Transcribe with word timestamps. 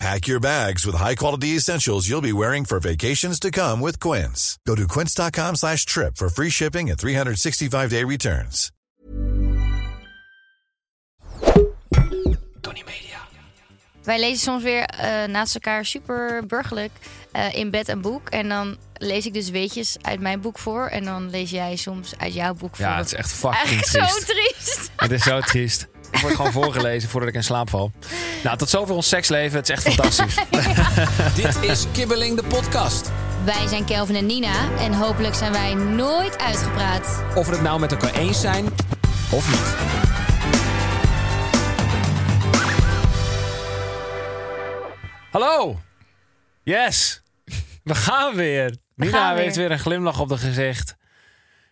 Pack 0.00 0.26
your 0.26 0.40
bags 0.40 0.84
with 0.84 0.96
high-quality 0.96 1.56
essentials 1.56 2.08
you'll 2.08 2.20
be 2.20 2.32
wearing 2.32 2.64
for 2.64 2.80
vacations 2.80 3.38
to 3.38 3.50
come 3.50 3.80
with 3.80 3.98
Quince. 4.00 4.58
Go 4.66 4.74
to 4.74 4.86
quince.com 4.88 5.54
slash 5.56 5.84
trip 5.86 6.16
for 6.16 6.28
free 6.28 6.50
shipping 6.50 6.90
and 6.90 6.98
365-day 6.98 8.04
returns. 8.04 8.70
Tony 12.60 12.82
Media. 12.86 13.18
Wij 14.02 14.18
lezen 14.20 14.38
soms 14.38 14.62
weer 14.62 14.84
eh, 14.84 15.24
naast 15.28 15.54
elkaar 15.54 15.84
super 15.84 16.46
burgerlijk 16.46 16.92
eh, 17.32 17.54
in 17.54 17.70
bed 17.70 17.88
een 17.88 18.00
boek. 18.00 18.28
En 18.28 18.48
dan 18.48 18.76
lees 18.94 19.26
ik 19.26 19.34
dus 19.34 19.50
weetjes 19.50 19.96
uit 20.02 20.20
mijn 20.20 20.40
boek 20.40 20.58
voor. 20.58 20.86
En 20.86 21.04
dan 21.04 21.30
lees 21.30 21.50
jij 21.50 21.76
soms 21.76 22.12
uit 22.18 22.34
jouw 22.34 22.54
boek 22.54 22.76
voor. 22.76 22.84
Ja, 22.84 22.96
het 22.96 23.06
is 23.06 23.14
echt 23.14 23.32
fucking 23.32 23.54
Eigenlijk 23.54 23.86
triest. 23.86 24.26
zo 24.26 24.32
triest. 24.32 24.90
Het 24.96 25.10
is 25.10 25.22
zo 25.22 25.40
triest. 25.40 25.86
Ik 26.14 26.20
word 26.20 26.34
gewoon 26.34 26.52
voorgelezen 26.62 27.08
voordat 27.08 27.28
ik 27.28 27.34
in 27.34 27.44
slaap 27.44 27.70
val. 27.70 27.92
Nou, 28.42 28.56
tot 28.56 28.68
zover 28.70 28.94
ons 28.94 29.08
seksleven. 29.08 29.56
Het 29.58 29.68
is 29.68 29.74
echt 29.74 29.94
fantastisch. 29.94 30.34
Dit 31.42 31.70
is 31.70 31.86
Kibbeling 31.92 32.36
de 32.36 32.46
podcast. 32.48 33.10
Wij 33.44 33.66
zijn 33.68 33.84
Kelvin 33.84 34.16
en 34.16 34.26
Nina. 34.26 34.76
En 34.78 34.92
hopelijk 34.92 35.34
zijn 35.34 35.52
wij 35.52 35.74
nooit 35.74 36.38
uitgepraat. 36.38 37.22
Of 37.34 37.46
we 37.46 37.52
het 37.52 37.62
nou 37.62 37.80
met 37.80 37.92
elkaar 37.92 38.14
eens 38.14 38.40
zijn 38.40 38.64
of 39.30 39.50
niet. 39.50 39.74
Hallo! 45.30 45.80
Yes! 46.62 47.22
We 47.82 47.94
gaan 47.94 48.34
weer. 48.34 48.76
Nina 48.96 49.12
gaan 49.12 49.36
heeft 49.36 49.56
weer. 49.56 49.68
weer 49.68 49.76
een 49.76 49.82
glimlach 49.82 50.20
op 50.20 50.28
de 50.28 50.38
gezicht. 50.38 50.96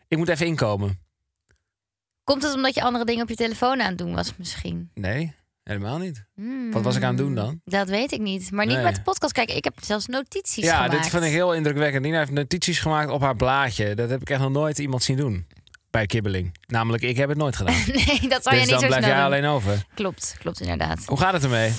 Ik 0.08 0.18
moet 0.18 0.28
even 0.28 0.46
inkomen. 0.46 1.01
Komt 2.24 2.42
het 2.42 2.54
omdat 2.54 2.74
je 2.74 2.82
andere 2.82 3.04
dingen 3.04 3.22
op 3.22 3.28
je 3.28 3.34
telefoon 3.36 3.80
aan 3.80 3.88
het 3.88 3.98
doen 3.98 4.14
was 4.14 4.32
misschien? 4.36 4.90
Nee, 4.94 5.34
helemaal 5.62 5.98
niet. 5.98 6.24
Hmm. 6.34 6.70
Wat 6.72 6.82
was 6.82 6.96
ik 6.96 7.02
aan 7.02 7.08
het 7.08 7.18
doen 7.18 7.34
dan? 7.34 7.60
Dat 7.64 7.88
weet 7.88 8.12
ik 8.12 8.20
niet. 8.20 8.50
Maar 8.50 8.66
niet 8.66 8.74
Nee. 8.74 8.84
met 8.84 8.94
de 8.94 9.02
podcast 9.02 9.32
kijken. 9.32 9.56
Ik 9.56 9.64
heb 9.64 9.74
zelfs 9.80 10.06
notities 10.06 10.64
ja, 10.64 10.74
gemaakt. 10.74 10.92
dit 11.02 11.10
vind 11.10 11.24
ik 11.24 11.30
heel 11.30 11.54
indrukwekkend. 11.54 12.04
Nina 12.04 12.18
heeft 12.18 12.30
notities 12.30 12.78
gemaakt 12.78 13.10
op 13.10 13.20
haar 13.20 13.36
blaadje. 13.36 13.94
Dat 13.94 14.10
heb 14.10 14.20
ik 14.20 14.30
echt 14.30 14.40
nog 14.40 14.50
nooit 14.50 14.78
iemand 14.78 15.02
zien 15.02 15.16
doen. 15.16 15.46
Bij 15.90 16.06
kibbeling. 16.06 16.56
Namelijk, 16.66 17.02
ik 17.02 17.16
heb 17.16 17.28
het 17.28 17.38
nooit 17.38 17.56
gedaan. 17.56 17.74
Nee, 18.06 18.28
dat 18.28 18.42
zou 18.42 18.54
je 18.56 18.60
dus 18.60 18.70
niet 18.70 18.70
dan 18.70 18.78
zo 18.80 18.86
blijf 18.86 19.06
jij 19.06 19.22
alleen 19.24 19.44
over. 19.44 19.84
Klopt, 19.94 20.36
klopt 20.38 20.60
inderdaad. 20.60 21.04
Hoe 21.06 21.18
gaat 21.18 21.32
het 21.32 21.42
ermee? 21.44 21.72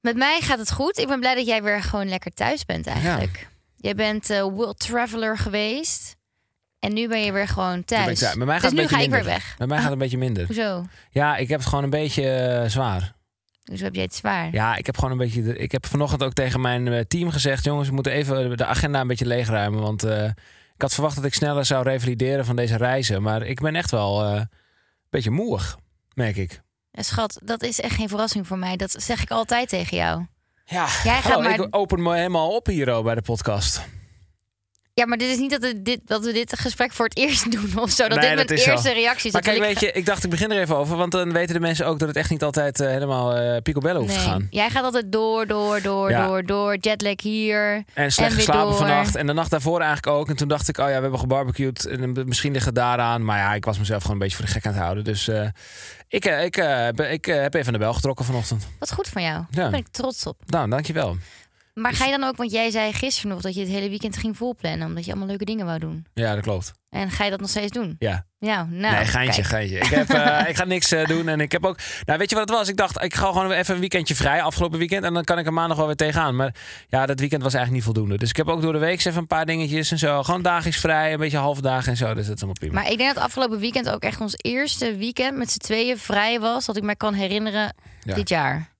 Met 0.00 0.16
mij 0.16 0.40
gaat 0.40 0.58
het 0.58 0.72
goed. 0.72 0.98
Ik 0.98 1.06
ben 1.06 1.20
blij 1.20 1.34
dat 1.34 1.46
jij 1.46 1.62
weer 1.62 1.82
gewoon 1.82 2.08
lekker 2.08 2.30
thuis 2.30 2.64
bent 2.64 2.86
eigenlijk. 2.86 3.48
Jij 3.76 3.94
bent 3.94 4.30
eh, 4.30 4.42
world 4.42 4.78
traveler 4.78 5.38
geweest. 5.38 6.16
En 6.84 6.92
nu 6.94 7.08
ben 7.08 7.24
je 7.24 7.32
weer 7.32 7.48
gewoon 7.48 7.84
thuis. 7.84 8.20
Met 8.34 8.46
mij 8.46 8.60
gaat 8.60 8.60
dus 8.60 8.70
het 8.70 8.72
nu 8.78 8.82
een 8.82 8.88
ga 8.88 8.96
beetje 8.96 9.04
ik 9.04 9.10
weer 9.10 9.18
minder. 9.24 9.32
weg. 9.32 9.54
Met 9.58 9.68
mij 9.68 9.76
gaat 9.76 9.84
het 9.86 9.92
een 9.94 9.98
beetje 9.98 10.18
minder. 10.18 10.46
Hoezo? 10.46 10.84
Ja, 11.10 11.36
ik 11.36 11.48
heb 11.48 11.58
het 11.58 11.68
gewoon 11.68 11.84
een 11.84 11.90
beetje 11.90 12.30
eh, 12.30 12.68
zwaar. 12.70 13.14
Hoezo 13.64 13.84
heb 13.84 13.94
jij 13.94 14.02
het 14.04 14.14
zwaar? 14.14 14.48
Ja, 14.52 14.76
ik 14.76 14.86
heb 14.86 14.94
gewoon 14.96 15.10
een 15.10 15.18
beetje. 15.18 15.42
de- 15.42 15.56
Ik 15.56 15.72
heb 15.72 15.86
vanochtend 15.86 16.22
ook 16.22 16.32
tegen 16.32 16.60
mijn 16.60 16.88
eh, 16.88 17.00
team 17.00 17.30
gezegd: 17.30 17.64
jongens, 17.64 17.88
we 17.88 17.94
moeten 17.94 18.12
even 18.12 18.56
de 18.56 18.64
agenda 18.66 19.00
een 19.00 19.06
beetje 19.06 19.26
leegruimen. 19.26 19.80
Want 19.80 20.02
eh, 20.04 20.24
ik 20.74 20.82
had 20.82 20.92
verwacht 20.94 21.16
dat 21.16 21.24
ik 21.24 21.34
sneller 21.34 21.64
zou 21.64 21.82
revalideren 21.84 22.44
van 22.44 22.56
deze 22.56 22.76
reizen. 22.76 23.22
Maar 23.22 23.42
ik 23.42 23.60
ben 23.60 23.74
echt 23.76 23.90
wel 23.90 24.24
een 24.24 24.48
beetje 25.10 25.30
moeig, 25.30 25.76
merk 26.14 26.36
ik. 26.36 26.60
Ja, 26.90 27.02
Schat, 27.02 27.38
dat 27.44 27.62
is 27.62 27.80
echt 27.80 27.94
geen 27.94 28.08
verrassing 28.08 28.46
voor 28.46 28.58
mij. 28.58 28.76
Dat 28.76 28.94
zeg 28.98 29.22
ik 29.22 29.30
altijd 29.30 29.68
tegen 29.68 29.96
jou. 29.96 30.26
Ja, 30.64 30.86
Jij 31.04 31.20
gaat 31.20 31.22
hallo, 31.22 31.40
maar- 31.48 31.58
ik 31.60 31.66
open 31.76 32.02
me 32.02 32.14
helemaal 32.16 32.54
op 32.56 32.66
hier 32.66 32.96
oh, 32.96 33.04
bij 33.04 33.14
de 33.14 33.22
podcast. 33.22 33.80
Ja, 34.96 35.06
maar 35.06 35.18
dit 35.18 35.30
is 35.30 35.38
niet 35.38 35.50
dat, 35.50 35.62
het 35.62 35.84
dit, 35.84 36.00
dat 36.04 36.24
we 36.24 36.32
dit 36.32 36.58
gesprek 36.58 36.92
voor 36.92 37.04
het 37.04 37.16
eerst 37.16 37.50
doen 37.60 37.78
of 37.78 37.90
zo. 37.90 38.08
Dat 38.08 38.18
Nee, 38.20 38.28
dit 38.28 38.36
dat 38.38 38.46
mijn 38.46 38.58
is 38.58 38.64
zo. 38.64 38.70
eerste 38.70 38.92
reactie 38.92 39.26
is. 39.26 39.32
Maar 39.32 39.42
kijk, 39.42 39.58
weet 39.58 39.80
je, 39.80 39.92
ik 39.92 40.06
dacht 40.06 40.24
ik 40.24 40.30
begin 40.30 40.50
er 40.52 40.60
even 40.60 40.76
over. 40.76 40.96
Want 40.96 41.12
dan 41.12 41.32
weten 41.32 41.54
de 41.54 41.60
mensen 41.60 41.86
ook 41.86 41.98
dat 41.98 42.08
het 42.08 42.16
echt 42.16 42.30
niet 42.30 42.42
altijd 42.42 42.80
eh, 42.80 42.88
helemaal 42.88 43.34
eh 43.36 43.62
picobello 43.62 44.00
hoeft 44.00 44.12
te 44.12 44.18
Nee, 44.18 44.28
gaan. 44.28 44.46
jij 44.50 44.70
gaat 44.70 44.84
altijd 44.84 45.12
door, 45.12 45.46
door, 45.46 45.82
door, 45.82 46.10
Ja. 46.10 46.26
door, 46.26 46.42
door. 46.44 46.76
Jetlag 46.80 47.22
hier. 47.22 47.84
En 47.94 48.12
slecht 48.12 48.30
En 48.30 48.36
geslapen 48.36 48.62
door. 48.68 48.74
vannacht. 48.76 49.14
En 49.16 49.26
de 49.26 49.32
nacht 49.32 49.50
daarvoor 49.50 49.80
eigenlijk 49.80 50.16
ook. 50.16 50.28
En 50.28 50.36
toen 50.36 50.48
dacht 50.48 50.68
ik, 50.68 50.78
oh 50.78 50.84
ja, 50.88 50.94
we 50.96 51.00
hebben 51.02 51.18
gebarbecued. 51.20 51.84
En 51.86 52.16
eh, 52.16 52.24
misschien 52.24 52.52
ligt 52.52 52.66
het 52.66 52.74
daaraan. 52.74 53.24
Maar 53.24 53.38
ja, 53.38 53.54
ik 53.54 53.64
was 53.64 53.78
mezelf 53.78 54.00
gewoon 54.02 54.16
een 54.16 54.22
beetje 54.22 54.36
voor 54.36 54.46
de 54.46 54.52
gek 54.52 54.66
aan 54.66 54.72
het 54.72 54.82
houden. 54.82 55.04
Dus 55.04 55.28
ik, 56.08 56.24
ik, 56.24 56.56
ik 57.10 57.24
heb 57.24 57.54
even 57.54 57.66
aan 57.66 57.72
de 57.72 57.78
bel 57.78 57.94
getrokken 57.94 58.24
vanochtend. 58.24 58.66
Wat 58.78 58.92
goed 58.92 59.08
van 59.08 59.22
jou. 59.22 59.36
Ja. 59.36 59.46
Daar 59.50 59.70
ben 59.70 59.80
ik 59.80 59.88
trots 59.88 60.26
op. 60.26 60.36
Nou, 60.46 60.68
dankjewel. 60.70 61.16
Maar 61.74 61.90
Dus- 61.90 62.00
ga 62.00 62.06
je 62.06 62.18
dan 62.18 62.28
ook, 62.28 62.36
want 62.36 62.52
jij 62.52 62.70
zei 62.70 62.92
gisteren 62.92 63.30
nog 63.30 63.40
dat 63.40 63.54
je 63.54 63.60
het 63.60 63.68
hele 63.68 63.88
weekend 63.88 64.16
ging 64.16 64.36
volplannen. 64.36 64.86
Omdat 64.86 65.04
je 65.04 65.10
allemaal 65.10 65.28
leuke 65.28 65.44
dingen 65.44 65.66
wou 65.66 65.78
doen. 65.78 66.06
Ja, 66.14 66.34
dat 66.34 66.42
klopt. 66.42 66.72
En 66.88 67.10
ga 67.10 67.24
je 67.24 67.30
dat 67.30 67.40
nog 67.40 67.48
steeds 67.48 67.72
doen? 67.72 67.96
Ja. 67.98 68.26
Ja, 68.38 68.64
nou. 68.64 68.94
nee, 68.94 69.04
geintje, 69.04 69.40
kijk. 69.42 69.46
geintje. 69.46 69.78
Ik, 69.78 69.86
heb, 69.86 70.08
eh, 70.10 70.48
ik 70.50 70.56
ga 70.56 70.64
niks 70.64 70.92
eh, 70.92 71.06
doen. 71.06 71.28
En 71.28 71.40
ik 71.40 71.52
heb 71.52 71.64
ook... 71.64 71.78
Nou, 72.04 72.18
weet 72.18 72.30
je 72.30 72.36
wat 72.36 72.48
het 72.48 72.58
was? 72.58 72.68
Ik 72.68 72.76
dacht, 72.76 73.02
ik 73.02 73.14
ga 73.14 73.26
gewoon 73.26 73.50
even 73.50 73.74
een 73.74 73.80
weekendje 73.80 74.14
vrij. 74.14 74.42
Afgelopen 74.42 74.78
weekend. 74.78 75.04
En 75.04 75.14
dan 75.14 75.24
kan 75.24 75.38
ik 75.38 75.46
er 75.46 75.52
maandag 75.52 75.76
wel 75.76 75.86
weer 75.86 75.96
tegenaan. 75.96 76.36
Maar 76.36 76.54
ja, 76.88 77.06
dat 77.06 77.20
weekend 77.20 77.42
was 77.42 77.54
eigenlijk 77.54 77.84
niet 77.84 77.94
voldoende. 77.94 78.18
Dus 78.18 78.28
ik 78.30 78.36
heb 78.36 78.48
ook 78.48 78.62
door 78.62 78.72
de 78.72 78.78
week 78.78 79.04
even 79.04 79.16
een 79.20 79.26
paar 79.26 79.46
dingetjes 79.46 79.90
en 79.90 79.98
zo. 79.98 80.22
Gewoon 80.22 80.42
dagelijks 80.42 80.80
vrij. 80.80 81.12
Een 81.12 81.18
beetje 81.18 81.38
halve 81.38 81.62
dagen 81.62 81.90
en 81.90 81.96
zo. 81.96 82.14
Dus 82.14 82.26
dat 82.26 82.34
is 82.36 82.42
allemaal 82.42 82.60
prima. 82.60 82.74
Maar 82.74 82.90
ik 82.90 82.98
denk 82.98 83.14
dat 83.14 83.24
afgelopen 83.24 83.58
weekend 83.58 83.88
ook 83.90 84.02
echt 84.02 84.20
ons 84.20 84.34
eerste 84.36 84.96
weekend 84.96 85.36
met 85.36 85.50
z'n 85.50 85.58
tweeën 85.58 85.98
vrij 85.98 86.40
was. 86.40 86.64
Dat 86.64 86.76
ik 86.76 86.82
me 86.82 86.96
kan 86.96 87.14
herinneren 87.14 87.74
Ja. 88.00 88.14
dit 88.14 88.28
jaar. 88.28 88.72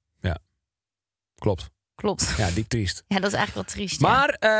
Klopt. 1.35 1.71
Klopt. 1.95 2.35
Ja, 2.37 2.51
diep 2.51 2.69
triest. 2.69 3.05
Ja, 3.09 3.19
dat 3.19 3.33
is 3.33 3.37
eigenlijk 3.37 3.67
wel 3.67 3.77
triest. 3.77 4.01
Maar 4.01 4.29
eh, 4.29 4.51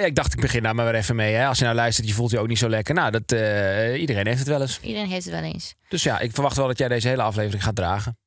ja, 0.00 0.04
ik 0.06 0.14
dacht, 0.14 0.32
ik 0.32 0.40
begin 0.40 0.62
daar 0.62 0.74
maar 0.74 0.84
weer 0.84 0.94
even 0.94 1.16
mee. 1.16 1.34
Hè. 1.34 1.46
Als 1.46 1.58
je 1.58 1.64
nou 1.64 1.76
luistert, 1.76 2.08
je 2.08 2.14
voelt 2.14 2.30
je 2.30 2.38
ook 2.38 2.48
niet 2.48 2.58
zo 2.58 2.68
lekker. 2.68 2.94
Nou, 2.94 3.10
dat, 3.10 3.32
eh, 3.32 4.00
iedereen 4.00 4.26
heeft 4.26 4.38
het 4.38 4.48
wel 4.48 4.60
eens. 4.60 4.80
Iedereen 4.82 5.08
heeft 5.08 5.24
het 5.24 5.34
wel 5.34 5.42
eens. 5.42 5.74
Dus 5.88 6.02
ja, 6.02 6.18
ik 6.18 6.32
verwacht 6.32 6.56
wel 6.56 6.66
dat 6.66 6.78
jij 6.78 6.88
deze 6.88 7.08
hele 7.08 7.22
aflevering 7.22 7.64
gaat 7.64 7.76
dragen. 7.76 8.18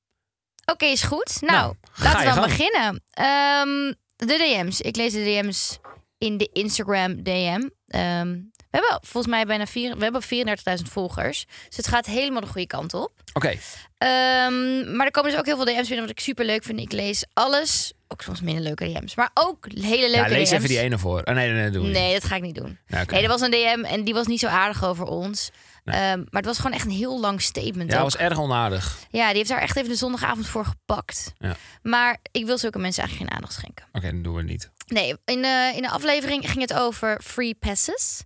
Oké, 0.71 0.85
is 0.85 1.03
goed. 1.03 1.37
Nou, 1.41 1.53
Nou, 1.53 1.75
laten 1.95 2.19
we 2.29 2.33
dan 2.39 2.43
beginnen. 2.43 3.03
Ehm, 3.11 3.93
de 4.15 4.37
DM's. 4.37 4.79
Ik 4.81 4.95
lees 4.95 5.13
de 5.13 5.23
DM's 5.23 5.79
in 6.17 6.37
de 6.37 6.49
Instagram 6.53 7.23
DM. 7.23 7.69
Ehm, 7.87 8.27
we 8.31 8.54
hebben 8.75 8.99
volgens 9.01 9.33
mij 9.33 9.45
bijna 9.45 9.65
vier, 9.65 9.97
we 9.97 10.03
hebben 10.03 10.21
34.000 10.23 10.91
volgers. 10.91 11.45
Dus 11.67 11.77
het 11.77 11.87
gaat 11.87 12.05
helemaal 12.05 12.41
de 12.41 12.47
goede 12.47 12.67
kant 12.67 12.93
op. 12.93 13.11
Oké, 13.33 13.57
Ehm, 13.97 14.95
maar 14.95 15.05
er 15.05 15.11
komen 15.11 15.29
dus 15.31 15.39
ook 15.39 15.45
heel 15.45 15.55
veel 15.55 15.65
DM's 15.65 15.87
binnen 15.87 16.07
wat 16.07 16.09
ik 16.17 16.19
super 16.19 16.45
leuk 16.45 16.63
vind. 16.63 16.79
Ik 16.79 16.91
lees 16.91 17.25
alles. 17.33 17.93
Ook 18.07 18.21
soms 18.21 18.41
minder 18.41 18.63
leuke 18.63 18.85
DM's. 18.85 19.15
Maar 19.15 19.29
ook 19.33 19.67
hele 19.71 20.09
leuke 20.09 20.29
ja, 20.29 20.35
lees 20.35 20.49
DM's. 20.49 20.57
even 20.57 20.67
die 20.69 20.79
ene 20.79 20.97
voor. 20.97 21.21
Oh, 21.23 21.33
nee, 21.33 21.51
nee, 21.51 21.61
nee, 21.61 21.69
doe 21.69 22.11
dat 22.13 22.23
ga 22.23 22.35
ik 22.35 22.41
niet 22.41 22.55
doen. 22.55 22.77
Oké. 22.93 23.13
Nee, 23.13 23.23
er 23.23 23.29
was 23.29 23.41
een 23.41 23.51
DM 23.51 23.83
en 23.83 24.03
die 24.03 24.13
was 24.13 24.27
niet 24.27 24.39
zo 24.39 24.47
aardig 24.47 24.83
over 24.85 25.05
ons. 25.05 25.49
Nee. 25.83 25.95
Ehm, 25.95 26.17
maar 26.17 26.41
het 26.41 26.45
was 26.45 26.57
gewoon 26.57 26.71
echt 26.77 26.85
een 26.85 26.91
heel 26.91 27.19
lang 27.19 27.41
statement. 27.41 27.91
Ja, 27.91 27.97
ook. 27.97 28.03
was 28.03 28.17
erg 28.17 28.39
onaardig. 28.39 28.97
Ja, 29.09 29.27
die 29.27 29.37
heeft 29.37 29.49
daar 29.49 29.61
echt 29.61 29.77
even 29.77 29.89
de 29.89 29.95
zondagavond 29.95 30.47
voor 30.47 30.65
gepakt. 30.65 31.33
Ja. 31.37 31.55
Maar 31.81 32.17
ik 32.31 32.45
wil 32.45 32.57
zulke 32.57 32.79
mensen 32.79 33.01
eigenlijk 33.03 33.29
geen 33.31 33.37
aandacht 33.39 33.59
schenken. 33.59 33.85
Oké, 33.91 34.11
dan 34.11 34.21
doen 34.21 34.33
we 34.33 34.39
het 34.39 34.49
niet. 34.49 34.69
Nee, 34.87 35.15
in 35.25 35.41
de, 35.41 35.71
in 35.75 35.81
de 35.81 35.89
aflevering 35.89 36.49
ging 36.49 36.61
het 36.61 36.73
over 36.73 37.21
free 37.23 37.55
passes. 37.55 38.21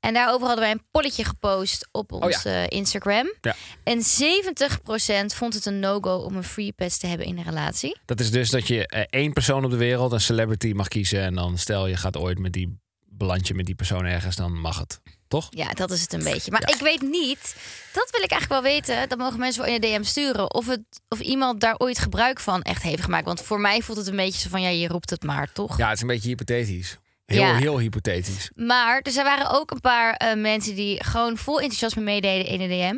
En 0.00 0.14
daarover 0.14 0.46
hadden 0.46 0.64
wij 0.64 0.72
een 0.72 0.86
polletje 0.90 1.24
gepost 1.24 1.88
op 1.92 2.12
ons 2.12 2.24
Oh 2.36 2.42
ja. 2.42 2.62
eh, 2.62 2.66
Instagram. 2.78 3.32
Ja. 3.40 3.54
En 3.84 3.98
70% 4.02 4.04
vond 5.34 5.54
het 5.54 5.66
een 5.66 5.80
no-go 5.80 6.16
om 6.16 6.36
een 6.36 6.44
free 6.44 6.72
pass 6.72 6.98
te 6.98 7.06
hebben 7.06 7.26
in 7.26 7.38
een 7.38 7.44
relatie. 7.44 7.96
Dat 8.04 8.20
is 8.20 8.30
dus 8.30 8.50
dat 8.50 8.66
je 8.68 8.86
eh, 8.86 9.02
één 9.10 9.32
persoon 9.32 9.64
op 9.64 9.70
de 9.70 9.76
wereld, 9.76 10.12
een 10.12 10.20
celebrity, 10.20 10.72
mag 10.72 10.88
kiezen. 10.88 11.20
En 11.22 11.34
dan 11.34 11.58
stel 11.58 11.86
je 11.86 11.96
gaat 11.96 12.16
ooit 12.16 12.38
met 12.38 12.52
die 12.52 12.78
beland 13.08 13.48
je 13.48 13.54
met 13.54 13.66
die 13.66 13.74
persoon 13.74 14.04
ergens, 14.04 14.36
dan 14.36 14.60
mag 14.60 14.78
het. 14.78 15.00
Toch? 15.28 15.46
Ja, 15.50 15.68
dat 15.72 15.90
is 15.90 16.00
het 16.00 16.12
een 16.12 16.22
beetje. 16.24 16.50
Maar 16.50 16.62
Ja. 16.68 16.74
ik 16.74 16.80
weet 16.80 17.00
niet, 17.00 17.56
dat 17.92 18.08
wil 18.10 18.22
ik 18.22 18.30
eigenlijk 18.30 18.48
wel 18.62 18.72
weten. 18.72 19.08
Dat 19.08 19.18
mogen 19.18 19.38
mensen 19.38 19.62
wel 19.62 19.74
in 19.74 19.80
de 19.80 19.86
DM 19.86 20.02
sturen. 20.02 20.54
Of, 20.54 20.66
het, 20.66 20.82
of 21.08 21.20
iemand 21.20 21.60
daar 21.60 21.74
ooit 21.78 21.98
gebruik 21.98 22.40
van 22.40 22.62
echt 22.62 22.82
heeft 22.82 23.02
gemaakt. 23.02 23.24
Want 23.24 23.40
voor 23.42 23.60
mij 23.60 23.82
voelt 23.82 23.98
het 23.98 24.06
een 24.06 24.16
beetje 24.16 24.40
zo 24.40 24.48
van, 24.48 24.62
ja, 24.62 24.68
je 24.68 24.88
roept 24.88 25.10
het 25.10 25.22
maar, 25.22 25.52
toch? 25.52 25.76
Ja, 25.78 25.84
het 25.86 25.94
is 25.96 26.00
een 26.00 26.06
beetje 26.08 26.28
hypothetisch. 26.28 26.96
Heel, 27.26 27.40
Ja. 27.40 27.56
heel 27.56 27.78
hypothetisch. 27.78 28.50
Maar 28.54 29.00
er 29.02 29.12
zijn- 29.12 29.26
waren 29.26 29.50
ook 29.50 29.70
een 29.70 29.80
paar 29.80 30.12
eh, 30.14 30.36
mensen 30.36 30.74
die 30.74 31.04
gewoon 31.04 31.36
vol 31.36 31.60
enthousiasme 31.60 32.02
meededen 32.02 32.46
in 32.46 32.58
de 32.58 32.66
DM. 32.66 32.96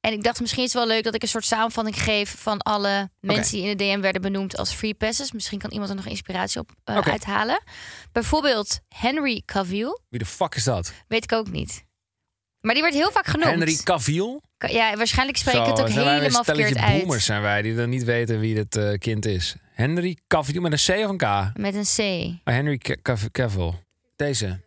En 0.00 0.12
ik 0.12 0.22
dacht, 0.22 0.40
misschien 0.40 0.64
is 0.64 0.72
het 0.72 0.82
wel 0.84 0.94
leuk 0.94 1.04
dat 1.04 1.14
ik 1.14 1.22
een 1.22 1.28
soort 1.28 1.44
samenvatting 1.44 2.02
geef 2.02 2.34
van 2.38 2.58
alle 2.58 3.10
mensen 3.20 3.52
die 3.58 3.66
in 3.68 3.76
de 3.76 3.84
DM 3.84 4.00
werden 4.00 4.22
benoemd 4.22 4.56
als 4.56 4.72
free 4.72 4.94
passes. 4.94 5.32
Misschien 5.32 5.58
kan 5.58 5.70
iemand 5.70 5.90
er 5.90 5.96
nog 5.96 6.06
inspiratie 6.06 6.60
op 6.60 6.70
eh, 6.84 6.96
uithalen. 6.96 7.62
Bijvoorbeeld 8.12 8.80
Henry 8.88 9.42
Cavill, 9.44 9.98
Wie 10.08 10.18
de 10.18 10.26
fuck 10.26 10.54
is 10.54 10.64
dat? 10.64 10.92
weet 11.08 11.24
ik 11.24 11.32
ook 11.32 11.50
niet. 11.50 11.84
Maar 12.60 12.74
die 12.74 12.82
werd 12.82 12.94
heel 12.94 13.10
vaak 13.10 13.26
genoemd. 13.26 13.50
Henry 13.50 13.76
Cavill? 13.76 14.40
Ja, 14.68 14.96
waarschijnlijk 14.96 15.38
spreek 15.38 15.54
ik 15.54 15.64
het 15.66 15.80
ook 15.80 15.88
helemaal 15.88 16.44
verkeerd 16.44 16.76
uit. 16.76 17.00
boomers 17.00 17.24
zijn 17.24 17.42
wij, 17.42 17.62
die 17.62 17.74
dan 17.74 17.88
niet 17.88 18.04
weten 18.04 18.40
wie 18.40 18.54
dit 18.54 18.76
eh, 18.76 18.98
kind 18.98 19.26
is. 19.26 19.54
Henry 19.74 20.16
Cavill 20.26 20.60
met 20.60 20.72
een 20.72 20.96
C 20.96 21.04
of 21.04 21.10
een 21.10 21.16
K? 21.16 21.22
Oh, 21.22 21.46
Met 21.54 21.74
een 21.74 21.84
C. 21.84 22.50
Henry 22.50 22.78
Ca- 22.78 22.96
Cav- 23.02 23.26
Cavill. 23.32 23.72
Deze. 24.16 24.60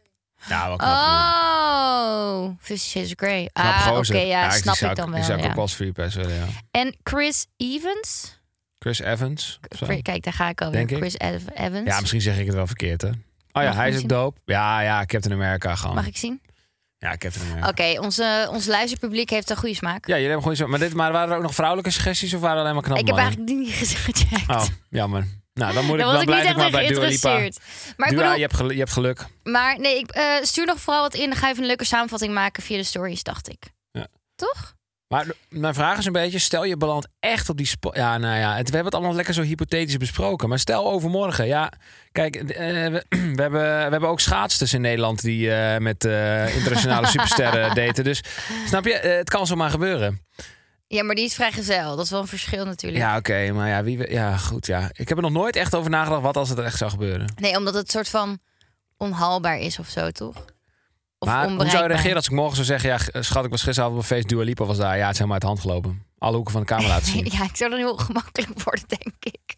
Ja, 0.50 0.68
wel 0.68 0.76
knap. 0.78 0.90
Oh, 0.90 0.96
Henry. 1.06 1.18
Oh, 1.18 2.44
Oh, 2.44 2.56
Fifty 2.60 2.90
Shades 2.90 3.10
of 3.10 3.14
Grey. 3.18 3.50
Ah, 3.54 3.88
oké, 3.98 4.18
ja, 4.18 4.50
die 4.50 4.58
snap 4.62 4.76
ik 4.76 4.96
dan 4.96 5.06
Die 5.06 5.14
wel. 5.16 5.24
zou 5.24 5.38
ik 5.38 5.44
ja. 5.44 5.50
ook 5.50 5.56
wel 5.56 5.64
als 5.64 5.74
free 5.74 5.92
pass 5.92 6.16
willen, 6.16 6.36
ja. 6.36 6.46
En 6.72 6.96
Chris 7.04 7.46
Evans? 7.58 8.40
Chris 8.80 9.00
Evans. 9.00 9.60
Kijk, 10.02 10.24
daar 10.24 10.34
ga 10.34 10.50
ik 10.50 10.62
alweer. 10.62 10.88
Chris 10.88 11.18
Ev- 11.18 11.42
Evans. 11.54 11.86
Ja, 11.88 12.00
misschien 12.00 12.22
zeg 12.22 12.38
ik 12.40 12.46
het 12.46 12.56
wel 12.56 12.68
verkeerd, 12.68 13.02
hè. 13.02 13.08
Oh 13.08 13.62
ja, 13.62 13.64
Mag 13.68 13.76
hij 13.76 13.90
is 13.90 13.98
ook 14.02 14.10
dope. 14.10 14.40
Ja, 14.46 14.80
ja, 14.82 15.06
Captain 15.06 15.34
America 15.34 15.76
gewoon. 15.76 15.96
Mag 15.96 16.08
ik 16.08 16.18
zien? 16.18 16.42
Ja, 17.04 17.18
Captain 17.18 17.46
America. 17.46 17.70
Oké, 17.70 18.00
onze, 18.02 18.48
ons 18.52 18.66
luisterpubliek 18.66 19.30
heeft 19.30 19.50
een 19.50 19.58
goede 19.58 19.76
smaak. 19.76 20.08
Ja, 20.08 20.14
jullie 20.14 20.30
hebben 20.30 20.42
gewoon 20.42 20.56
zo. 20.58 20.68
Maar, 20.68 20.80
dit, 20.80 20.94
maar 20.94 21.12
waren 21.12 21.30
er 21.30 21.36
ook 21.36 21.42
nog 21.44 21.54
vrouwelijke 21.56 21.92
suggesties 21.92 22.34
of 22.34 22.42
waren 22.42 22.56
er 22.56 22.62
alleen 22.62 22.74
maar 22.74 22.84
knappe 22.84 23.02
ik 23.02 23.08
heb 23.08 23.18
eigenlijk 23.18 23.50
niet 23.50 23.72
gecheckt. 23.72 24.50
Oh, 24.50 24.66
jammer. 24.90 25.28
Nou, 25.54 25.74
dan 25.74 25.86
moet 25.86 25.96
ik 25.96 26.02
dan 26.02 26.12
ik 26.12 26.18
niet 26.18 26.26
blijf 26.26 26.50
ik 26.50 26.56
maar 26.56 26.72
bij 26.72 26.88
Dua 26.88 27.08
Lipa. 27.08 27.30
geïnteresseerd. 27.30 27.60
Maar 27.98 28.08
ik 28.08 28.14
Dua, 28.14 28.22
bedoel, 28.24 28.36
je, 28.36 28.42
hebt 28.42 28.56
geluk, 28.56 28.72
je 28.72 28.78
hebt 28.78 28.92
geluk. 28.92 29.26
maar 29.44 29.80
nee, 29.80 29.98
ik 29.98 30.12
eh, 30.12 30.24
stuur 30.42 30.66
nog 30.66 30.80
vooral 30.80 31.02
wat 31.02 31.14
in. 31.14 31.30
Dan 31.30 31.36
ga 31.36 31.46
je 31.46 31.52
even 31.52 31.62
een 31.62 31.68
leuke 31.68 31.86
samenvatting 31.86 32.34
maken 32.34 32.64
via 32.64 32.78
de 32.78 32.84
stories, 32.84 33.24
dacht 33.24 33.50
ik. 33.50 33.64
Ja. 33.92 34.08
Toch? 34.36 34.76
Maar 35.14 35.26
mijn 35.50 35.74
vraag 35.74 35.98
is 35.98 36.06
een 36.06 36.12
beetje, 36.12 36.40
stel 36.40 36.64
je 36.64 36.78
belandt 36.78 37.08
echt 37.20 37.50
op 37.50 37.58
die. 37.58 37.70
Ja, 37.92 38.18
nou 38.18 38.38
ja, 38.40 38.50
het, 38.56 38.70
we 38.70 38.76
hebben 38.76 38.86
het 38.86 38.94
allemaal 38.96 39.14
lekker 39.16 39.34
zo 39.34 39.42
hypothetisch 39.42 39.98
besproken. 39.98 40.50
Maar 40.50 40.60
stel 40.60 40.92
overmorgen, 40.92 41.48
ja, 41.48 41.72
kijk, 42.12 42.36
eh, 42.36 42.48
we, 42.88 43.06
we, 43.36 43.42
hebben, 43.42 43.62
we 43.62 43.92
hebben 43.92 44.10
ook 44.10 44.20
schaatsters 44.20 44.74
in 44.74 44.82
Nederland 44.82 45.22
die 45.22 45.54
eh, 45.54 45.80
met 45.80 46.06
eh, 46.06 46.56
internationale 46.56 47.08
supersterren 47.16 47.76
daten. 47.76 48.04
Dus 48.04 48.22
snap 48.68 48.86
je, 48.86 48.94
het 48.94 49.30
kan 49.30 49.48
zomaar 49.48 49.70
gebeuren. 49.70 50.22
Ja, 50.88 51.04
maar 51.04 51.16
die 51.16 51.26
is 51.26 51.34
vrijgezel. 51.36 51.96
Dat 51.96 52.06
is 52.06 52.12
wel 52.12 52.22
een 52.22 52.28
verschil 52.28 52.66
natuurlijk. 52.66 53.02
Ja, 53.04 53.18
oké, 53.18 53.52
maar 53.52 53.70
ja, 53.70 53.84
wie, 53.84 53.98
we- 53.98 54.12
ja, 54.12 54.38
goed, 54.38 54.66
ja. 54.66 54.90
Ik 54.94 55.08
heb 55.10 55.18
er 55.18 55.24
nog 55.24 55.32
nooit 55.32 55.56
echt 55.56 55.76
over 55.76 55.90
nagedacht 55.90 56.22
wat 56.22 56.38
als 56.38 56.50
het 56.50 56.60
echt 56.60 56.78
zou 56.78 56.92
gebeuren. 56.92 57.34
Nee, 57.36 57.58
omdat 57.58 57.74
het 57.74 57.92
soort 57.92 58.10
van 58.10 58.40
onhaalbaar 58.98 59.58
is 59.60 59.80
of 59.80 59.88
zo, 59.88 60.10
toch? 60.12 60.46
Of 61.24 61.30
maar 61.30 61.50
hoe 61.50 61.70
zou 61.70 61.84
je 61.84 61.90
reageren 61.90 62.16
als 62.16 62.26
ik 62.26 62.32
morgen 62.32 62.56
zou 62.56 62.68
zeggen, 62.68 62.90
ja, 62.90 63.22
schat, 63.22 63.46
ik 63.46 63.52
was 63.52 63.64
gisteravond 63.64 63.98
op 63.98 64.02
een 64.02 64.08
feest, 64.16 64.30
Dua 64.30 64.44
Lipa 64.44 64.66
was 64.66 64.78
daar. 64.78 64.98
Ja, 64.98 65.04
het 65.04 65.12
is 65.12 65.18
helemaal 65.18 65.32
uit 65.34 65.42
de 65.42 65.48
hand 65.48 65.60
gelopen. 65.60 66.04
Alle 66.18 66.36
hoeken 66.36 66.52
van 66.52 66.62
de 66.62 66.68
kamer 66.68 66.88
laten 66.88 67.06
zien. 67.08 67.26
Ja, 67.38 67.44
ik 67.44 67.56
zou 67.56 67.70
dan 67.70 67.80
heel 67.80 67.98
gemakkelijk 67.98 68.64
worden, 68.64 68.84
denk 68.88 69.16
ik. 69.20 69.56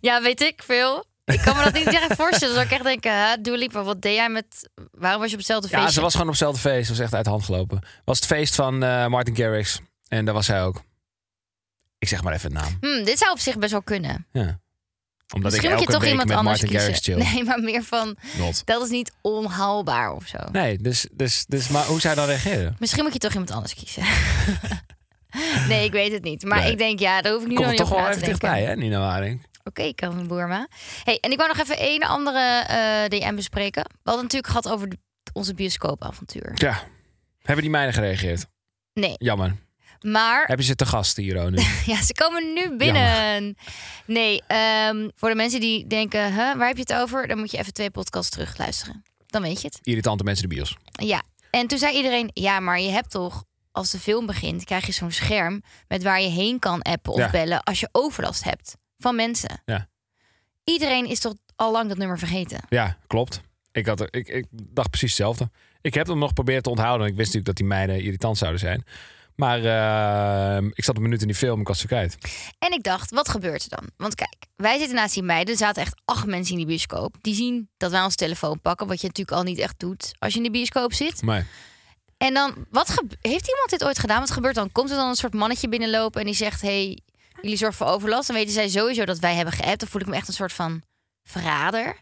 Ja, 0.00 0.22
weet 0.22 0.40
ik 0.40 0.62
veel. 0.62 1.04
Ik 1.24 1.40
kan 1.40 1.56
me 1.56 1.62
dat 1.62 1.72
niet 1.72 1.86
echt 1.86 2.14
voorstellen. 2.14 2.54
Dan 2.54 2.64
zou 2.64 2.64
ik 2.64 2.70
echt 2.72 2.84
denken, 2.84 3.28
hè, 3.28 3.40
Dua 3.40 3.56
Lipa, 3.56 3.82
wat 3.82 4.02
deed 4.02 4.14
jij 4.14 4.28
met... 4.28 4.70
Waarom 4.90 5.20
was 5.20 5.28
je 5.28 5.32
op 5.32 5.38
hetzelfde 5.38 5.68
feestje? 5.68 5.86
Ja, 5.86 5.92
ze 5.92 6.00
was 6.00 6.12
gewoon 6.12 6.26
op 6.26 6.32
hetzelfde 6.32 6.60
feest. 6.60 6.86
Ze 6.86 6.92
was 6.92 7.00
echt 7.02 7.14
uit 7.14 7.24
de 7.24 7.30
hand 7.30 7.44
gelopen. 7.44 7.82
Was 8.04 8.16
het 8.16 8.26
feest 8.26 8.54
van 8.54 8.82
eh, 8.82 9.06
Martin 9.06 9.36
Garrix. 9.36 9.80
En 10.08 10.24
daar 10.24 10.34
was 10.34 10.46
zij 10.46 10.62
ook. 10.62 10.82
Ik 11.98 12.08
zeg 12.08 12.22
maar 12.22 12.32
even 12.32 12.50
een 12.50 12.56
naam. 12.56 12.76
Hmm, 12.80 13.04
dit 13.04 13.18
zou 13.18 13.32
op 13.32 13.38
zich 13.38 13.58
best 13.58 13.72
wel 13.72 13.82
kunnen. 13.82 14.26
Ja. 14.32 14.60
Omdat 15.34 15.50
Misschien 15.52 15.70
ik 15.72 15.76
moet 15.78 15.86
je 15.86 15.92
toch 15.92 16.02
week 16.02 16.10
iemand 16.10 16.28
met 16.28 16.36
anders 16.38 16.60
Martin 16.60 16.78
Garrix 16.78 17.00
kiezen. 17.00 17.22
chill. 17.24 17.32
Nee, 17.34 17.44
maar 17.44 17.60
meer 17.60 17.82
van, 17.82 18.16
Not. 18.38 18.62
dat 18.66 18.82
is 18.82 18.90
niet 18.90 19.12
onhaalbaar 19.20 20.12
of 20.12 20.26
zo. 20.26 20.38
Nee, 20.52 20.78
dus, 20.78 21.06
dus, 21.12 21.44
dus 21.48 21.68
maar 21.68 21.84
hoe 21.84 22.00
zou 22.00 22.14
je 22.14 22.20
dan 22.20 22.28
reageren? 22.28 22.76
Misschien 22.78 23.02
moet 23.04 23.12
je 23.12 23.18
toch 23.18 23.32
iemand 23.32 23.50
anders 23.50 23.74
kiezen. 23.74 24.02
nee, 25.68 25.84
ik 25.84 25.92
weet 25.92 26.12
het 26.12 26.22
niet. 26.22 26.44
Maar 26.44 26.60
Nee. 26.60 26.70
ik 26.70 26.78
denk, 26.78 26.98
ja, 26.98 27.22
daar 27.22 27.32
hoef 27.32 27.42
ik 27.42 27.48
nu 27.48 27.54
Komt 27.54 27.66
nog 27.68 27.76
niet 27.78 27.86
toch 27.86 27.92
over 27.92 28.02
wel 28.04 28.10
na 28.14 28.16
even 28.16 28.22
te 28.32 28.38
denken. 28.40 28.48
dichtbij, 28.58 28.70
hè, 28.74 28.76
Nina 28.80 28.98
Waring? 28.98 29.46
Oké, 29.64 29.94
Calvin 29.94 30.26
Boerma. 30.26 30.68
Hey, 31.04 31.18
en 31.20 31.30
ik 31.30 31.36
wou 31.36 31.48
nog 31.48 31.58
even 31.58 31.78
één 31.78 32.00
andere 32.02 32.64
eh, 32.66 33.04
DM 33.20 33.34
bespreken. 33.34 33.82
We 33.82 33.98
hadden 34.02 34.22
natuurlijk 34.22 34.52
gehad 34.52 34.68
over 34.68 34.88
de- 34.88 34.98
onze 35.32 35.54
bioscoopavontuur. 35.54 36.52
Ja. 36.54 36.82
Hebben 37.42 37.62
die 37.62 37.70
meiden 37.72 37.94
gereageerd? 37.94 38.46
Nee, 38.92 39.14
Jammer. 39.18 39.56
Maar 40.00 40.44
Heb 40.46 40.58
je 40.58 40.64
ze 40.64 40.74
te 40.74 40.86
gast 40.86 41.16
hier, 41.16 41.36
oh, 41.44 41.46
nu? 41.50 41.62
ja, 41.86 42.02
ze 42.02 42.14
komen 42.14 42.52
nu 42.52 42.76
binnen. 42.76 43.56
Nee, 44.06 44.42
ehm, 44.46 45.08
voor 45.14 45.28
de 45.28 45.34
mensen 45.34 45.60
die 45.60 45.86
denken, 45.86 46.24
huh, 46.34 46.54
waar 46.56 46.66
heb 46.66 46.76
je 46.76 46.82
het 46.82 46.94
over? 46.94 47.28
Dan 47.28 47.38
moet 47.38 47.50
je 47.50 47.58
even 47.58 47.72
twee 47.72 47.90
podcasts 47.90 48.30
terug 48.30 48.58
luisteren. 48.58 49.02
Dan 49.26 49.42
weet 49.42 49.60
je 49.60 49.66
het. 49.66 49.78
Irritante 49.82 50.24
mensen 50.24 50.42
in 50.44 50.48
de 50.50 50.54
bios. 50.54 50.76
Ja, 50.92 51.22
en 51.50 51.66
toen 51.66 51.78
zei 51.78 51.96
iedereen, 51.96 52.30
ja, 52.34 52.60
maar 52.60 52.80
je 52.80 52.90
hebt 52.90 53.10
toch, 53.10 53.44
als 53.72 53.90
de 53.90 53.98
film 53.98 54.26
begint, 54.26 54.64
krijg 54.64 54.86
je 54.86 54.92
zo'n 54.92 55.10
scherm 55.12 55.62
met 55.88 56.02
waar 56.02 56.20
je 56.20 56.28
heen 56.28 56.58
kan 56.58 56.82
appen 56.82 57.12
of 57.12 57.18
Ja. 57.18 57.30
bellen 57.30 57.62
als 57.62 57.80
je 57.80 57.88
overlast 57.92 58.44
hebt 58.44 58.76
van 58.98 59.16
mensen. 59.16 59.62
Ja. 59.64 59.88
Iedereen 60.64 61.06
is 61.06 61.18
toch 61.20 61.34
al 61.56 61.72
lang 61.72 61.88
dat 61.88 61.98
nummer 61.98 62.18
vergeten. 62.18 62.60
Ja, 62.68 62.96
klopt. 63.06 63.40
Ik, 63.72 63.86
had, 63.86 64.00
er- 64.00 64.08
ik, 64.14 64.28
ik 64.28 64.46
dacht 64.50 64.88
precies 64.90 65.08
hetzelfde. 65.08 65.50
Ik 65.80 65.94
heb 65.94 66.06
hem 66.06 66.18
nog 66.18 66.28
geprobeerd 66.28 66.62
te 66.62 66.70
onthouden. 66.70 67.06
Ik 67.06 67.14
wist 67.14 67.34
natuurlijk 67.34 67.46
dat 67.46 67.56
die 67.56 67.66
meiden 67.66 68.02
irritant 68.02 68.38
zouden 68.38 68.60
zijn. 68.60 68.84
Maar 69.40 69.64
eh, 69.64 70.68
ik 70.74 70.84
zat 70.84 70.96
een 70.96 71.02
minuut 71.02 71.20
in 71.20 71.26
die 71.26 71.36
film. 71.36 71.60
Ik 71.60 71.68
was 71.68 71.78
ze 71.78 71.86
kwijt. 71.86 72.16
En 72.58 72.72
ik 72.72 72.82
dacht, 72.82 73.10
wat 73.10 73.28
gebeurt 73.28 73.62
er 73.62 73.68
dan? 73.68 73.90
Want 73.96 74.14
kijk, 74.14 74.34
wij 74.56 74.78
zitten 74.78 74.96
naast 74.96 75.14
die 75.14 75.22
meiden. 75.22 75.52
Er 75.52 75.60
zaten 75.60 75.82
echt 75.82 76.00
acht 76.04 76.26
mensen 76.26 76.52
in 76.52 76.58
die 76.58 76.66
bioscoop. 76.66 77.16
Die 77.20 77.34
zien 77.34 77.68
dat 77.76 77.90
wij 77.90 78.02
ons 78.02 78.14
telefoon 78.14 78.60
pakken. 78.60 78.86
Wat 78.86 79.00
je 79.00 79.06
natuurlijk 79.06 79.36
al 79.36 79.42
niet 79.42 79.58
echt 79.58 79.78
doet 79.78 80.12
als 80.18 80.32
je 80.32 80.38
in 80.38 80.44
de 80.44 80.50
bioscoop 80.50 80.92
zit. 80.92 81.22
Maar 81.22 81.46
En 82.16 82.34
dan, 82.34 82.54
wat 82.70 82.88
heeft 83.20 83.48
iemand 83.48 83.70
dit 83.70 83.84
ooit 83.84 83.98
gedaan? 83.98 84.20
Wat 84.20 84.30
gebeurt 84.30 84.54
dan? 84.54 84.72
Komt 84.72 84.90
er 84.90 84.96
dan 84.96 85.08
een 85.08 85.14
soort 85.14 85.34
mannetje 85.34 85.68
binnenlopen 85.68 86.20
en 86.20 86.26
die 86.26 86.36
zegt... 86.36 86.60
hey, 86.60 86.98
jullie 87.40 87.56
zorgen 87.56 87.78
voor 87.78 87.94
overlast. 87.94 88.26
Dan 88.26 88.36
weten 88.36 88.52
zij 88.52 88.68
sowieso 88.68 89.04
dat 89.04 89.18
wij 89.18 89.34
hebben 89.34 89.54
geappt. 89.54 89.80
Dan 89.80 89.88
voel 89.88 90.00
ik 90.00 90.06
me 90.06 90.14
echt 90.14 90.28
een 90.28 90.34
soort 90.34 90.52
van 90.52 90.82
verrader. 91.22 91.96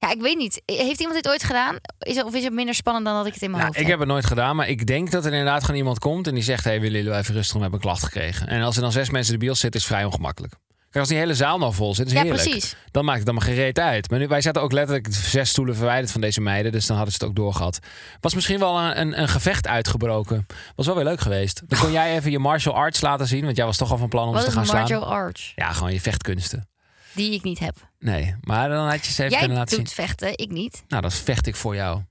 Ja, 0.00 0.10
ik 0.10 0.20
weet 0.20 0.36
niet. 0.36 0.62
Heeft 0.66 1.00
iemand 1.00 1.22
dit 1.22 1.32
ooit 1.32 1.42
gedaan? 1.44 1.76
Is 1.98 2.16
het, 2.16 2.24
of 2.24 2.34
is 2.34 2.44
het 2.44 2.52
minder 2.52 2.74
spannend 2.74 3.04
dan 3.06 3.14
dat 3.14 3.26
ik 3.26 3.32
het 3.32 3.42
in 3.42 3.50
mijn 3.50 3.62
Nou, 3.62 3.72
hoofd 3.74 3.84
ik 3.84 3.90
heb 3.90 3.98
het 3.98 4.08
nooit 4.08 4.26
gedaan, 4.26 4.56
maar 4.56 4.68
ik 4.68 4.86
denk 4.86 5.10
dat 5.10 5.24
er 5.24 5.30
inderdaad 5.32 5.60
gewoon 5.64 5.76
iemand 5.76 5.98
komt 5.98 6.26
en 6.26 6.34
die 6.34 6.42
zegt: 6.42 6.64
Hey, 6.64 6.80
willen 6.80 7.02
jullie 7.02 7.18
even 7.18 7.34
rustig? 7.34 7.54
We 7.54 7.60
hebben 7.60 7.78
een 7.78 7.84
klacht 7.84 8.02
gekregen. 8.04 8.46
En 8.48 8.62
als 8.62 8.76
er 8.76 8.82
dan 8.82 8.92
zes 8.92 9.10
mensen 9.10 9.32
in 9.32 9.38
de 9.38 9.44
bios 9.44 9.60
zitten, 9.60 9.80
is 9.80 9.86
het 9.86 9.96
vrij 9.96 10.06
ongemakkelijk. 10.06 10.54
Kijk, 10.80 10.96
als 11.04 11.08
die 11.08 11.18
hele 11.18 11.34
zaal 11.34 11.58
nou 11.58 11.74
vol 11.74 11.94
zit, 11.94 12.06
is 12.06 12.12
Ja, 12.12 12.22
heerlijk. 12.22 12.42
precies. 12.42 12.76
Dan 12.90 13.04
maakt 13.04 13.18
het 13.18 13.28
allemaal 13.28 13.48
gereed 13.48 13.78
uit. 13.78 14.10
Maar 14.10 14.18
nu, 14.18 14.26
wij 14.28 14.40
zaten 14.40 14.62
ook 14.62 14.72
letterlijk 14.72 15.08
zes 15.10 15.50
stoelen 15.50 15.76
verwijderd 15.76 16.12
van 16.12 16.20
deze 16.20 16.40
meiden, 16.40 16.72
dus 16.72 16.86
dan 16.86 16.96
hadden 16.96 17.14
ze 17.14 17.20
het 17.20 17.28
ook 17.30 17.36
doorgehad. 17.36 17.78
Was 18.20 18.34
misschien 18.34 18.58
wel 18.58 18.78
een, 18.78 19.00
een, 19.00 19.20
een 19.20 19.28
gevecht 19.28 19.66
uitgebroken. 19.66 20.46
Was 20.76 20.86
wel 20.86 20.94
weer 20.94 21.04
leuk 21.04 21.20
geweest. 21.20 21.62
Dan 21.66 21.78
kon 21.78 21.92
jij 21.92 22.16
even 22.16 22.30
je 22.30 22.38
martial 22.38 22.74
arts 22.74 23.00
laten 23.00 23.26
zien, 23.26 23.44
want 23.44 23.56
jij 23.56 23.66
was 23.66 23.76
toch 23.76 23.90
al 23.90 23.98
van 23.98 24.08
plan 24.08 24.26
om 24.26 24.32
Wat 24.32 24.42
ze 24.42 24.48
te 24.48 24.54
gaan 24.54 24.66
slaan. 24.66 25.02
Arch? 25.04 25.52
Ja, 25.54 25.72
gewoon 25.72 25.92
je 25.92 26.00
vechtkunsten. 26.00 26.68
Die 27.12 27.34
ik 27.34 27.42
niet 27.42 27.58
heb. 27.58 27.89
Nee, 28.04 28.34
maar 28.40 28.68
dan 28.68 28.88
had 28.88 29.06
je 29.06 29.12
ze 29.12 29.18
even 29.18 29.30
Jij 29.30 29.38
kunnen 29.40 29.58
laten 29.58 29.76
doet 29.78 29.88
zien. 29.88 30.04
vechten, 30.06 30.38
ik 30.38 30.50
niet. 30.50 30.84
Nou, 30.88 31.02
dan 31.02 31.12
vecht 31.12 31.46
ik 31.46 31.56
voor 31.56 31.74
jou. 31.74 32.02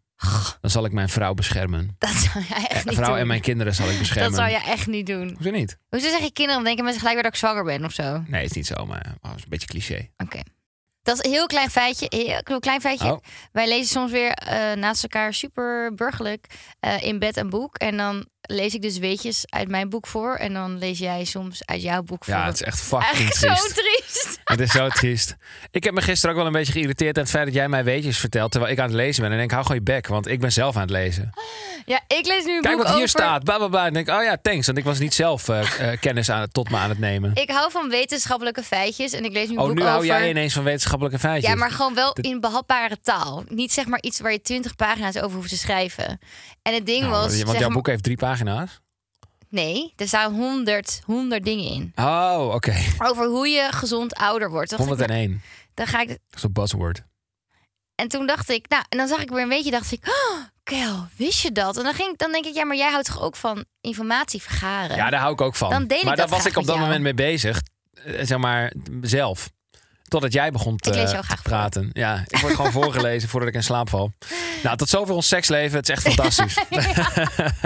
Dan 0.62 0.72
zal 0.72 0.86
ik 0.86 0.92
mijn 0.92 1.10
vrouw 1.10 1.34
beschermen. 1.34 1.96
Dat 1.98 2.10
zou 2.10 2.46
jij 2.50 2.68
echt 2.68 2.86
niet 2.86 2.96
vrouw 2.96 3.10
doen. 3.10 3.18
en 3.18 3.28
mijn 3.28 3.42
kinderen 3.42 3.76
zal 3.76 3.86
ik 3.86 3.92
Dat 3.92 4.00
beschermen. 4.00 4.34
zou 4.36 4.50
je 4.50 4.64
echt 4.64 4.88
niet 4.88 5.08
doen. 5.08 5.34
Hoezo 5.36 5.50
niet? 5.52 5.78
Hoezo 5.90 6.10
zeg 6.10 6.20
je 6.20 6.32
kinderen? 6.32 6.56
Dan 6.56 6.64
denken 6.64 6.84
mensen 6.84 7.00
gelijk 7.02 7.16
weer 7.16 7.24
dat 7.32 7.34
ik 7.34 7.40
zwanger 7.40 7.64
ben 7.64 7.86
of 7.86 7.92
zo. 7.94 8.16
Oké. 8.16 8.24
Nee, 8.28 8.44
is 8.46 8.52
niet 8.52 8.68
zo, 8.68 8.86
maar 8.86 9.16
oh, 9.22 9.32
is 9.36 9.44
een 9.44 9.50
beetje 9.50 9.68
cliché. 9.68 10.10
Dat 11.04 11.18
is 11.18 11.25
een 11.25 11.31
heel 11.31 11.46
klein 11.48 11.69
feitje. 11.69 12.06
Heel, 12.10 12.42
heel 12.44 12.60
klein 12.60 12.81
feitje. 12.81 13.12
Oh. 13.12 13.19
Wij 13.51 13.68
lezen 13.68 13.88
soms 13.88 14.12
weer 14.12 14.31
eh, 14.31 14.74
naast 14.74 15.04
elkaar 15.04 15.34
super 15.34 15.94
burgerlijk 15.96 16.46
eh, 16.80 17.04
in 17.04 17.19
bed 17.19 17.38
een 17.38 17.50
boek. 17.50 17.78
En 17.78 17.98
dan 17.98 18.28
lees 18.42 18.74
ik 18.74 18.81
dus 18.81 18.98
weetjes 18.98 19.44
uit 19.50 19.68
mijn 19.68 19.90
boek 19.90 20.07
voor. 20.07 20.36
En 20.36 20.54
dan 20.54 20.78
lees 20.78 21.00
jij 21.00 21.25
soms 21.25 21.66
uit 21.66 21.81
jouw 21.81 22.01
boek 22.01 22.25
voor. 22.25 22.33
Ja, 22.33 22.45
het 22.45 22.54
is 22.54 22.62
echt 22.62 22.81
fucking 22.81 23.30
triest. 23.30 23.38
zo 23.38 23.81
triest. 23.81 24.38
Het 24.50 24.59
is 24.59 24.71
zo 24.71 24.90
triest. 24.90 25.35
Ik 25.71 25.83
heb 25.83 25.94
me 25.94 26.02
gisteren 26.02 26.31
ook 26.31 26.38
wel 26.38 26.47
een 26.47 26.57
beetje 26.57 26.74
geïrriteerd 26.74 27.18
aan 27.18 27.24
het 27.24 27.31
feit 27.31 27.45
dat 27.45 27.54
jij 27.54 27.69
mij 27.69 27.83
weetjes 27.83 28.18
vertelt 28.18 28.52
terwijl 28.52 28.74
ik 28.74 28.80
aan 28.80 28.85
het 28.85 28.95
lezen 28.95 29.24
ben. 29.24 29.31
En 29.31 29.38
denk, 29.38 29.52
hou 29.52 29.64
gewoon 29.64 29.78
je 29.78 29.83
bek, 29.83 30.07
want 30.07 30.28
ik 30.28 30.40
ben 30.40 30.52
zelf 30.52 30.76
aan 30.76 30.81
het 30.81 30.90
lezen. 30.90 31.33
Ja, 31.85 32.02
ik 32.07 32.26
lees 32.26 32.45
nu 32.45 32.56
een 32.56 32.62
Kijk 32.62 32.76
boek 32.76 32.83
wat 32.83 32.94
hier 32.94 32.95
over... 32.95 33.09
staat, 33.09 33.44
bla 33.44 33.57
bla 33.57 33.68
bla. 33.68 33.85
En 33.85 33.94
denk, 33.94 34.09
oh 34.09 34.24
ja, 34.24 34.38
thanks. 34.42 34.66
Want 34.66 34.78
ik 34.78 34.83
was 34.83 35.00
niet 35.00 35.14
zelf 35.14 35.50
eh, 35.50 35.62
kennis 36.00 36.30
aan, 36.30 36.47
tot 36.52 36.69
me 36.69 36.78
aan 36.78 36.90
het 36.90 37.00
nemen. 37.00 37.31
Ik 37.33 37.50
hou 37.50 37.71
van 37.71 37.90
wetenschappelijke 37.90 38.64
feitjes. 38.64 39.14
En 39.14 39.26
ik 39.26 39.31
lees 39.31 39.47
nu 39.47 39.54
een 39.54 39.62
Oh, 39.62 39.68
boek 39.68 39.76
nu 39.76 39.83
hou 39.83 39.95
over... 39.95 40.07
jij 40.07 40.30
ineens 40.30 40.54
van 40.54 40.64
wetenschappelijke 40.90 41.19
feitjes. 41.19 41.52
Ja, 41.52 41.58
maar 41.60 41.72
gewoon 41.72 41.94
wel 41.94 42.14
in 42.22 42.40
behapbare 42.40 43.00
taal. 43.02 43.44
Niet 43.48 43.72
zeg 43.74 43.86
maar 43.86 44.02
iets 44.02 44.19
waar 44.19 44.31
je 44.31 44.42
twintig 44.42 44.76
pagina's 44.76 45.18
over 45.18 45.36
hoeft 45.38 45.50
te 45.50 45.58
schrijven. 45.58 46.19
En 46.62 46.74
het 46.74 46.86
ding 46.86 47.00
Nou, 47.02 47.12
was... 47.12 47.42
want 47.44 47.58
jouw 47.58 47.68
maar- 47.68 47.78
boek 47.78 47.88
heeft 47.88 48.04
drie 48.04 48.18
pagina's. 48.18 48.80
Nee, 49.50 49.94
er 49.96 50.08
staan 50.08 50.34
honderd, 50.34 51.02
honderd 51.06 51.44
dingen 51.46 51.66
in. 51.72 51.92
Oh, 51.96 52.52
oké. 52.54 52.76
Over 52.98 53.26
hoe 53.26 53.48
je 53.48 53.68
gezond 53.72 54.14
ouder 54.16 54.50
wordt. 54.50 54.69
Dacht 54.69 54.81
ik, 54.84 54.88
nou, 54.90 55.00
101. 55.00 55.42
dan 55.74 55.88
ga 55.88 56.00
ik... 56.02 56.08
Dat 56.08 56.18
is 56.36 56.44
een 56.44 56.54
buzzword. 56.54 57.02
En 57.96 58.08
toen 58.08 58.28
dacht 58.28 58.50
ik... 58.50 58.69
Nou, 58.69 58.84
en 58.90 58.98
dan 58.98 59.08
zag 59.08 59.22
ik 59.22 59.30
weer 59.30 59.42
een 59.42 59.50
beetje, 59.50 59.72
dacht 59.72 59.92
ik... 59.92 60.08
Oh, 60.08 60.40
Kel, 60.64 61.08
wist 61.18 61.42
je 61.42 61.52
dat? 61.52 61.78
En 61.78 61.84
dan, 61.84 61.94
ging, 61.94 62.12
ik- 62.12 62.18
dan 62.18 62.31
denk 62.31 62.46
ik, 62.46 62.54
ja, 62.54 62.66
maar 62.66 62.76
jij 62.78 62.90
houdt 62.92 63.06
toch 63.06 63.22
ook 63.22 63.36
van 63.36 63.66
informatie 63.81 64.42
vergaren? 64.42 64.96
Ja, 64.96 65.10
daar 65.10 65.19
hou 65.19 65.34
ik 65.34 65.42
ook 65.42 65.56
van. 65.56 65.69
Dan 65.69 65.88
deel 65.88 65.98
ik 65.98 66.04
maar 66.04 66.16
daar 66.16 66.28
was 66.28 66.46
ik 66.46 66.58
op 66.58 66.66
dat 66.66 66.76
jou. 66.76 66.80
moment 66.80 67.02
mee 67.04 67.14
bezig. 67.14 67.62
Eh, 67.94 68.26
Zeg 68.26 68.38
maar, 68.38 68.74
zelf. 69.02 69.50
Totdat 70.09 70.33
jij 70.33 70.51
begon 70.51 70.78
te, 70.78 70.89
Ik 70.89 70.95
lees 70.95 71.11
jou 71.11 71.23
graag 71.23 71.37
te 71.42 71.49
praten. 71.49 71.89
Ja, 71.94 72.23
ik 72.28 72.37
word 72.39 72.56
gewoon 72.56 72.71
voorgelezen 72.81 73.30
voordat 73.30 73.49
ik 73.49 73.56
in 73.56 73.63
slaap 73.63 73.89
val. 73.89 74.11
Nou, 74.63 74.78
tot 74.78 74.89
zover 74.89 75.16
ons 75.16 75.28
seksleven. 75.28 75.78
Het 75.78 75.89
is 75.89 75.95
echt 75.95 76.01
fantastisch. 76.07 76.54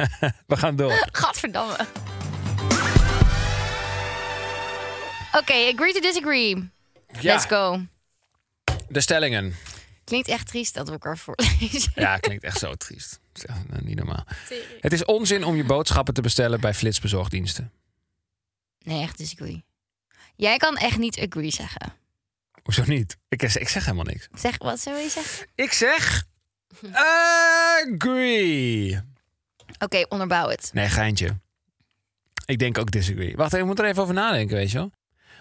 We 0.47 0.57
gaan 0.57 0.75
door. 0.75 1.07
Gadverdamme. 1.11 1.75
Oké, 5.33 5.53
agree 5.53 5.93
to 5.93 5.99
disagree. 5.99 6.69
Ja, 7.19 7.33
Let's 7.33 7.45
go. 7.45 7.81
de 8.89 9.01
stellingen. 9.01 9.55
Klinkt 10.03 10.27
echt 10.27 10.47
triest 10.47 10.73
dat 10.73 10.85
we 10.87 10.91
elkaar 10.93 11.17
voorlezen. 11.17 11.91
Ja, 11.95 12.17
klinkt 12.17 12.43
echt 12.43 12.59
zo 12.59 12.73
triest. 12.75 13.19
Het 13.33 13.43
is 13.43 13.45
echt, 13.45 13.59
eh, 13.73 13.81
niet 13.81 13.95
normaal. 13.95 14.25
Het 14.79 14.93
is 14.93 15.05
onzin 15.05 15.43
om 15.43 15.55
je 15.55 15.63
boodschappen 15.63 16.13
te 16.13 16.21
bestellen 16.21 16.59
bij 16.61 16.73
flitsbezorgdiensten. 16.73 17.71
Nee, 18.83 19.01
echt 19.01 19.17
disagree. 19.17 19.63
Jij 20.35 20.57
kan 20.57 20.77
echt 20.77 20.97
niet 20.97 21.19
agree 21.19 21.51
zeggen. 21.51 21.93
Hoezo 22.63 22.83
niet? 22.85 23.17
Ik, 23.29 23.41
ik 23.41 23.69
zeg 23.69 23.85
helemaal 23.85 24.05
niks. 24.05 24.27
Zeg, 24.33 24.57
wat 24.57 24.79
zou 24.79 24.97
je 24.97 25.09
zeggen? 25.09 25.47
Ik 25.55 25.71
zeg 25.71 26.23
agree. 27.81 28.99
Oké, 29.79 30.05
onderbouw 30.09 30.49
het. 30.49 30.69
Nee, 30.73 30.89
geintje. 30.89 31.39
Ik 32.45 32.59
denk 32.59 32.77
ook 32.77 32.91
disagree. 32.91 33.35
Wacht, 33.35 33.53
ik 33.53 33.65
moet 33.65 33.79
er 33.79 33.85
even 33.85 34.01
over 34.01 34.13
nadenken, 34.13 34.55
weet 34.55 34.71
je 34.71 34.77
wel. 34.77 34.91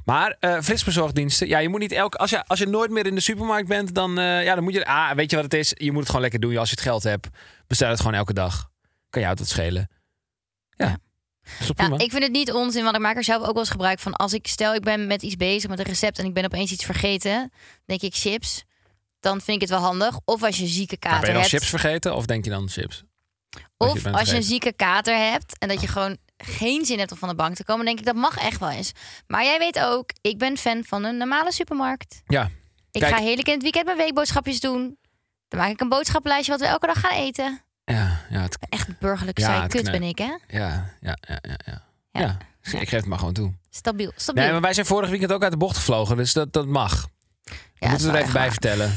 Maar 0.04 0.36
eh 0.40 0.60
flitsbezorgdiensten, 0.60 1.48
ja, 1.48 1.58
je 1.58 1.68
moet 1.68 1.80
niet 1.80 1.92
elke. 1.92 2.16
Als 2.16 2.30
je, 2.30 2.44
als 2.46 2.58
je 2.58 2.66
nooit 2.66 2.90
meer 2.90 3.06
in 3.06 3.14
de 3.14 3.20
supermarkt 3.20 3.68
bent, 3.68 3.94
dan, 3.94 4.18
eh, 4.18 4.44
ja, 4.44 4.54
dan 4.54 4.64
moet 4.64 4.72
je. 4.72 4.86
Ah, 4.86 5.12
weet 5.14 5.30
je 5.30 5.36
wat 5.36 5.44
het 5.44 5.54
is? 5.54 5.72
Je 5.74 5.90
moet 5.90 5.96
het 6.00 6.06
gewoon 6.06 6.22
lekker 6.22 6.40
doen. 6.40 6.56
Als 6.56 6.68
je 6.68 6.74
het 6.74 6.84
geld 6.84 7.02
hebt, 7.02 7.28
bestel 7.66 7.88
het 7.88 7.98
gewoon 7.98 8.14
elke 8.14 8.32
dag. 8.32 8.70
Kan 9.10 9.22
jou 9.22 9.34
dat 9.34 9.48
schelen? 9.48 9.90
Ja. 10.76 10.86
Ja. 10.86 10.98
Ja, 11.58 11.72
prima? 11.72 11.98
ik 11.98 12.10
vind 12.10 12.22
het 12.22 12.32
niet 12.32 12.52
onzin, 12.52 12.82
want 12.82 12.96
ik 12.96 13.02
maak 13.02 13.16
er 13.16 13.24
zelf 13.24 13.40
ook 13.42 13.52
wel 13.52 13.58
eens 13.58 13.70
gebruik 13.70 13.98
van. 13.98 14.12
Als 14.14 14.32
ik 14.32 14.46
stel, 14.46 14.74
ik 14.74 14.82
ben 14.82 15.06
met 15.06 15.22
iets 15.22 15.36
bezig 15.36 15.70
met 15.70 15.78
een 15.78 15.84
recept 15.84 16.18
en 16.18 16.24
ik 16.24 16.34
ben 16.34 16.44
opeens 16.44 16.72
iets 16.72 16.84
vergeten, 16.84 17.52
denk 17.84 18.00
ik 18.02 18.14
chips. 18.14 18.64
Dan 19.20 19.40
vind 19.40 19.62
ik 19.62 19.68
het 19.68 19.70
wel 19.70 19.88
handig. 19.88 20.18
Of 20.24 20.42
als 20.42 20.56
je 20.56 20.62
een 20.62 20.68
zieke 20.68 20.96
Maar 21.00 21.10
ben 21.10 21.10
kater 21.10 21.26
je 21.26 21.32
dan 21.32 21.42
hebt. 21.42 21.54
chips 21.54 21.68
vergeten 21.68 22.16
of 22.16 22.26
denk 22.26 22.44
je 22.44 22.50
dan 22.50 22.68
chips? 22.68 23.04
Je 23.50 23.60
Of 23.76 24.06
als 24.06 24.30
je 24.30 24.36
een 24.36 24.42
zieke 24.42 24.72
kater 24.72 25.16
hebt 25.16 25.58
en 25.58 25.68
dat 25.68 25.80
je 25.80 25.86
gewoon 25.86 26.16
geen 26.36 26.84
zin 26.84 26.98
hebt 26.98 27.12
om 27.12 27.18
van 27.18 27.28
de 27.28 27.34
bank 27.34 27.54
te 27.54 27.64
komen, 27.64 27.84
denk 27.84 27.98
ik 27.98 28.04
dat 28.04 28.14
mag 28.14 28.36
echt 28.36 28.60
wel 28.60 28.70
eens. 28.70 28.92
Maar 29.26 29.44
jij 29.44 29.58
weet 29.58 29.80
ook, 29.80 30.10
ik 30.20 30.38
ben 30.38 30.56
fan 30.56 30.84
van 30.84 31.04
een 31.04 31.16
normale 31.16 31.52
supermarkt. 31.52 32.22
Ja. 32.26 32.50
Ik 32.90 33.00
Kijk. 33.00 33.14
ga 33.14 33.22
heerlijk 33.22 33.46
in 33.46 33.54
het 33.54 33.62
weekend 33.62 33.84
mijn 33.84 33.96
weekboodschapjes 33.96 34.60
doen. 34.60 34.98
Dan 35.48 35.60
maak 35.60 35.70
ik 35.70 35.80
een 35.80 35.88
boodschappenlijstje 35.88 36.52
wat 36.52 36.60
we 36.60 36.66
elke 36.66 36.86
dag 36.86 37.00
gaan 37.00 37.12
eten. 37.18 37.64
Ja, 37.84 38.20
ja, 38.30 38.40
het, 38.40 38.56
Echt 38.68 38.98
burgerlijk 38.98 39.38
Ja, 39.38 39.46
saai 39.46 39.68
kut 39.68 39.90
ben 39.90 40.02
ik, 40.02 40.18
hè? 40.18 40.24
ja, 40.58 40.90
ja, 41.00 41.16
ja, 41.20 41.38
ja, 41.42 41.56
ja. 41.66 41.82
Ja. 42.12 42.20
Ja, 42.20 42.36
dus 42.62 42.72
ik 42.74 42.88
geef 42.88 42.90
het 42.98 43.06
maar 43.06 43.18
gewoon 43.18 43.32
toe. 43.34 43.52
Stabiel, 43.70 44.12
stabiel. 44.16 44.42
Nee, 44.42 44.52
maar 44.52 44.60
wij 44.60 44.72
zijn 44.72 44.86
vorig 44.86 45.10
weekend 45.10 45.32
ook 45.32 45.42
uit 45.42 45.50
de 45.52 45.58
bocht 45.58 45.76
gevlogen, 45.76 46.16
dus 46.16 46.32
dat, 46.32 46.52
dat 46.52 46.66
mag. 46.66 47.06
ja, 47.44 47.52
We 47.78 47.88
moeten 47.88 48.06
is 48.08 48.14
er 48.14 48.20
even 48.20 48.32
bij 48.32 48.50
vertellen. 48.50 48.92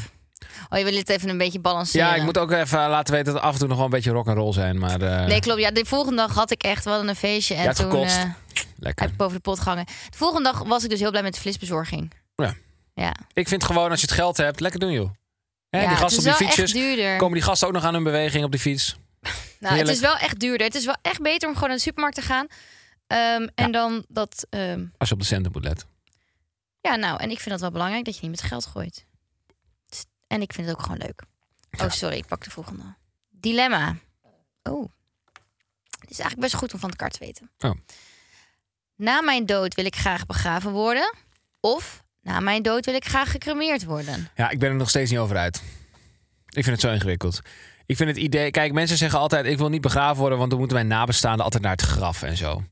Oh, 0.69 0.77
je 0.77 0.83
wil 0.83 0.93
het 0.95 1.09
even 1.09 1.29
een 1.29 1.37
beetje 1.37 1.59
balanceren. 1.59 2.07
Ja, 2.07 2.15
ik 2.15 2.23
moet 2.23 2.37
ook 2.37 2.51
even 2.51 2.89
laten 2.89 3.13
weten 3.13 3.33
dat 3.33 3.41
we 3.41 3.47
af 3.47 3.53
en 3.53 3.59
toe 3.59 3.67
nog 3.67 3.77
wel 3.77 3.85
een 3.85 3.91
beetje 3.91 4.11
rock 4.11 4.27
and 4.27 4.37
roll 4.37 4.53
zijn, 4.53 4.79
maar 4.79 5.01
eh, 5.01 5.25
Nee, 5.25 5.39
klopt. 5.39 5.59
Ja, 5.59 5.71
de 5.71 5.85
volgende 5.85 6.17
dag 6.17 6.33
had 6.33 6.51
ik 6.51 6.63
echt 6.63 6.85
wel 6.85 7.07
een 7.07 7.15
feestje. 7.15 7.53
En 7.55 7.61
Ja, 7.61 7.67
het 7.67 7.75
toen 7.77 7.89
gekotst. 7.91 8.17
eh, 8.17 8.23
lekker. 8.77 9.03
heb 9.03 9.11
ik 9.11 9.17
boven 9.17 9.35
de 9.35 9.41
pot 9.41 9.59
gehangen. 9.59 9.85
De 9.85 10.17
volgende 10.17 10.51
dag 10.51 10.63
was 10.63 10.83
ik 10.83 10.89
dus 10.89 10.99
heel 10.99 11.09
blij 11.09 11.23
met 11.23 11.33
de 11.33 11.39
flitsbezorging. 11.39 12.11
Ja. 12.35 12.53
Ja, 12.93 13.13
Ik 13.33 13.47
vind 13.47 13.63
gewoon 13.63 13.89
als 13.89 13.99
je 14.01 14.05
het 14.05 14.15
geld 14.15 14.37
hebt, 14.37 14.59
lekker 14.59 14.79
doen 14.79 14.91
joh. 14.91 15.09
Hè, 15.75 15.81
ja 15.81 15.89
die 15.89 15.97
gasten 15.97 16.23
het 16.23 16.31
op 16.33 16.37
die 16.37 16.47
fietsjes, 16.47 17.17
komen 17.17 17.33
die 17.33 17.41
gasten 17.41 17.67
ook 17.67 17.73
nog 17.73 17.83
aan 17.83 17.93
hun 17.93 18.03
beweging 18.03 18.43
op 18.43 18.51
die 18.51 18.59
fiets. 18.59 18.95
nou, 19.59 19.77
het 19.77 19.87
is 19.87 19.99
wel 19.99 20.15
echt 20.17 20.39
duurder. 20.39 20.67
Het 20.67 20.75
is 20.75 20.85
wel 20.85 20.95
echt 21.01 21.21
beter 21.21 21.47
om 21.47 21.53
gewoon 21.53 21.69
naar 21.69 21.77
de 21.77 21.83
supermarkt 21.83 22.15
te 22.15 22.21
gaan. 22.21 22.47
Ehm, 23.07 23.47
en 23.55 23.71
dan 23.71 24.05
dat... 24.07 24.45
ehm, 24.49 24.85
Als 24.97 25.09
je 25.09 25.13
op 25.15 25.19
de 25.21 25.27
centen 25.27 25.51
moet 25.51 25.63
letten. 25.63 25.87
ja, 26.81 26.95
nou, 26.95 27.19
en 27.19 27.29
ik 27.29 27.37
vind 27.37 27.49
dat 27.49 27.59
wel 27.59 27.71
belangrijk 27.71 28.05
dat 28.05 28.15
je 28.15 28.21
niet 28.21 28.31
met 28.41 28.41
geld 28.41 28.65
gooit. 28.65 29.05
En 30.27 30.41
ik 30.41 30.53
vind 30.53 30.67
het 30.67 30.75
ook 30.75 30.81
gewoon 30.83 30.97
leuk. 30.97 31.21
Oh, 31.81 31.89
sorry, 31.91 32.17
ik 32.17 32.25
pak 32.25 32.43
de 32.43 32.49
volgende. 32.49 32.83
Dilemma. 33.29 33.95
Oh. 34.63 34.89
Het 35.99 36.09
is 36.09 36.19
eigenlijk 36.19 36.39
best 36.39 36.53
goed 36.55 36.73
om 36.73 36.79
van 36.79 36.89
elkaar 36.89 37.09
te 37.09 37.19
weten. 37.19 37.51
Oh. 37.59 37.71
Na 38.95 39.21
mijn 39.21 39.45
dood 39.45 39.73
wil 39.75 39.85
ik 39.85 39.95
graag 39.95 40.25
begraven 40.25 40.71
worden. 40.71 41.13
Of 41.59 42.03
na 42.25 42.39
mijn 42.39 42.61
dood 42.61 42.85
wil 42.85 42.95
ik 42.95 43.05
graag 43.05 43.31
gecremeerd 43.31 43.83
worden. 43.83 44.29
Ja, 44.35 44.49
ik 44.49 44.59
ben 44.59 44.69
er 44.69 44.75
nog 44.75 44.89
steeds 44.89 45.11
niet 45.11 45.19
over 45.19 45.37
uit. 45.37 45.61
Ik 46.45 46.63
vind 46.63 46.65
het 46.65 46.79
zo 46.79 46.91
ingewikkeld. 46.91 47.41
Ik 47.85 47.97
vind 47.97 48.09
het 48.09 48.17
idee... 48.17 48.51
Kijk, 48.51 48.73
mensen 48.73 48.97
zeggen 48.97 49.19
altijd... 49.19 49.45
ik 49.45 49.57
wil 49.57 49.69
niet 49.69 49.81
begraven 49.81 50.19
worden... 50.19 50.37
want 50.37 50.49
dan 50.49 50.59
moeten 50.59 50.77
mijn 50.77 50.89
nabestaanden 50.89 51.43
altijd 51.43 51.63
naar 51.63 51.71
het 51.71 51.81
graf 51.81 52.23
en 52.23 52.37
zo. 52.37 52.63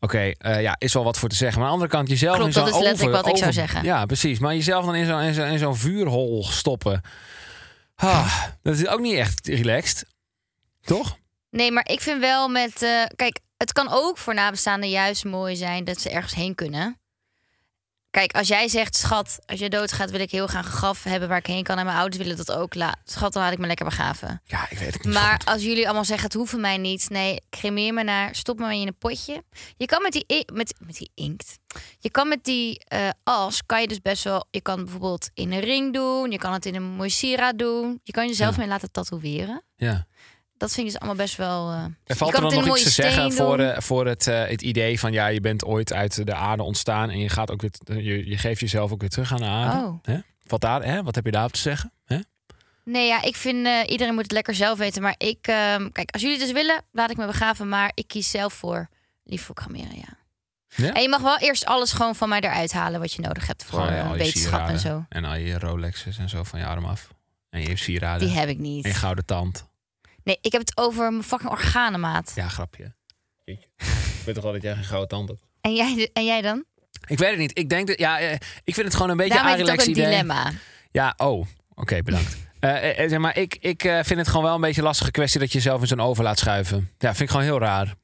Oké, 0.00 0.18
eh, 0.18 0.62
ja, 0.62 0.76
is 0.78 0.92
wel 0.92 1.04
wat 1.04 1.18
voor 1.18 1.28
te 1.28 1.34
zeggen. 1.36 1.60
Maar 1.60 1.68
aan 1.68 1.74
de 1.74 1.80
andere 1.82 1.98
kant, 1.98 2.08
jezelf 2.10 2.36
Klopt, 2.36 2.48
in 2.48 2.54
zo'n 2.54 2.64
dat 2.64 2.74
is 2.74 2.80
letterlijk 2.86 3.16
over- 3.16 3.24
wat 3.26 3.36
ik 3.36 3.42
zou 3.42 3.52
zeggen. 3.52 3.84
Ja, 3.84 4.06
precies. 4.06 4.38
Maar 4.38 4.54
jezelf 4.54 4.84
dan 4.84 4.94
in 4.94 5.06
zo'n 5.06 5.20
in 5.20 5.34
zo, 5.34 5.44
in 5.44 5.58
zo'n 5.58 5.76
vuurhol 5.76 6.44
stoppen... 6.44 7.00
Ah, 7.94 8.42
dat 8.62 8.74
is 8.74 8.86
ook 8.86 9.00
niet 9.00 9.14
echt 9.14 9.46
relaxed. 9.46 10.06
Toch? 10.82 11.18
Nee, 11.50 11.72
maar 11.72 11.88
ik 11.88 12.00
vind 12.00 12.20
wel 12.20 12.48
met... 12.48 12.82
eh, 12.82 13.02
kijk, 13.16 13.38
het 13.56 13.72
kan 13.72 13.88
ook 13.90 14.18
voor 14.18 14.34
nabestaanden 14.34 14.90
juist 14.90 15.24
mooi 15.24 15.56
zijn 15.56 15.84
dat 15.84 16.00
ze 16.00 16.10
ergens 16.10 16.34
heen 16.34 16.54
kunnen. 16.54 17.00
Kijk, 18.10 18.32
als 18.36 18.48
jij 18.48 18.68
zegt, 18.68 18.96
schat, 18.96 19.38
als 19.46 19.58
je 19.60 19.68
doodgaat 19.68 20.10
wil 20.10 20.20
ik 20.20 20.30
heel 20.30 20.46
graag 20.46 20.66
een 20.66 20.72
graf 20.72 21.02
hebben 21.02 21.28
waar 21.28 21.38
ik 21.38 21.46
heen 21.46 21.62
kan. 21.62 21.78
En 21.78 21.84
mijn 21.84 21.96
ouders 21.96 22.22
willen 22.22 22.36
dat 22.36 22.52
ook. 22.52 22.74
La 22.74 22.94
schat, 23.04 23.32
dan 23.32 23.42
laat 23.42 23.52
ik 23.52 23.58
me 23.58 23.66
lekker 23.66 23.84
begraven. 23.84 24.40
Ja, 24.44 24.70
ik 24.70 24.78
weet 24.78 24.94
het 24.94 25.04
niet 25.04 25.14
Maar 25.14 25.40
als 25.44 25.62
jullie 25.62 25.84
allemaal 25.84 26.04
zeggen, 26.04 26.26
het 26.26 26.34
hoeft 26.36 26.50
van 26.50 26.60
mij 26.60 26.76
niet. 26.78 27.10
Nee, 27.10 27.40
cremeer 27.50 27.94
me 27.94 28.02
naar, 28.02 28.34
stop 28.34 28.58
me 28.58 28.74
in 28.74 28.86
een 28.86 28.98
potje. 28.98 29.42
Je 29.76 29.86
kan 29.86 30.02
met 30.02 30.12
die, 30.12 30.44
met, 30.52 30.74
met 30.78 30.96
die 30.96 31.10
inkt. 31.14 31.58
Je 31.98 32.10
kan 32.10 32.28
met 32.28 32.44
die 32.44 32.84
eh, 32.84 33.08
as, 33.24 33.66
kan 33.66 33.80
je 33.80 33.88
dus 33.88 34.00
best 34.00 34.24
wel... 34.24 34.46
Je 34.50 34.60
kan 34.60 34.76
bijvoorbeeld 34.84 35.30
in 35.34 35.52
een 35.52 35.60
ring 35.60 35.92
doen. 35.94 36.30
Je 36.30 36.38
kan 36.38 36.52
het 36.52 36.66
in 36.66 36.74
een 36.74 36.82
mooi 36.82 37.10
sieraad 37.10 37.58
doen. 37.58 38.00
Je 38.02 38.12
kan 38.12 38.26
jezelf 38.26 38.54
Ja. 38.54 38.60
mee 38.60 38.68
laten 38.68 38.90
tatoeëren. 38.90 39.62
Ja. 39.76 40.06
Dat 40.58 40.72
vind 40.72 40.86
ik 40.86 40.92
dus 40.92 41.00
allemaal 41.00 41.24
best 41.24 41.36
wel... 41.36 41.70
eh, 41.70 41.82
Er 41.82 41.90
je 42.04 42.14
valt 42.14 42.34
er 42.34 42.40
dan 42.40 42.54
nog 42.54 42.64
een 42.64 42.70
iets 42.70 42.82
te 42.82 42.90
zeggen 42.90 43.32
voor, 43.32 43.58
eh, 43.58 43.80
voor 43.80 44.06
het, 44.06 44.26
eh, 44.26 44.46
het 44.46 44.62
idee 44.62 44.98
van... 45.00 45.12
ja, 45.12 45.26
je 45.26 45.40
bent 45.40 45.64
ooit 45.64 45.92
uit 45.92 46.26
de 46.26 46.34
aarde 46.34 46.62
ontstaan... 46.62 47.10
en 47.10 47.18
je, 47.18 47.28
gaat 47.28 47.50
ook 47.50 47.60
weer, 47.60 48.02
je, 48.02 48.28
je 48.28 48.38
geeft 48.38 48.60
jezelf 48.60 48.92
ook 48.92 49.00
weer 49.00 49.10
terug 49.10 49.32
aan 49.32 49.40
de 49.40 49.44
aarde. 49.46 49.86
Oh. 49.86 49.98
Hè? 50.02 50.18
Wat, 50.46 50.60
daar, 50.60 50.84
hè? 50.84 51.02
Wat 51.02 51.14
heb 51.14 51.24
je 51.24 51.30
daarop 51.30 51.52
te 51.52 51.60
zeggen? 51.60 51.92
Hè? 52.04 52.18
Nee, 52.84 53.06
ja, 53.06 53.22
ik 53.22 53.36
vind 53.36 53.66
eh, 53.66 53.80
iedereen 53.86 54.14
moet 54.14 54.22
het 54.22 54.32
lekker 54.32 54.54
zelf 54.54 54.78
weten. 54.78 55.02
Maar 55.02 55.14
ik, 55.18 55.46
ehm, 55.46 55.90
kijk, 55.92 56.10
als 56.10 56.22
jullie 56.22 56.36
het 56.38 56.46
dus 56.46 56.54
willen, 56.54 56.82
laat 56.92 57.10
ik 57.10 57.16
me 57.16 57.26
begraven. 57.26 57.68
Maar 57.68 57.92
ik 57.94 58.08
kies 58.08 58.30
zelf 58.30 58.52
voor 58.52 58.88
lief 59.24 59.42
voor 59.42 59.56
ja. 59.72 60.16
Ja? 60.68 60.92
En 60.92 61.02
je 61.02 61.08
mag 61.08 61.20
wel 61.20 61.38
eerst 61.38 61.64
alles 61.64 61.92
gewoon 61.92 62.14
van 62.14 62.28
mij 62.28 62.40
eruit 62.40 62.72
halen 62.72 63.00
wat 63.00 63.12
je 63.12 63.22
nodig 63.22 63.46
hebt 63.46 63.64
voor 63.64 63.80
Gewoon, 63.80 63.94
eh, 63.94 64.10
je 64.10 64.16
wetenschap 64.16 64.68
en 64.68 64.78
zo. 64.78 65.04
En 65.08 65.24
al 65.24 65.34
je 65.34 65.58
Rolexes 65.58 66.18
en 66.18 66.28
zo 66.28 66.42
van 66.42 66.58
je 66.58 66.66
arm 66.66 66.84
af. 66.84 67.08
En 67.50 67.60
je 67.60 67.76
sieraden. 67.76 68.26
Die 68.28 68.36
heb 68.36 68.48
ik 68.48 68.58
En 68.58 68.64
je 68.64 68.70
niet. 68.70 68.96
gouden 68.96 69.24
tand. 69.24 69.66
Nee, 70.28 70.38
ik 70.40 70.52
heb 70.52 70.60
het 70.60 70.76
over 70.76 71.10
mijn 71.10 71.22
fucking 71.22 71.50
organenmaat. 71.50 72.32
Ja, 72.34 72.48
grapje. 72.48 72.94
Ik 73.44 73.58
weet 74.24 74.34
toch 74.34 74.44
wel 74.44 74.52
dat 74.52 74.62
jij 74.62 74.74
geen 74.74 74.84
gouden 74.84 75.08
tand 75.08 75.28
hebt? 75.28 75.40
En, 75.60 75.74
jij, 75.74 76.10
en 76.12 76.24
jij 76.24 76.42
dan? 76.42 76.64
Ik 77.06 77.18
weet 77.18 77.30
het 77.30 77.38
niet. 77.38 77.58
Ik 77.58 77.68
denk 77.68 77.86
dat... 77.86 77.98
Ja, 77.98 78.18
eh, 78.20 78.32
ik 78.64 78.74
vind 78.74 78.86
het 78.86 78.94
gewoon 78.94 79.10
een 79.10 79.16
beetje 79.16 79.34
Daarom 79.34 79.52
heet 79.52 79.60
het 79.60 79.70
ook 79.70 79.80
een 79.80 79.90
idee. 79.90 80.04
dilemma. 80.04 80.52
Ja, 80.90 81.14
oh. 81.16 81.46
Oké, 81.74 82.02
bedankt. 82.02 82.36
Eh, 82.58 83.02
eh, 83.02 83.10
zeg 83.10 83.18
maar, 83.18 83.36
ik, 83.36 83.56
ik 83.60 83.84
eh, 83.84 83.98
vind 84.02 84.18
het 84.18 84.28
gewoon 84.28 84.42
wel 84.42 84.54
een 84.54 84.60
beetje 84.60 84.80
een 84.80 84.86
lastige 84.86 85.10
kwestie 85.10 85.40
dat 85.40 85.52
je 85.52 85.58
jezelf 85.58 85.80
in 85.80 85.86
zo'n 85.86 86.00
oven 86.00 86.24
laat 86.24 86.38
schuiven. 86.38 86.90
Ja, 86.98 87.08
vind 87.08 87.20
ik 87.20 87.30
gewoon 87.30 87.44
heel 87.44 87.58
raar. 87.58 87.94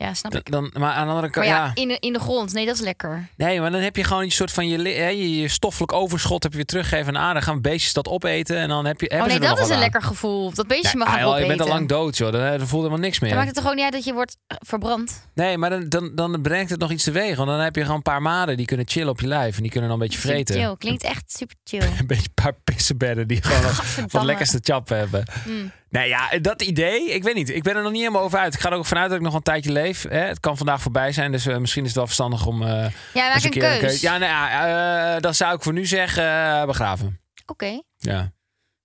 Ja, 0.00 0.14
snap 0.14 0.32
Dan, 0.32 0.40
ik. 0.40 0.50
dan, 0.50 0.70
maar 0.82 0.92
aan 0.92 1.06
de 1.06 1.12
andere 1.12 1.20
Maar 1.20 1.30
kant, 1.30 1.46
ja, 1.46 1.56
ja. 1.64 1.70
In, 1.74 1.88
de, 1.88 1.96
in 2.00 2.12
de 2.12 2.18
grond. 2.18 2.52
Nee, 2.52 2.66
dat 2.66 2.74
is 2.74 2.80
lekker. 2.80 3.28
Nee, 3.36 3.60
maar 3.60 3.70
dan 3.70 3.80
heb 3.80 3.96
je 3.96 4.04
gewoon 4.04 4.22
een 4.22 4.30
soort 4.30 4.50
van 4.52 4.68
je, 4.68 4.78
je, 4.82 5.40
je 5.40 5.48
stoffelijk 5.48 5.92
overschot 5.92 6.42
heb 6.42 6.52
je 6.52 6.56
weer 6.58 6.66
teruggeven 6.66 7.06
aan 7.06 7.12
de 7.12 7.18
aarde. 7.18 7.42
Gaan 7.42 7.60
beestjes 7.60 7.92
dat 7.92 8.08
opeten 8.08 8.56
en 8.56 8.68
dan 8.68 8.84
heb 8.84 9.00
je. 9.00 9.10
Oh 9.10 9.24
nee, 9.24 9.34
er 9.34 9.40
dat 9.40 9.58
is 9.58 9.68
een 9.68 9.74
aan. 9.74 9.78
lekker 9.80 10.02
gevoel. 10.02 10.52
Dat 10.54 10.66
beestje 10.66 10.88
Ja, 10.98 11.04
mag 11.04 11.06
ah, 11.06 11.14
gaan 11.14 11.22
joh, 11.22 11.38
je 11.38 11.46
bent 11.46 11.60
al 11.60 11.68
lang 11.68 11.88
dood, 11.88 12.16
joh. 12.16 12.32
Dan, 12.32 12.40
dan 12.40 12.58
voelt 12.58 12.70
helemaal 12.82 12.98
niks 12.98 13.18
Dan 13.18 13.28
meer. 13.28 13.36
maakt 13.36 13.46
het 13.48 13.56
toch 13.56 13.64
gewoon 13.64 13.76
niet 13.78 13.84
uit 13.86 13.94
dat 13.94 14.04
je 14.04 14.12
wordt 14.12 14.36
eh, 14.46 14.56
verbrand? 14.60 15.26
Nee, 15.34 15.58
maar 15.58 15.70
dan, 15.70 15.88
dan, 15.88 16.14
dan 16.14 16.42
brengt 16.42 16.70
het 16.70 16.80
nog 16.80 16.90
iets 16.90 17.04
teweeg. 17.04 17.36
Want 17.36 17.48
dan 17.48 17.58
heb 17.60 17.74
je 17.74 17.80
gewoon 17.80 17.96
een 17.96 18.02
paar 18.02 18.22
maden 18.22 18.56
die 18.56 18.66
kunnen 18.66 18.88
chillen 18.88 19.08
op 19.08 19.20
je 19.20 19.26
lijf. 19.26 19.56
En 19.56 19.62
die 19.62 19.70
kunnen 19.70 19.90
dan 19.90 20.00
een 20.00 20.06
beetje 20.06 20.20
vreten. 20.20 20.54
chill. 20.54 20.74
Klinkt 20.78 21.02
echt 21.02 21.32
super 21.32 21.56
chill. 21.64 21.82
Een 22.00 22.06
beetje 22.06 22.28
een 22.34 22.42
paar 22.44 22.54
pissenbedden 22.64 23.28
die 23.28 23.42
gewoon 23.42 23.72
wat 24.10 24.22
lekkerste 24.24 24.58
chap 24.62 24.88
hebben. 24.88 25.24
Mm. 25.46 25.72
Nee, 25.90 26.08
ja, 26.08 26.38
dat 26.38 26.62
idee, 26.62 27.10
ik 27.14 27.22
weet 27.22 27.34
niet. 27.34 27.48
Ik 27.50 27.62
ben 27.62 27.76
er 27.76 27.82
nog 27.82 27.92
niet 27.92 28.00
helemaal 28.00 28.22
over 28.22 28.38
uit. 28.38 28.54
Ik 28.54 28.60
ga 28.60 28.70
er 28.70 28.76
ook 28.76 28.86
vanuit 28.86 29.08
dat 29.08 29.18
ik 29.18 29.24
nog 29.24 29.34
een 29.34 29.42
tijdje 29.42 29.72
leef. 29.72 30.02
Hè. 30.08 30.18
Het 30.18 30.40
kan 30.40 30.56
vandaag 30.56 30.80
voorbij 30.82 31.12
zijn, 31.12 31.32
dus 31.32 31.46
eh, 31.46 31.56
misschien 31.56 31.82
is 31.82 31.88
het 31.88 31.96
wel 31.96 32.06
verstandig 32.06 32.46
om... 32.46 32.62
eh, 32.62 32.68
Ja, 33.14 33.28
maak 33.28 33.44
een 33.44 33.50
keer 33.50 33.78
keus. 33.78 34.00
Ja, 34.00 34.18
nou 34.18 34.30
ja, 34.32 35.14
eh, 35.14 35.20
dan 35.20 35.34
zou 35.34 35.54
ik 35.54 35.62
voor 35.62 35.72
nu 35.72 35.86
zeggen 35.86 36.66
begraven. 36.66 37.20
Oké, 37.46 37.80
Ja. 37.96 38.20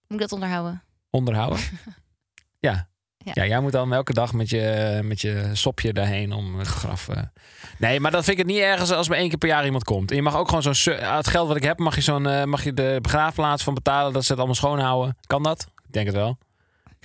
moet 0.07 0.13
ik 0.13 0.19
dat 0.19 0.31
onderhouden? 0.31 0.83
Onderhouden. 1.09 1.59
ja. 2.59 2.88
Ja. 3.17 3.31
ja. 3.33 3.45
jij 3.45 3.59
moet 3.59 3.71
dan 3.71 3.93
elke 3.93 4.13
dag 4.13 4.33
met 4.33 4.50
je, 4.50 5.00
met 5.03 5.21
je 5.21 5.50
sopje 5.53 5.93
daarheen 5.93 6.31
om 6.33 6.59
het 6.59 6.67
graf... 6.67 7.07
Nee, 7.77 8.00
maar 8.00 8.12
dat 8.12 8.24
vind 8.24 8.39
ik 8.39 8.45
het 8.45 8.53
niet 8.55 8.63
ergens 8.63 8.91
als 8.91 9.09
maar 9.09 9.17
één 9.17 9.29
keer 9.29 9.38
per 9.38 9.47
jaar 9.50 9.65
iemand 9.65 9.83
komt. 9.83 10.09
En 10.09 10.15
je 10.15 10.21
mag 10.21 10.35
ook 10.35 10.47
gewoon 10.50 10.75
zo'n... 10.75 11.00
ah, 11.00 11.15
Het 11.15 11.27
geld 11.27 11.47
wat 11.47 11.57
ik 11.57 11.63
heb, 11.63 11.79
mag 11.79 11.95
je, 11.95 12.01
zo'n, 12.01 12.50
mag 12.50 12.63
je 12.63 12.74
de 12.74 12.97
begraafplaats 13.01 13.63
van 13.63 13.74
betalen... 13.74 14.13
dat 14.13 14.21
ze 14.21 14.27
het 14.29 14.38
allemaal 14.38 14.55
schoonhouden. 14.55 15.17
Kan 15.27 15.43
dat? 15.43 15.67
Ik 15.88 15.93
denk 15.93 16.05
het 16.05 16.15
wel. 16.15 16.38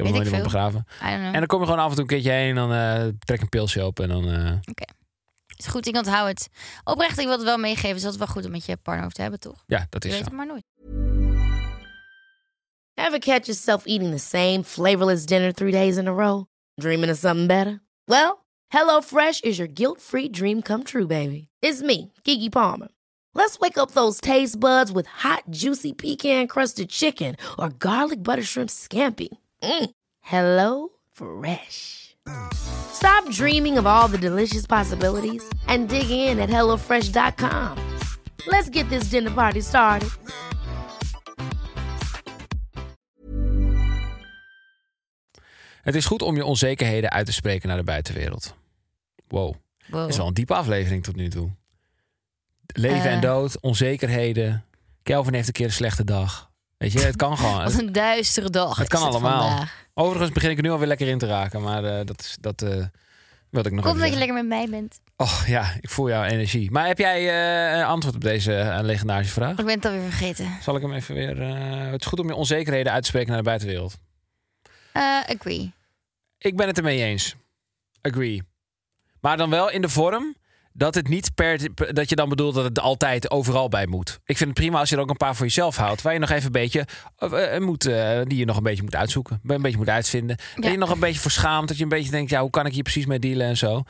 Ik 0.01 0.07
heb 0.07 0.15
Weet 0.15 0.33
nog 0.33 0.33
iemand 0.33 0.53
begraven. 0.53 0.85
En 1.01 1.33
dan 1.33 1.47
kom 1.47 1.61
je 1.61 1.67
gewoon 1.67 1.81
af 1.81 1.89
en 1.89 1.93
toe 1.95 2.01
een 2.03 2.09
keertje 2.11 2.31
heen... 2.31 2.49
en 2.49 2.55
dan 2.55 2.73
eh, 2.73 3.07
trek 3.19 3.41
een 3.41 3.49
pilsje 3.49 3.87
op 3.87 4.01
en 4.01 4.09
dan... 4.09 4.29
eh, 4.29 4.53
Is 5.57 5.67
goed, 5.67 5.87
ik 5.87 5.97
onthoud 5.97 6.29
het. 6.29 6.49
Oprecht, 6.85 7.19
ik 7.19 7.25
wil 7.27 7.35
het 7.37 7.43
wel 7.45 7.59
meegeven. 7.59 7.93
Dus 7.95 8.03
dat 8.03 8.13
is 8.13 8.19
wel 8.19 8.27
goed 8.27 8.45
om 8.45 8.51
met 8.51 8.65
je 8.67 8.77
partner 8.77 9.05
over 9.05 9.17
te 9.17 9.23
hebben, 9.23 9.41
toch? 9.41 9.65
ja, 9.67 9.87
dat 9.89 10.03
Je 10.03 10.09
is 10.09 10.15
weet 10.15 10.25
zo. 10.25 10.29
het 10.31 10.37
maar 10.39 10.47
nooit. 10.47 10.65
Ever 12.95 13.19
catch 13.19 13.47
yourself 13.47 13.85
eating 13.87 14.11
the 14.13 14.19
same 14.19 14.63
flavorless 14.65 15.25
dinner 15.27 15.53
three 15.53 15.73
days 15.73 15.97
in 15.97 16.07
a 16.07 16.13
row? 16.13 16.45
Dreaming 16.75 17.11
of 17.13 17.19
something 17.19 17.47
better? 17.49 17.81
Well, 18.05 18.45
HelloFresh 18.75 19.41
is 19.43 19.57
your 19.57 19.71
guilt-free 19.75 20.29
dream 20.31 20.63
come 20.63 20.83
true, 20.85 21.07
baby. 21.07 21.49
It's 21.63 21.83
me, 21.83 22.13
Kiki 22.23 22.49
Palmer. 22.49 22.89
Let's 23.35 23.59
wake 23.59 23.79
up 23.79 23.91
those 23.93 24.21
taste 24.21 24.59
buds 24.59 24.91
with 24.93 25.07
hot, 25.07 25.43
juicy 25.51 25.93
pecan-crusted 25.93 26.89
chicken 26.89 27.37
or 27.59 27.69
garlic 27.79 28.23
butter 28.23 28.43
shrimp 28.43 28.71
scampi. 28.71 29.29
Mm. 29.63 29.91
Hello 30.21 30.89
Fresh. 31.13 32.15
Stop 32.93 33.29
dreaming 33.31 33.79
of 33.79 33.87
all 33.87 34.09
the 34.09 34.19
delicious 34.19 34.67
possibilities 34.67 35.43
and 35.67 35.89
dig 35.89 36.11
in 36.11 36.39
at 36.39 36.49
HelloFresh.com. 36.49 37.77
Let's 38.47 38.69
get 38.71 38.89
this 38.89 39.05
dinner 39.11 39.31
party 39.31 39.61
started. 39.61 40.11
Het 45.83 45.95
is 45.95 46.07
goed 46.07 46.23
om 46.23 46.37
je 46.37 46.45
onzekerheden 46.45 47.11
uit 47.11 47.27
te 47.27 47.33
spreken 47.33 47.69
naar 47.69 47.77
de 47.77 47.83
buitenwereld. 47.85 48.55
Wow, 49.29 49.55
Wow. 49.87 50.01
dat 50.01 50.09
is 50.09 50.17
wel 50.17 50.27
een 50.27 50.35
diepe 50.35 50.55
aflevering 50.55 51.03
tot 51.03 51.17
nu 51.17 51.29
toe. 51.29 51.51
Leven 52.67 53.11
en 53.11 53.17
Eh. 53.17 53.21
dood, 53.23 53.61
onzekerheden. 53.61 54.65
Kelvin 55.03 55.35
heeft 55.35 55.47
een 55.47 55.53
keer 55.53 55.67
een 55.67 55.73
slechte 55.73 56.05
dag. 56.05 56.50
Weet 56.81 56.93
je, 56.93 57.01
het 57.01 57.17
kan 57.17 57.37
gewoon. 57.37 57.65
Wat 57.65 57.79
een 57.79 57.93
duistere 57.93 58.51
dag. 58.51 58.77
Het 58.79 58.89
kan 58.89 59.01
is 59.01 59.07
allemaal. 59.09 59.49
vandaag. 59.49 59.87
Overigens 59.95 60.33
begin 60.33 60.51
ik 60.51 60.57
er 60.57 60.63
nu 60.63 60.71
alweer 60.71 60.87
lekker 60.87 61.09
in 61.09 61.19
te 61.19 61.27
raken. 61.27 61.63
Maar 61.63 61.85
eh, 61.85 62.07
dat, 62.07 62.21
is, 62.21 62.37
dat 62.41 62.63
eh, 62.63 62.69
wilde 63.51 63.69
ik 63.69 63.75
nog 63.75 63.85
Kom 63.85 63.93
even 63.95 64.01
dat 64.01 64.11
je 64.11 64.17
lekker 64.19 64.35
met 64.35 64.47
mij 64.47 64.69
bent. 64.71 65.01
Oh 65.17 65.43
ja, 65.47 65.73
ik 65.81 65.91
voel 65.91 66.09
jouw 66.09 66.25
energie. 66.25 66.71
Maar 66.71 66.87
heb 66.87 66.99
jij 66.99 67.19
eh, 67.73 67.79
een 67.79 67.85
antwoord 67.85 68.15
op 68.15 68.21
deze 68.21 68.55
eh, 68.55 68.79
legendarische 68.83 69.33
vraag? 69.33 69.59
Ik 69.59 69.65
ben 69.65 69.75
het 69.75 69.85
alweer 69.85 70.03
vergeten. 70.03 70.49
Zal 70.63 70.77
ik 70.77 70.83
hem 70.83 70.93
even 70.93 71.15
weer... 71.15 71.43
eh, 71.43 71.91
het 71.91 72.01
is 72.01 72.07
goed 72.07 72.19
om 72.21 72.27
je 72.27 72.35
onzekerheden 72.35 72.93
uit 72.93 73.03
te 73.03 73.09
spreken 73.09 73.29
naar 73.29 73.39
de 73.39 73.45
buitenwereld. 73.45 73.97
Eh, 74.93 75.03
agree. 75.29 75.73
Ik 76.39 76.57
ben 76.57 76.67
het 76.67 76.77
ermee 76.77 77.03
eens. 77.03 77.35
Agree. 78.01 78.43
Maar 79.21 79.37
dan 79.37 79.51
wel 79.51 79.71
in 79.71 79.83
de 79.83 79.89
vorm 79.89 80.35
dat 80.73 80.95
het 80.95 81.09
niet 81.09 81.35
per, 81.35 81.69
dat 81.95 82.09
je 82.09 82.17
dan 82.17 82.29
bedoelt 82.29 82.55
dat 82.55 82.65
het 82.65 82.81
altijd 82.81 83.31
overal 83.31 83.69
bij 83.69 83.87
moet. 83.87 84.19
Ik 84.25 84.37
vind 84.37 84.51
het 84.51 84.59
prima 84.59 84.79
als 84.79 84.89
je 84.89 84.97
er 84.97 85.03
ook 85.03 85.11
een 85.11 85.17
paar 85.17 85.37
voor 85.37 85.47
jezelf 85.47 85.77
houdt, 85.77 86.03
waar 86.03 86.13
je 86.13 86.19
nog 86.19 86.31
even 86.31 86.45
een 86.47 86.53
beetje 86.53 86.87
eh, 87.17 87.59
moet, 87.59 87.87
eh, 87.87 88.21
die 88.25 88.39
je 88.39 88.45
nog 88.45 88.57
een 88.57 88.63
beetje 88.63 88.83
moet 88.83 88.95
uitzoeken, 88.95 89.41
een 89.47 89.63
beetje 89.63 89.79
moet 89.79 89.89
uitvinden, 89.89 90.37
dat 90.55 90.65
Ja. 90.65 90.71
je 90.71 90.77
nog 90.79 90.91
een 90.91 91.01
beetje 91.01 91.21
voor 91.21 91.31
schaamt, 91.31 91.69
dat 91.69 91.77
je 91.77 91.83
een 91.83 91.89
beetje 91.89 92.11
denkt, 92.11 92.31
ja, 92.31 92.41
hoe 92.41 92.51
kan 92.51 92.67
ik 92.67 92.73
hier 92.73 92.83
precies 92.83 93.07
mee 93.07 93.19
dealen 93.19 93.47
en 93.47 93.57
zo. 93.57 93.83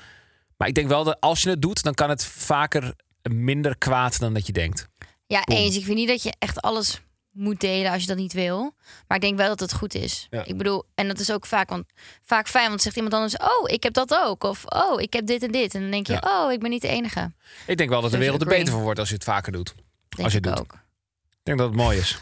Maar 0.56 0.68
ik 0.68 0.74
denk 0.74 0.88
wel 0.88 1.04
dat 1.04 1.16
als 1.20 1.42
je 1.42 1.50
het 1.50 1.62
doet, 1.62 1.82
dan 1.82 1.94
kan 1.94 2.08
het 2.08 2.24
vaker 2.24 2.94
minder 3.22 3.78
kwaad 3.78 4.18
dan 4.18 4.34
dat 4.34 4.46
je 4.46 4.52
denkt. 4.52 4.88
Ja, 5.26 5.42
Boom. 5.44 5.58
eens. 5.58 5.76
Ik 5.76 5.84
vind 5.84 5.96
niet 5.96 6.08
dat 6.08 6.22
je 6.22 6.32
echt 6.38 6.60
alles 6.60 7.00
moet 7.40 7.60
delen 7.60 7.92
als 7.92 8.00
je 8.00 8.06
dat 8.08 8.16
niet 8.16 8.32
wil. 8.32 8.74
Maar 9.06 9.16
ik 9.16 9.22
denk 9.22 9.36
wel 9.36 9.48
dat 9.48 9.60
het 9.60 9.72
goed 9.74 9.94
is. 9.94 10.26
Ja. 10.30 10.44
Ik 10.44 10.56
bedoel, 10.56 10.84
en 10.94 11.08
dat 11.08 11.18
is 11.18 11.32
ook 11.32 11.46
vaak, 11.46 11.68
want, 11.68 11.84
vaak 12.22 12.48
fijn. 12.48 12.68
Want 12.68 12.82
zegt 12.82 12.96
iemand 12.96 13.14
anders, 13.14 13.36
oh, 13.36 13.70
ik 13.70 13.82
heb 13.82 13.92
dat 13.92 14.14
ook. 14.14 14.44
Of, 14.44 14.64
oh, 14.66 15.00
ik 15.00 15.12
heb 15.12 15.26
dit 15.26 15.42
en 15.42 15.50
dit. 15.52 15.74
En 15.74 15.80
dan 15.80 15.90
denk 15.90 16.06
je, 16.06 16.12
Ja. 16.12 16.44
oh, 16.44 16.52
ik 16.52 16.60
ben 16.60 16.70
niet 16.70 16.82
de 16.82 16.88
enige. 16.88 17.32
Ik 17.66 17.76
denk 17.76 17.90
wel 17.90 18.00
dat 18.00 18.10
de 18.10 18.16
Dus 18.16 18.24
wereld 18.26 18.42
er 18.42 18.48
beter 18.48 18.72
van 18.72 18.82
wordt 18.82 18.98
als 18.98 19.08
je 19.08 19.14
het 19.14 19.24
vaker 19.24 19.52
doet. 19.52 19.74
Denk 20.08 20.22
Als 20.22 20.32
je 20.32 20.38
het 20.38 20.48
doet. 20.48 20.58
ook. 20.58 20.72
Ik 21.30 21.40
denk 21.42 21.58
dat 21.58 21.66
het 21.68 21.76
mooi 21.76 21.98
is. 21.98 22.18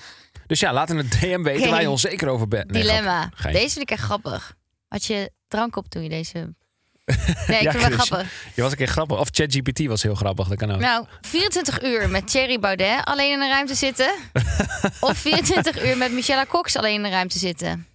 Dus 0.46 0.60
ja, 0.60 0.72
laat 0.72 0.90
in 0.90 0.96
het 0.96 1.10
DM 1.12 1.42
weten 1.42 1.70
waar 1.70 1.80
je 1.80 1.90
onzeker 1.90 2.28
over 2.28 2.48
bent. 2.48 2.70
Nee, 2.70 2.82
Dilemma. 2.82 3.30
Deze 3.42 3.68
vind 3.68 3.80
ik 3.80 3.90
echt 3.90 4.02
grappig. 4.02 4.54
Had 4.88 5.04
je 5.04 5.32
drank 5.48 5.76
op 5.76 5.88
toen 5.88 6.02
je 6.02 6.08
deze... 6.08 6.54
Nee, 7.46 7.56
ik 7.58 7.62
Ja, 7.62 7.70
vind 7.70 7.84
het 7.84 7.96
wel 7.96 7.98
grappig. 8.06 8.32
Je 8.54 8.62
was 8.62 8.70
een 8.70 8.76
keer 8.76 8.86
grappig. 8.86 9.18
Of 9.18 9.28
ChatGPT 9.30 9.86
was 9.86 10.02
heel 10.02 10.14
grappig. 10.14 10.48
Dat 10.48 10.58
kan 10.58 10.70
ook. 10.70 10.80
Nou, 10.80 11.06
24 11.20 11.82
uur 11.82 12.08
met 12.10 12.28
Thierry 12.30 12.58
Baudet 12.58 13.04
alleen 13.04 13.32
in 13.32 13.40
een 13.40 13.48
ruimte 13.50 13.74
zitten. 13.74 14.14
of 15.00 15.18
24 15.18 15.84
uur 15.86 15.96
met 15.96 16.12
Michelle 16.12 16.46
Cox 16.46 16.76
alleen 16.76 16.94
in 16.94 17.04
een 17.04 17.10
ruimte 17.10 17.38
zitten. 17.38 17.86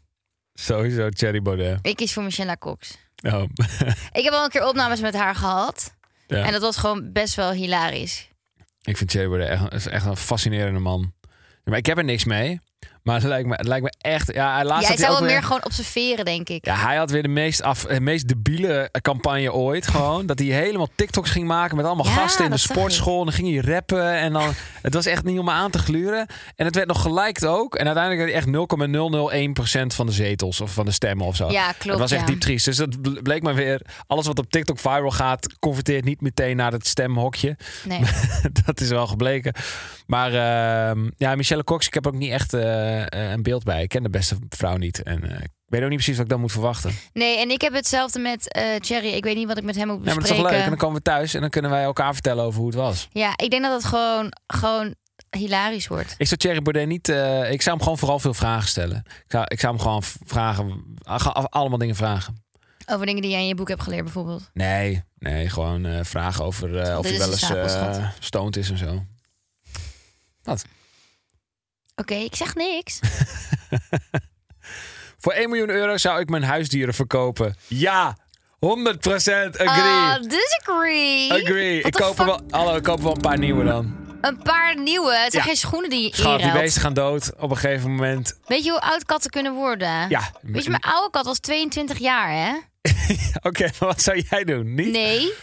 Sowieso 0.53 1.07
Cherry 1.09 1.41
Baudet. 1.41 1.79
Ik 1.81 1.95
kies 1.95 2.13
voor 2.13 2.23
Michelle 2.23 2.57
Cox. 2.57 2.97
Oh. 3.25 3.43
Ik 4.11 4.23
heb 4.23 4.33
al 4.33 4.43
een 4.43 4.49
keer 4.49 4.67
opnames 4.67 4.99
met 5.01 5.13
haar 5.15 5.35
gehad. 5.35 5.93
ja. 6.27 6.45
En 6.45 6.51
dat 6.51 6.61
was 6.61 6.77
gewoon 6.77 7.11
best 7.11 7.35
wel 7.35 7.51
hilarisch. 7.51 8.27
Ik 8.81 8.97
vind 8.97 9.11
Cherry 9.11 9.27
Baudet 9.27 9.71
echt, 9.73 9.87
echt 9.87 10.05
een 10.05 10.17
fascinerende 10.17 10.79
man. 10.79 11.13
Maar 11.63 11.77
ik 11.77 11.85
heb 11.85 11.97
er 11.97 12.03
niks 12.03 12.23
mee. 12.25 12.59
Maar 13.03 13.15
het 13.15 13.23
lijkt 13.23 13.47
me, 13.47 13.55
het 13.55 13.67
lijkt 13.67 13.83
me 13.83 13.93
echt... 13.97 14.33
Ja, 14.33 14.53
hij 14.55 14.65
laatst 14.65 14.87
hij 14.87 14.97
zou 14.97 15.13
hem 15.13 15.23
weer- 15.23 15.31
meer 15.31 15.43
gewoon 15.43 15.65
observeren, 15.65 16.25
denk 16.25 16.49
ik. 16.49 16.65
Ja, 16.65 16.75
hij 16.75 16.95
had 16.95 17.11
weer 17.11 17.21
de 17.21 17.27
meest, 17.27 17.61
af, 17.61 17.83
de 17.83 18.01
meest 18.01 18.27
debiele 18.27 18.89
campagne 19.01 19.53
ooit. 19.53 19.87
Gewoon. 19.87 20.25
Dat 20.25 20.39
hij 20.39 20.47
helemaal 20.47 20.87
TikToks 20.95 21.29
ging 21.29 21.47
maken 21.47 21.75
met 21.75 21.85
allemaal 21.85 22.05
Ja, 22.05 22.11
gasten 22.11 22.45
in 22.45 22.51
de 22.51 22.57
sportschool. 22.57 23.19
En 23.19 23.25
dan 23.25 23.33
ging 23.33 23.49
hij 23.63 23.73
rappen. 23.73 24.13
En 24.13 24.33
dan, 24.33 24.53
het 24.81 24.93
was 24.93 25.05
echt 25.05 25.23
niet 25.23 25.39
om 25.39 25.49
aan 25.49 25.71
te 25.71 25.77
gluren. 25.79 26.27
En 26.55 26.65
het 26.65 26.75
werd 26.75 26.87
nog 26.87 27.01
geliked 27.01 27.45
ook. 27.45 27.75
En 27.75 27.85
uiteindelijk 27.85 28.23
had 28.23 28.43
hij 28.43 28.53
echt 28.53 29.87
0,001% 29.91 29.95
van 29.95 30.05
de 30.05 30.11
zetels 30.11 30.61
of 30.61 30.73
van 30.73 30.85
de 30.85 30.91
stemmen 30.91 31.25
of 31.25 31.35
zo. 31.35 31.51
Ja, 31.51 31.71
klopt. 31.71 31.83
dat 31.87 31.99
was 31.99 32.11
echt 32.11 32.21
ja. 32.21 32.27
diep 32.27 32.39
triest. 32.39 32.65
Dus 32.65 32.77
dat 32.77 33.01
ble- 33.01 33.21
bleek 33.21 33.43
maar 33.43 33.55
weer. 33.55 33.81
Alles 34.07 34.27
wat 34.27 34.39
op 34.39 34.51
TikTok 34.51 34.79
viral 34.79 35.11
gaat, 35.11 35.55
converteert 35.59 36.05
niet 36.05 36.21
meteen 36.21 36.55
naar 36.55 36.71
het 36.71 36.87
stemhokje. 36.87 37.57
Nee. 37.83 37.99
dat 38.65 38.79
is 38.81 38.89
wel 38.89 39.07
gebleken. 39.07 39.53
Maar 40.07 40.33
ehm, 40.33 41.09
ja, 41.17 41.35
Michelle 41.35 41.63
Cox, 41.63 41.87
ik 41.87 41.93
heb 41.93 42.07
ook 42.07 42.13
niet 42.15 42.31
echt 42.31 42.53
eh, 42.53 42.91
eh, 42.92 42.92
een 43.09 43.43
beeld 43.43 43.63
bij. 43.63 43.81
Ik 43.83 43.89
ken 43.89 44.03
de 44.03 44.09
beste 44.09 44.37
vrouw 44.49 44.77
niet. 44.77 45.03
En 45.03 45.31
eh, 45.31 45.43
ik 45.43 45.49
weet 45.65 45.81
ook 45.81 45.89
niet 45.89 45.97
precies 45.97 46.15
wat 46.15 46.25
ik 46.25 46.31
dan 46.31 46.39
moet 46.39 46.51
verwachten. 46.51 46.91
nee, 47.13 47.37
en 47.39 47.49
ik 47.49 47.61
heb 47.61 47.73
hetzelfde 47.73 48.19
met 48.19 48.51
eh 48.51 48.75
Thierry. 48.75 49.07
Ik 49.13 49.23
weet 49.23 49.35
niet 49.35 49.47
wat 49.47 49.57
ik 49.57 49.63
met 49.63 49.75
hem 49.75 49.87
moet 49.87 49.97
Ja, 49.97 50.03
maar 50.03 50.13
dat 50.13 50.23
is 50.23 50.29
bespreken. 50.29 50.43
toch 50.49 50.55
leuk? 50.57 50.63
En 50.63 50.69
dan 50.69 50.79
komen 50.79 50.97
we 50.97 51.01
thuis 51.03 51.33
en 51.33 51.41
dan 51.41 51.49
kunnen 51.49 51.71
wij 51.71 51.83
elkaar 51.83 52.13
vertellen 52.13 52.43
over 52.43 52.59
hoe 52.59 52.67
het 52.67 52.77
was. 52.77 53.07
Ja, 53.11 53.33
ik 53.35 53.49
denk 53.49 53.63
dat 53.63 53.73
het 53.73 53.85
gewoon, 53.85 54.33
gewoon 54.47 54.95
hilarisch 55.29 55.87
wordt. 55.87 56.15
Ik 56.17 56.27
zou 56.27 56.39
Thierry 56.39 56.61
Baudet 56.61 56.87
niet... 56.87 57.09
eh, 57.09 57.51
ik 57.51 57.61
zou 57.61 57.75
hem 57.75 57.83
gewoon 57.83 57.97
vooral 57.97 58.19
veel 58.19 58.33
vragen 58.33 58.67
stellen. 58.67 58.97
Ik 59.05 59.25
zou, 59.27 59.45
ik 59.47 59.59
zou 59.59 59.73
hem 59.73 59.81
gewoon 59.81 60.03
vragen... 60.25 60.83
ah, 61.03 61.45
allemaal 61.49 61.77
dingen 61.77 61.95
vragen. 61.95 62.41
Over 62.85 63.05
dingen 63.05 63.21
die 63.21 63.31
jij 63.31 63.41
in 63.41 63.47
je 63.47 63.55
boek 63.55 63.67
hebt 63.67 63.81
geleerd, 63.81 64.03
bijvoorbeeld. 64.03 64.49
Nee, 64.53 65.03
nee 65.17 65.49
gewoon 65.49 65.85
eh, 65.85 65.99
vragen 66.03 66.45
over 66.45 66.77
eh, 66.77 66.97
of 66.97 67.05
hij 67.05 67.17
wel 67.17 67.27
een 67.27 67.33
eens 67.33 67.73
eh 67.73 68.09
stoned 68.19 68.57
is 68.57 68.69
en 68.69 68.77
zo. 68.77 69.03
Oké, 71.95 72.13
ik 72.13 72.35
zeg 72.35 72.55
niks. 72.55 72.99
Voor 75.19 75.33
1 75.33 75.49
miljoen 75.49 75.69
euro 75.69 75.97
zou 75.97 76.19
ik 76.19 76.29
mijn 76.29 76.43
huisdieren 76.43 76.93
verkopen. 76.93 77.55
Ja, 77.67 78.17
100% 78.17 78.19
agree. 78.59 79.67
Ah, 79.67 80.15
disagree. 80.21 81.31
agree. 81.31 81.81
What 81.81 81.95
Ik 81.95 82.01
koop, 82.01 82.19
er 82.19 82.25
wel, 82.25 82.41
hallo, 82.49 82.75
ik 82.75 82.83
koop 82.83 83.01
wel 83.01 83.15
een 83.15 83.21
paar 83.21 83.37
nieuwe 83.37 83.63
dan. 83.63 83.95
Een 84.21 84.37
paar 84.43 84.77
nieuwe. 84.79 85.13
Het 85.17 85.31
zijn 85.31 85.43
Ja. 85.43 85.49
geen 85.49 85.57
schoenen 85.57 85.89
die 85.89 86.01
je 86.03 86.15
Schat, 86.15 86.39
die 86.41 86.51
beesten 86.51 86.81
gaan 86.81 86.93
dood 86.93 87.31
op 87.37 87.49
een 87.51 87.57
gegeven 87.57 87.91
moment. 87.91 88.39
Weet 88.45 88.63
je 88.63 88.69
hoe 88.71 88.81
oud 88.81 89.05
katten 89.05 89.29
kunnen 89.31 89.53
worden? 89.53 90.09
Ja, 90.09 90.31
Weet 90.41 90.63
je, 90.63 90.69
mijn 90.69 90.81
oude 90.81 91.09
kat 91.09 91.25
was 91.25 91.39
22 91.39 91.97
jaar, 91.97 92.31
hè? 92.31 92.51
Oké, 93.49 93.63
maar 93.63 93.89
wat 93.89 94.01
zou 94.01 94.23
jij 94.29 94.43
doen? 94.43 94.73
Niet? 94.73 94.91
Nee. 94.91 95.33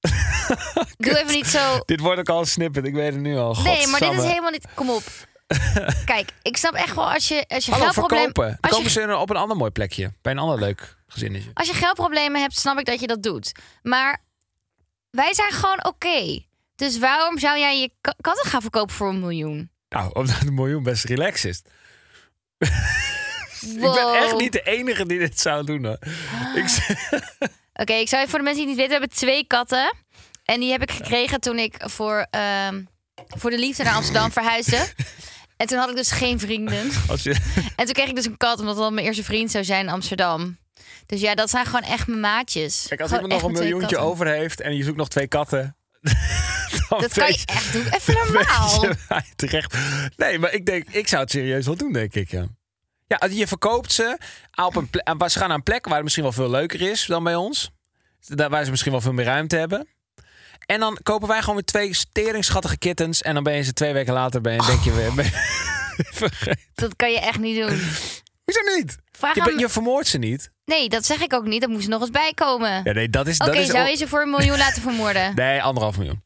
Doe 0.96 1.18
even 1.18 1.34
niet 1.34 1.46
zo. 1.46 1.78
Dit 1.84 2.00
wordt 2.00 2.18
ook 2.20 2.28
al 2.28 2.40
een 2.40 2.46
snippet, 2.46 2.86
ik 2.86 2.94
weet 2.94 3.12
het 3.12 3.20
nu 3.22 3.36
al. 3.36 3.54
Nee, 3.62 3.86
maar 3.86 4.00
dit 4.00 4.12
is 4.12 4.24
helemaal 4.24 4.50
niet. 4.50 4.66
Kom 4.74 4.90
op. 4.90 5.02
Kijk, 6.04 6.32
ik 6.42 6.56
snap 6.56 6.74
echt 6.74 6.94
wel 6.94 7.12
als 7.12 7.28
je, 7.28 7.44
als 7.48 7.64
je 7.64 7.70
Hallo, 7.70 7.84
geldprobleem. 7.84 8.22
verkopen. 8.24 8.48
Dan 8.50 8.58
Als 8.60 8.70
komen 8.70 8.92
je, 8.92 9.00
ze 9.12 9.16
op 9.16 9.30
een 9.30 9.36
ander 9.36 9.56
mooi 9.56 9.70
plekje. 9.70 10.12
Bij 10.22 10.32
een 10.32 10.38
ander 10.38 10.58
leuk 10.58 10.96
gezinnetje. 11.08 11.50
als 11.54 11.66
je 11.68 11.74
geldproblemen 11.74 12.40
hebt, 12.40 12.58
snap 12.58 12.78
ik 12.78 12.84
dat 12.84 13.00
je 13.00 13.06
dat 13.06 13.22
doet. 13.22 13.52
Maar 13.82 14.22
wij 15.10 15.34
zijn 15.34 15.52
gewoon 15.52 15.84
oké. 15.84 16.44
Dus 16.76 16.98
waarom 16.98 17.38
zou 17.38 17.58
jij 17.58 17.80
je 17.80 17.90
ka- 18.00 18.14
katten 18.20 18.50
gaan 18.50 18.60
verkopen 18.60 18.94
voor 18.94 19.08
een 19.08 19.20
miljoen? 19.20 19.70
Nou, 19.88 20.10
omdat 20.12 20.40
een 20.40 20.54
miljoen 20.54 20.82
best 20.82 21.04
relaxed 21.04 21.44
is. 21.50 21.62
Ik 23.60 23.80
ben 23.80 23.90
Wow. 23.90 24.14
echt 24.14 24.36
niet 24.36 24.52
de 24.52 24.62
enige 24.62 25.06
die 25.06 25.18
dit 25.18 25.40
zou 25.40 25.64
doen 25.64 25.84
hoor. 25.84 25.98
Ik, 26.60 26.68
z- 26.68 26.90
Oké, 27.82 27.92
ik 27.92 28.08
zou 28.08 28.28
voor 28.28 28.38
de 28.38 28.44
mensen 28.44 28.64
die 28.66 28.66
het 28.66 28.66
niet 28.66 28.76
weten, 28.76 28.88
we 28.88 28.98
hebben 28.98 29.16
twee 29.16 29.46
katten. 29.46 29.94
En 30.44 30.60
die 30.60 30.70
heb 30.70 30.82
ik 30.82 30.90
gekregen 30.90 31.40
toen 31.40 31.58
ik 31.58 31.74
voor, 31.78 32.26
ehm, 32.30 32.82
voor 33.28 33.50
de 33.50 33.58
liefde 33.58 33.82
naar 33.82 33.94
Amsterdam 33.94 34.32
verhuisde. 34.32 34.86
En 35.56 35.66
toen 35.66 35.78
had 35.78 35.90
ik 35.90 35.96
dus 35.96 36.10
geen 36.10 36.40
vrienden. 36.40 36.90
als 37.08 37.22
je, 37.22 37.36
En 37.76 37.84
toen 37.84 37.94
kreeg 37.94 38.08
ik 38.08 38.14
dus 38.14 38.26
een 38.26 38.36
kat, 38.36 38.60
omdat 38.60 38.76
dat 38.76 38.92
mijn 38.92 39.06
eerste 39.06 39.24
vriend 39.24 39.50
zou 39.50 39.64
zijn 39.64 39.86
in 39.86 39.92
Amsterdam. 39.92 40.58
Dus 41.06 41.20
ja, 41.20 41.34
dat 41.34 41.50
zijn 41.50 41.64
gewoon 41.64 41.82
echt 41.82 42.06
mijn 42.06 42.20
maatjes. 42.20 42.84
kijk, 42.88 43.00
als 43.00 43.12
iemand 43.12 43.32
nog 43.32 43.42
een 43.42 43.52
miljoentje 43.52 43.98
over 43.98 44.26
heeft 44.26 44.60
en 44.60 44.76
je 44.76 44.84
zoekt 44.84 44.96
nog 44.96 45.08
twee 45.08 45.26
katten. 45.26 45.76
Dat 46.88 47.12
kan 47.12 47.28
je 47.28 47.42
echt 47.44 47.72
doen. 47.72 47.86
Even 47.90 48.14
normaal. 48.32 48.84
terecht. 49.36 49.76
Nee, 50.16 50.38
maar 50.38 50.52
ik 50.52 50.66
denk, 50.66 50.88
ik 50.90 51.08
zou 51.08 51.22
het 51.22 51.30
serieus 51.30 51.66
wel 51.66 51.76
doen, 51.76 51.92
denk 51.92 52.14
ik. 52.14 52.30
Ja, 52.30 52.46
ja 53.06 53.28
je 53.30 53.46
verkoopt 53.46 53.92
ze 53.92 54.18
op 54.54 54.76
een 54.76 54.90
plek. 54.90 55.30
Ze 55.30 55.38
gaan 55.38 55.48
naar 55.48 55.56
een 55.56 55.62
plek 55.62 55.84
waar 55.84 55.94
het 55.94 56.02
misschien 56.02 56.24
wel 56.24 56.32
veel 56.32 56.50
leuker 56.50 56.80
is 56.80 57.06
dan 57.06 57.24
bij 57.24 57.34
ons. 57.34 57.70
Daar 58.20 58.50
waar 58.50 58.64
ze 58.64 58.70
misschien 58.70 58.92
wel 58.92 59.00
veel 59.00 59.12
meer 59.12 59.24
ruimte 59.24 59.56
hebben. 59.56 59.88
En 60.66 60.80
dan 60.80 60.98
kopen 61.02 61.28
wij 61.28 61.40
gewoon 61.40 61.54
weer 61.54 61.64
twee 61.64 61.94
steringschattige 61.94 62.78
kittens. 62.78 63.22
En 63.22 63.34
dan 63.34 63.42
ben 63.42 63.54
je 63.54 63.62
ze 63.62 63.72
twee 63.72 63.92
weken 63.92 64.12
later, 64.12 64.40
ben 64.40 64.52
je, 64.52 64.66
denk 64.66 64.80
je 64.82 64.92
weer. 64.92 65.14
Ben 65.14 65.24
je 65.24 65.30
vergeten. 66.22 66.58
Dat 66.74 66.96
kan 66.96 67.10
je 67.10 67.20
echt 67.20 67.38
niet 67.38 67.56
doen. 67.56 67.80
Hoezo 68.44 68.76
niet? 68.76 68.96
Vraag 69.12 69.34
Je, 69.34 69.42
aan... 69.42 69.58
je 69.58 69.68
vermoordt 69.68 70.08
ze 70.08 70.18
niet. 70.18 70.50
Nee, 70.64 70.88
dat 70.88 71.06
zeg 71.06 71.20
ik 71.20 71.32
ook 71.32 71.44
niet. 71.44 71.60
Dat 71.60 71.70
moest 71.70 71.88
nog 71.88 72.00
eens 72.00 72.10
bij 72.10 72.32
komen. 72.34 72.80
Ja, 72.84 72.92
nee, 72.92 73.08
dat 73.08 73.26
is. 73.26 73.38
Oké, 73.38 73.58
is 73.58 73.68
zou 73.68 73.88
je 73.88 73.96
ze 73.96 74.08
voor 74.08 74.22
een 74.22 74.30
miljoen 74.30 74.58
laten 74.58 74.82
vermoorden? 74.82 75.34
Nee, 75.44 75.62
anderhalf 75.62 75.96
miljoen. 75.96 76.22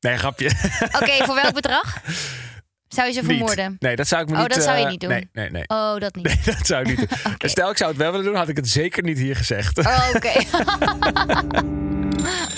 Nee, 0.00 0.16
grapje. 0.16 0.50
Oké, 0.92 1.12
voor 1.26 1.34
welk 1.34 1.54
bedrag? 1.54 2.00
Zou 2.88 3.06
je 3.06 3.12
ze 3.12 3.20
Niet. 3.20 3.28
vermoorden? 3.28 3.76
Nee, 3.78 3.96
dat 3.96 4.08
zou 4.08 4.22
ik 4.22 4.28
me 4.28 4.34
Oh, 4.34 4.40
niet... 4.40 4.54
dat 4.54 4.62
zou 4.62 4.78
je 4.78 4.84
eh, 4.84 4.90
niet 4.90 5.00
doen. 5.00 5.10
Nee, 5.10 5.28
nee, 5.32 5.50
nee. 5.50 5.64
Oh, 5.66 5.98
dat 5.98 6.14
niet. 6.14 6.24
Nee, 6.24 6.40
dat 6.44 6.66
zou 6.66 6.80
ik 6.82 6.86
niet 6.86 6.98
doen. 6.98 7.34
En 7.38 7.50
Stel, 7.50 7.70
ik 7.70 7.76
zou 7.76 7.90
het 7.90 7.98
wel 7.98 8.10
willen 8.10 8.26
doen, 8.26 8.34
had 8.34 8.48
ik 8.48 8.56
het 8.56 8.68
zeker 8.68 9.02
niet 9.02 9.18
hier 9.18 9.36
gezegd. 9.36 9.78
Oh, 9.78 10.08
Oké. 10.14 10.32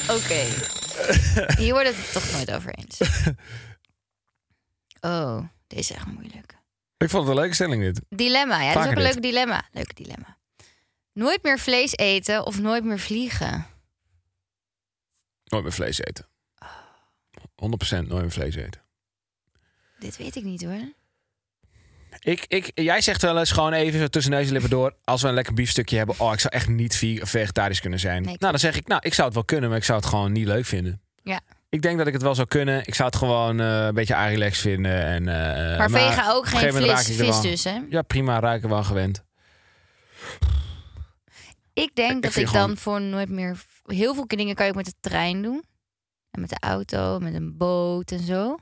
Oké. 0.09 0.44
Hier 1.61 1.72
wordt 1.72 1.88
het 1.88 2.12
toch 2.12 2.32
nooit 2.32 2.52
over 2.52 2.74
eens. 2.74 3.00
Oh, 5.00 5.44
deze 5.66 5.92
is 5.92 5.96
echt 5.98 6.06
moeilijk. 6.06 6.59
Ik 6.96 7.11
vond 7.11 7.22
het 7.22 7.32
een 7.32 7.40
leuke 7.40 7.54
stelling 7.54 7.82
dit. 7.82 8.00
Dilemma, 8.09 8.62
ja, 8.62 8.72
dat 8.72 8.82
is 8.85 8.90
ook 8.90 8.96
een 8.96 9.02
leuk 9.02 9.22
dilemma. 9.22 9.68
Leuk 9.72 9.96
dilemma. 9.96 10.37
Nooit 11.12 11.42
meer 11.42 11.59
vlees 11.59 11.96
eten 11.96 12.46
of 12.46 12.61
nooit 12.61 12.85
meer 12.85 12.98
vliegen? 12.98 13.66
Nooit 15.44 15.62
meer 15.62 15.72
vlees 15.72 15.98
eten. 15.98 16.26
100% 17.40 18.06
nooit 18.06 18.11
meer 18.11 18.30
vlees 18.30 18.54
eten. 18.54 18.82
Dit 19.98 20.16
weet 20.16 20.37
ik 20.37 20.42
niet 20.42 20.64
hoor. 20.64 20.92
Ik, 22.18 22.44
ik, 22.48 22.70
jij 22.74 23.00
zegt 23.00 23.22
wel 23.22 23.38
eens 23.38 23.50
gewoon 23.50 23.72
even 23.72 24.00
zo 24.00 24.07
tussen 24.07 24.33
neus 24.33 24.46
en 24.46 24.52
lippen 24.52 24.70
door... 24.70 24.94
als 25.05 25.22
we 25.22 25.29
een 25.29 25.35
lekker 25.35 25.55
biefstukje 25.55 25.96
hebben... 25.96 26.14
oh, 26.18 26.33
ik 26.33 26.40
zou 26.40 26.55
echt 26.55 26.68
niet 26.68 26.96
ve- 26.96 27.20
vegetarisch 27.22 27.81
kunnen 27.81 27.98
zijn. 28.00 28.22
Nee, 28.22 28.37
nou, 28.38 28.50
dan 28.50 28.61
zeg 28.61 28.76
ik, 28.76 28.87
nou, 28.88 29.00
ik 29.05 29.14
zou 29.14 29.26
het 29.26 29.35
wel 29.35 29.44
kunnen... 29.44 29.68
maar 29.68 29.79
ik 29.79 29.85
zou 29.85 29.98
het 29.98 30.09
gewoon 30.09 30.33
niet 30.33 30.46
leuk 30.46 30.64
vinden. 30.64 31.00
Ja. 31.22 31.40
Ik 31.68 31.83
denk 31.83 31.98
dat 31.98 32.07
ik 32.07 32.12
het 32.12 32.22
wel 32.22 32.35
zou 32.35 32.48
kunnen. 32.48 32.87
Ik 32.87 32.94
zou 32.94 33.09
het 33.09 33.16
gewoon 33.18 33.61
eh, 33.61 33.85
een 33.87 33.94
beetje 33.94 34.14
arilex 34.14 34.61
vinden. 34.61 35.02
En, 35.05 35.29
eh, 35.29 35.79
Maar 35.79 35.90
vega 35.90 36.33
ook 36.33 36.46
geen 36.46 36.74
moment 36.74 37.02
vis, 37.05 37.37
ik 37.37 37.42
dus, 37.42 37.64
hè? 37.64 37.79
Ja, 37.90 38.02
prima, 38.02 38.40
ruiken 38.40 38.68
wel 38.68 38.85
gewend. 38.85 39.24
Ik 41.72 41.90
denk 41.94 42.22
dat 42.22 42.37
ik 42.37 42.46
gewoon- 42.46 42.66
dan 42.66 42.76
voor 42.76 43.00
nooit 43.00 43.29
meer... 43.29 43.57
Heel 43.85 44.14
veel 44.14 44.26
dingen 44.26 44.55
kan 44.55 44.66
ook 44.68 44.74
met 44.74 44.85
de 44.85 44.94
trein 45.00 45.42
doen. 45.42 45.64
En 46.31 46.40
met 46.40 46.50
de 46.50 46.57
auto, 46.61 47.18
met 47.18 47.35
een 47.35 47.57
boot 47.57 48.11
en 48.11 48.20
zo. 48.20 48.57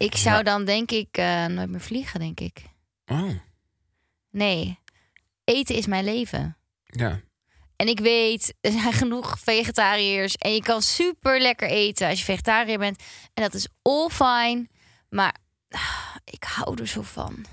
Ik 0.00 0.16
zou 0.16 0.36
Ja. 0.36 0.42
dan 0.42 0.64
denk 0.64 0.90
ik 0.90 1.08
eh, 1.10 1.46
nooit 1.46 1.68
meer 1.70 1.80
vliegen, 1.80 2.20
denk 2.20 2.40
ik. 2.40 2.62
Oh, 3.06 3.30
Nee. 4.30 4.78
Eten 5.44 5.74
is 5.74 5.86
mijn 5.86 6.04
leven. 6.04 6.56
ja. 6.84 7.20
En 7.76 7.88
ik 7.88 8.00
weet, 8.00 8.54
er 8.60 8.70
zijn 8.72 8.92
genoeg 8.92 9.38
vegetariërs. 9.38 10.34
En 10.36 10.54
je 10.54 10.62
kan 10.62 10.82
super 10.82 11.40
lekker 11.40 11.68
eten 11.68 12.08
als 12.08 12.18
je 12.18 12.24
vegetariër 12.24 12.78
bent. 12.78 13.02
En 13.34 13.42
dat 13.42 13.54
is 13.54 13.66
all 13.82 14.08
fine. 14.08 14.66
Maar 15.08 15.34
ah, 15.68 16.14
ik 16.24 16.44
hou 16.44 16.80
er 16.80 16.86
zo 16.86 17.02
van. 17.02 17.44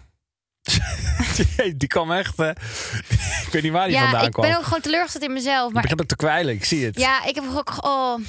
die 1.78 1.88
kwam 1.88 2.12
echt... 2.12 2.40
ik 2.40 3.50
weet 3.52 3.64
niet 3.64 3.72
waar 3.72 3.88
die 3.88 3.96
ja, 3.96 4.02
vandaan 4.04 4.26
ik 4.26 4.32
kwam. 4.32 4.46
ben 4.50 4.58
ook 4.58 4.64
gewoon 4.64 4.82
teleurgesteld 4.82 5.24
in 5.24 5.34
mezelf. 5.34 5.74
Maar 5.74 5.82
begint 5.82 6.02
ook 6.02 6.08
te 6.08 6.16
kwijlen, 6.16 6.54
ik 6.54 6.66
zie 6.66 6.86
het. 6.86 7.00
ja, 7.00 7.24
ik 7.26 7.36
heb 7.36 7.44
ook... 7.54 7.86
Oh, 7.86 8.20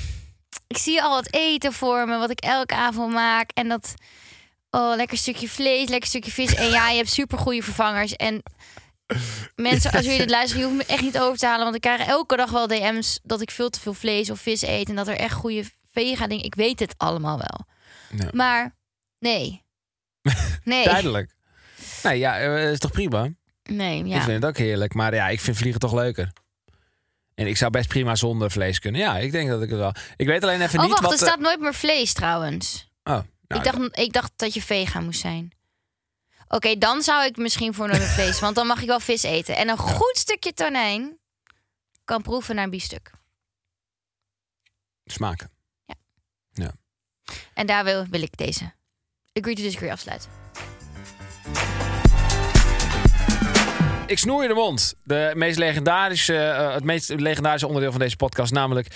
ik 0.68 0.78
zie 0.78 1.02
al 1.02 1.16
het 1.16 1.34
eten 1.34 1.72
voor 1.72 2.08
me, 2.08 2.18
wat 2.18 2.30
ik 2.30 2.40
elke 2.40 2.74
avond 2.74 3.12
maak. 3.12 3.50
En 3.54 3.68
dat... 3.68 3.94
Oh, 4.70 4.96
lekker 4.96 5.18
stukje 5.18 5.48
vlees, 5.48 5.88
lekker 5.88 6.08
stukje 6.08 6.30
vis. 6.30 6.54
En 6.54 6.70
ja, 6.70 6.88
je 6.90 6.96
hebt 6.96 7.10
super 7.10 7.38
goede 7.38 7.62
vervangers. 7.62 8.16
En 8.16 8.42
mensen, 9.56 9.92
als 9.92 10.04
jullie 10.04 10.18
dit 10.18 10.30
luisteren, 10.30 10.62
je 10.62 10.68
hoeft 10.70 10.88
me 10.88 10.92
echt 10.94 11.02
niet 11.02 11.18
over 11.18 11.38
te 11.38 11.46
halen. 11.46 11.62
Want 11.64 11.74
ik 11.74 11.80
krijg 11.80 12.06
elke 12.06 12.36
dag 12.36 12.50
wel 12.50 12.66
DM's 12.66 13.20
dat 13.22 13.40
ik 13.40 13.50
veel 13.50 13.70
te 13.70 13.80
veel 13.80 13.94
vlees 13.94 14.30
of 14.30 14.40
vis 14.40 14.62
eet. 14.62 14.88
En 14.88 14.96
dat 14.96 15.08
er 15.08 15.16
echt 15.16 15.34
goede 15.34 15.64
vega 15.92 16.26
dingen... 16.26 16.44
Ik 16.44 16.54
weet 16.54 16.80
het 16.80 16.94
allemaal 16.96 17.38
wel. 17.38 17.66
Ja. 18.18 18.28
Maar 18.32 18.76
nee. 19.18 19.64
Nee. 20.64 20.84
Duidelijk. 20.84 21.34
Nee, 22.02 22.18
ja, 22.18 22.38
eh, 22.38 22.70
is 22.70 22.78
toch 22.78 22.90
prima? 22.90 23.28
Nee, 23.62 23.98
Ik 23.98 24.06
ja. 24.06 24.22
vind 24.22 24.42
het 24.42 24.44
ook 24.44 24.56
heerlijk. 24.56 24.94
Maar 24.94 25.14
ja, 25.14 25.28
ik 25.28 25.40
vind 25.40 25.56
vliegen 25.56 25.80
toch 25.80 25.94
leuker. 25.94 26.32
En 27.38 27.46
ik 27.46 27.56
zou 27.56 27.70
best 27.70 27.88
prima 27.88 28.14
zonder 28.14 28.50
vlees 28.50 28.78
kunnen. 28.78 29.00
Ja, 29.00 29.18
ik 29.18 29.32
denk 29.32 29.48
dat 29.48 29.62
ik 29.62 29.70
het 29.70 29.78
wel. 29.78 29.94
Ik 30.16 30.26
weet 30.26 30.42
alleen 30.42 30.60
even 30.60 30.78
Oh, 30.78 30.84
niet 30.84 30.90
wacht, 30.90 31.02
wat... 31.02 31.12
er 31.12 31.18
staat 31.18 31.38
nooit 31.38 31.60
meer 31.60 31.74
vlees 31.74 32.12
trouwens. 32.12 32.90
Oh, 33.04 33.12
nou, 33.12 33.24
ik, 33.48 33.64
dacht, 33.64 33.98
ik 33.98 34.12
dacht 34.12 34.32
dat 34.36 34.54
je 34.54 34.62
vega 34.62 35.00
moest 35.00 35.20
zijn. 35.20 35.52
Oké, 36.48 36.78
dan 36.78 37.02
zou 37.02 37.24
ik 37.24 37.36
misschien 37.36 37.74
voor 37.74 37.86
nooit 37.88 37.98
meer 37.98 38.08
vlees. 38.18 38.40
Want 38.40 38.54
dan 38.54 38.66
mag 38.66 38.80
ik 38.80 38.86
wel 38.86 39.00
vis 39.00 39.22
eten. 39.22 39.56
En 39.56 39.68
een 39.68 39.78
goed 39.78 40.16
stukje 40.16 40.52
tonijn 40.52 41.18
kan 42.04 42.22
proeven 42.22 42.54
naar 42.54 42.64
een 42.64 42.70
biefstuk. 42.70 43.10
smaken. 45.04 45.50
En 47.54 47.66
daar 47.66 47.84
wil, 47.84 48.06
wil 48.06 48.22
ik 48.22 48.36
deze 48.36 48.72
Agree 49.32 49.54
to 49.54 49.62
Disagree 49.62 49.92
afsluiten. 49.92 50.30
Ik 54.08 54.18
snoer 54.18 54.42
je 54.42 54.48
de 54.48 54.54
mond. 54.54 54.94
De 55.04 55.32
meest 55.36 55.58
legendarische, 55.58 56.36
eh, 56.36 56.74
het 56.74 56.84
meest 56.84 57.08
legendarische 57.08 57.66
onderdeel 57.66 57.90
van 57.90 58.00
deze 58.00 58.16
podcast. 58.16 58.52
Namelijk, 58.52 58.88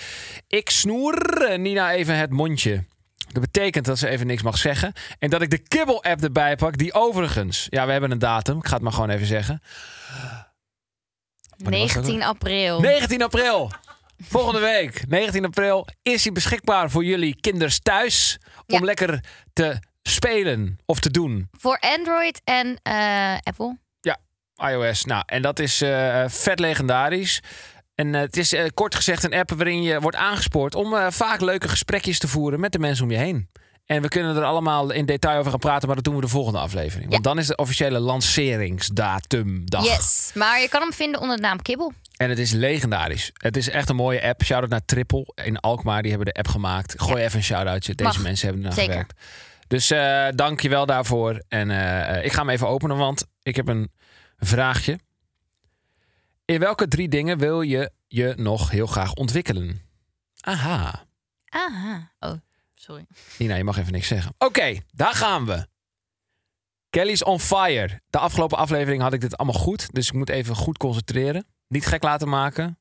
ik 0.47 0.69
snoer 0.69 1.41
eh, 1.45 1.57
Nina 1.59 1.91
even 1.91 2.17
het 2.17 2.29
mondje. 2.31 2.83
Dat 3.31 3.41
betekent 3.41 3.85
dat 3.85 3.97
ze 3.99 4.07
even 4.07 4.27
niks 4.27 4.41
mag 4.41 4.57
zeggen. 4.57 4.93
En 5.19 5.29
dat 5.29 5.41
ik 5.41 5.49
de 5.49 5.57
kibbel-app 5.57 6.21
erbij 6.23 6.55
pak. 6.55 6.77
Die 6.77 6.93
overigens, 6.93 7.67
ja, 7.69 7.85
we 7.85 7.91
hebben 7.91 8.11
een 8.11 8.19
datum. 8.19 8.57
Ik 8.57 8.65
ga 8.67 8.73
het 8.73 8.83
maar 8.83 8.91
gewoon 8.93 9.09
even 9.09 9.27
zeggen. 9.27 9.61
Wanneer 11.57 11.79
was 11.81 11.93
dat 11.93 12.03
19 12.03 12.23
april. 12.23 12.79
19 12.79 13.21
april. 13.23 13.71
Volgende 14.23 14.59
week, 14.59 15.03
19 15.07 15.45
april, 15.45 15.87
is 16.01 16.23
hij 16.23 16.33
beschikbaar 16.33 16.89
voor 16.89 17.03
jullie 17.03 17.35
kinders 17.41 17.79
thuis. 17.79 18.37
Om 18.67 18.79
Ja. 18.79 18.85
lekker 18.85 19.23
te 19.53 19.79
spelen 20.03 20.77
of 20.85 20.99
te 20.99 21.11
doen. 21.11 21.47
Voor 21.51 21.77
Android 21.79 22.41
en 22.43 22.79
eh, 22.83 23.37
Apple. 23.43 23.77
iOS. 24.69 25.05
Nou, 25.05 25.23
en 25.25 25.41
dat 25.41 25.59
is 25.59 25.81
eh, 25.81 26.23
vet 26.27 26.59
legendarisch. 26.59 27.41
En 27.95 28.15
eh, 28.15 28.21
het 28.21 28.37
is 28.37 28.53
eh, 28.53 28.65
kort 28.73 28.95
gezegd 28.95 29.23
een 29.23 29.33
app 29.33 29.51
waarin 29.51 29.83
je 29.83 29.99
wordt 29.99 30.17
aangespoord 30.17 30.75
om 30.75 31.11
vaak 31.11 31.41
leuke 31.41 31.67
gesprekjes 31.69 32.19
te 32.19 32.27
voeren 32.27 32.59
met 32.59 32.71
de 32.71 32.79
mensen 32.79 33.03
om 33.03 33.11
je 33.11 33.17
heen. 33.17 33.49
En 33.85 34.01
we 34.01 34.07
kunnen 34.07 34.35
er 34.35 34.43
allemaal 34.43 34.91
in 34.91 35.05
detail 35.05 35.39
over 35.39 35.51
gaan 35.51 35.59
praten, 35.59 35.87
maar 35.87 35.95
dat 35.95 36.05
doen 36.05 36.15
we 36.15 36.21
de 36.21 36.27
volgende 36.27 36.59
aflevering. 36.59 37.11
Want 37.11 37.23
dan 37.23 37.37
is 37.37 37.47
de 37.47 37.55
officiële 37.55 37.99
lanceringsdatumdag. 37.99 39.85
Yes. 39.85 40.31
Maar 40.33 40.61
je 40.61 40.69
kan 40.69 40.81
hem 40.81 40.93
vinden 40.93 41.21
onder 41.21 41.35
de 41.35 41.41
naam 41.41 41.61
Kibbel. 41.61 41.93
En 42.17 42.29
het 42.29 42.39
is 42.39 42.51
legendarisch. 42.51 43.31
Het 43.33 43.57
is 43.57 43.69
echt 43.69 43.89
een 43.89 43.95
mooie 43.95 44.23
app. 44.23 44.43
Shout-out 44.43 44.69
naar 44.69 44.85
Triple 44.85 45.27
in 45.35 45.59
Alkmaar. 45.59 46.01
Die 46.01 46.11
hebben 46.11 46.33
de 46.33 46.39
app 46.39 46.47
gemaakt. 46.47 47.01
Gooi 47.01 47.23
even 47.23 47.37
een 47.37 47.43
shout-outje. 47.43 47.95
Deze 47.95 48.09
Mag. 48.09 48.21
mensen 48.21 48.47
hebben 48.47 48.73
Zeker. 48.73 48.91
gewerkt. 48.91 49.13
Dus 49.67 49.87
dank 50.35 50.61
je 50.61 50.69
wel 50.69 50.85
daarvoor. 50.85 51.43
En 51.47 51.69
ik 52.23 52.31
ga 52.31 52.39
hem 52.39 52.49
even 52.49 52.67
openen, 52.67 52.97
want 52.97 53.25
ik 53.41 53.55
heb 53.55 53.67
een 53.67 53.91
vraagje. 54.45 54.99
In 56.45 56.59
welke 56.59 56.87
drie 56.87 57.09
dingen 57.09 57.37
wil 57.37 57.61
je 57.61 57.91
je 58.07 58.33
nog 58.37 58.69
heel 58.69 58.87
graag 58.87 59.13
ontwikkelen? 59.13 59.81
Aha. 60.39 61.05
Aha. 61.45 62.11
Oh, 62.19 62.33
sorry. 62.73 63.05
Nina, 63.37 63.55
je 63.55 63.63
mag 63.63 63.77
even 63.77 63.91
niks 63.91 64.07
zeggen. 64.07 64.33
Oké, 64.37 64.79
daar 64.91 65.13
gaan 65.13 65.45
we. 65.45 65.67
Kelly's 66.89 67.23
on 67.23 67.39
fire. 67.39 68.01
De 68.09 68.19
afgelopen 68.19 68.57
aflevering 68.57 69.01
had 69.01 69.13
ik 69.13 69.21
dit 69.21 69.37
allemaal 69.37 69.61
goed. 69.61 69.93
Dus 69.93 70.07
ik 70.07 70.13
moet 70.13 70.29
even 70.29 70.55
goed 70.55 70.77
concentreren. 70.77 71.45
Niet 71.67 71.85
gek 71.85 72.03
laten 72.03 72.29
maken. 72.29 72.79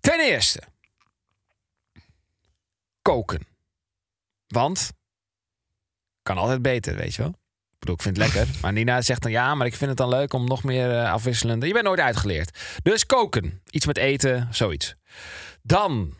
Ten 0.00 0.20
eerste. 0.20 0.62
Koken. 3.02 3.46
Want. 4.46 4.92
Kan 6.22 6.36
altijd 6.36 6.62
beter, 6.62 6.96
weet 6.96 7.14
je 7.14 7.22
wel. 7.22 7.34
Ik 7.82 7.88
bedoel, 7.88 8.12
ik 8.12 8.14
vind 8.14 8.32
het 8.32 8.34
lekker. 8.34 8.60
Maar 8.60 8.72
Nina 8.72 9.00
zegt 9.00 9.22
dan 9.22 9.30
ja, 9.30 9.54
maar 9.54 9.66
ik 9.66 9.74
vind 9.74 9.90
het 9.90 9.98
dan 9.98 10.08
leuk 10.08 10.32
om 10.32 10.46
nog 10.46 10.62
meer 10.62 10.98
eh, 10.98 11.12
afwisselende. 11.12 11.66
Je 11.66 11.72
bent 11.72 11.84
nooit 11.84 12.00
uitgeleerd. 12.00 12.58
Dus 12.82 13.06
koken. 13.06 13.62
Iets 13.70 13.86
met 13.86 13.96
eten, 13.96 14.48
zoiets. 14.50 14.94
Dan. 15.62 16.14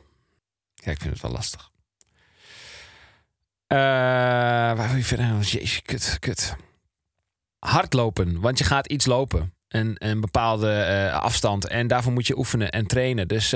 Ja, 0.75 0.91
ik 0.91 1.01
vind 1.01 1.13
het 1.13 1.23
wel 1.23 1.31
lastig. 1.31 1.71
Eh, 3.67 3.79
waar 3.79 4.89
wil 4.89 4.97
je 4.97 5.05
verder? 5.05 5.27
Oh, 5.27 5.43
Jezus, 5.43 5.83
kut, 5.83 6.17
kut. 6.19 6.57
Hardlopen, 7.59 8.41
want 8.41 8.59
je 8.59 8.65
gaat 8.65 8.87
iets 8.87 9.07
lopen. 9.07 9.55
Een, 9.69 9.97
een 9.99 10.21
bepaalde 10.21 10.73
eh, 10.73 11.21
afstand. 11.21 11.67
En 11.69 11.87
daarvoor 11.87 12.13
moet 12.13 12.27
je 12.27 12.39
oefenen 12.39 12.71
en 12.71 12.87
trainen. 12.87 13.29
Dus 13.29 13.55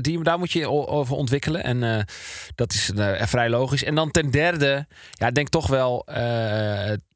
die, 0.00 0.22
daar 0.22 0.38
moet 0.38 0.52
je 0.52 0.70
over 0.70 1.16
ontwikkelen. 1.16 1.64
En 1.64 2.06
dat 2.54 2.72
is 2.72 2.90
vrij 3.18 3.50
logisch. 3.50 3.84
En 3.84 3.94
dan 3.94 4.10
ten 4.10 4.30
derde, 4.30 4.86
ja, 5.12 5.30
denk 5.30 5.48
toch 5.48 5.66
wel 5.66 6.06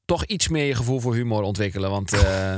toch 0.08 0.24
iets 0.24 0.48
meer 0.48 0.64
je 0.64 0.74
gevoel 0.74 1.00
voor 1.00 1.14
humor 1.14 1.42
ontwikkelen. 1.42 1.90
Want 1.90 2.12
eh, 2.12 2.54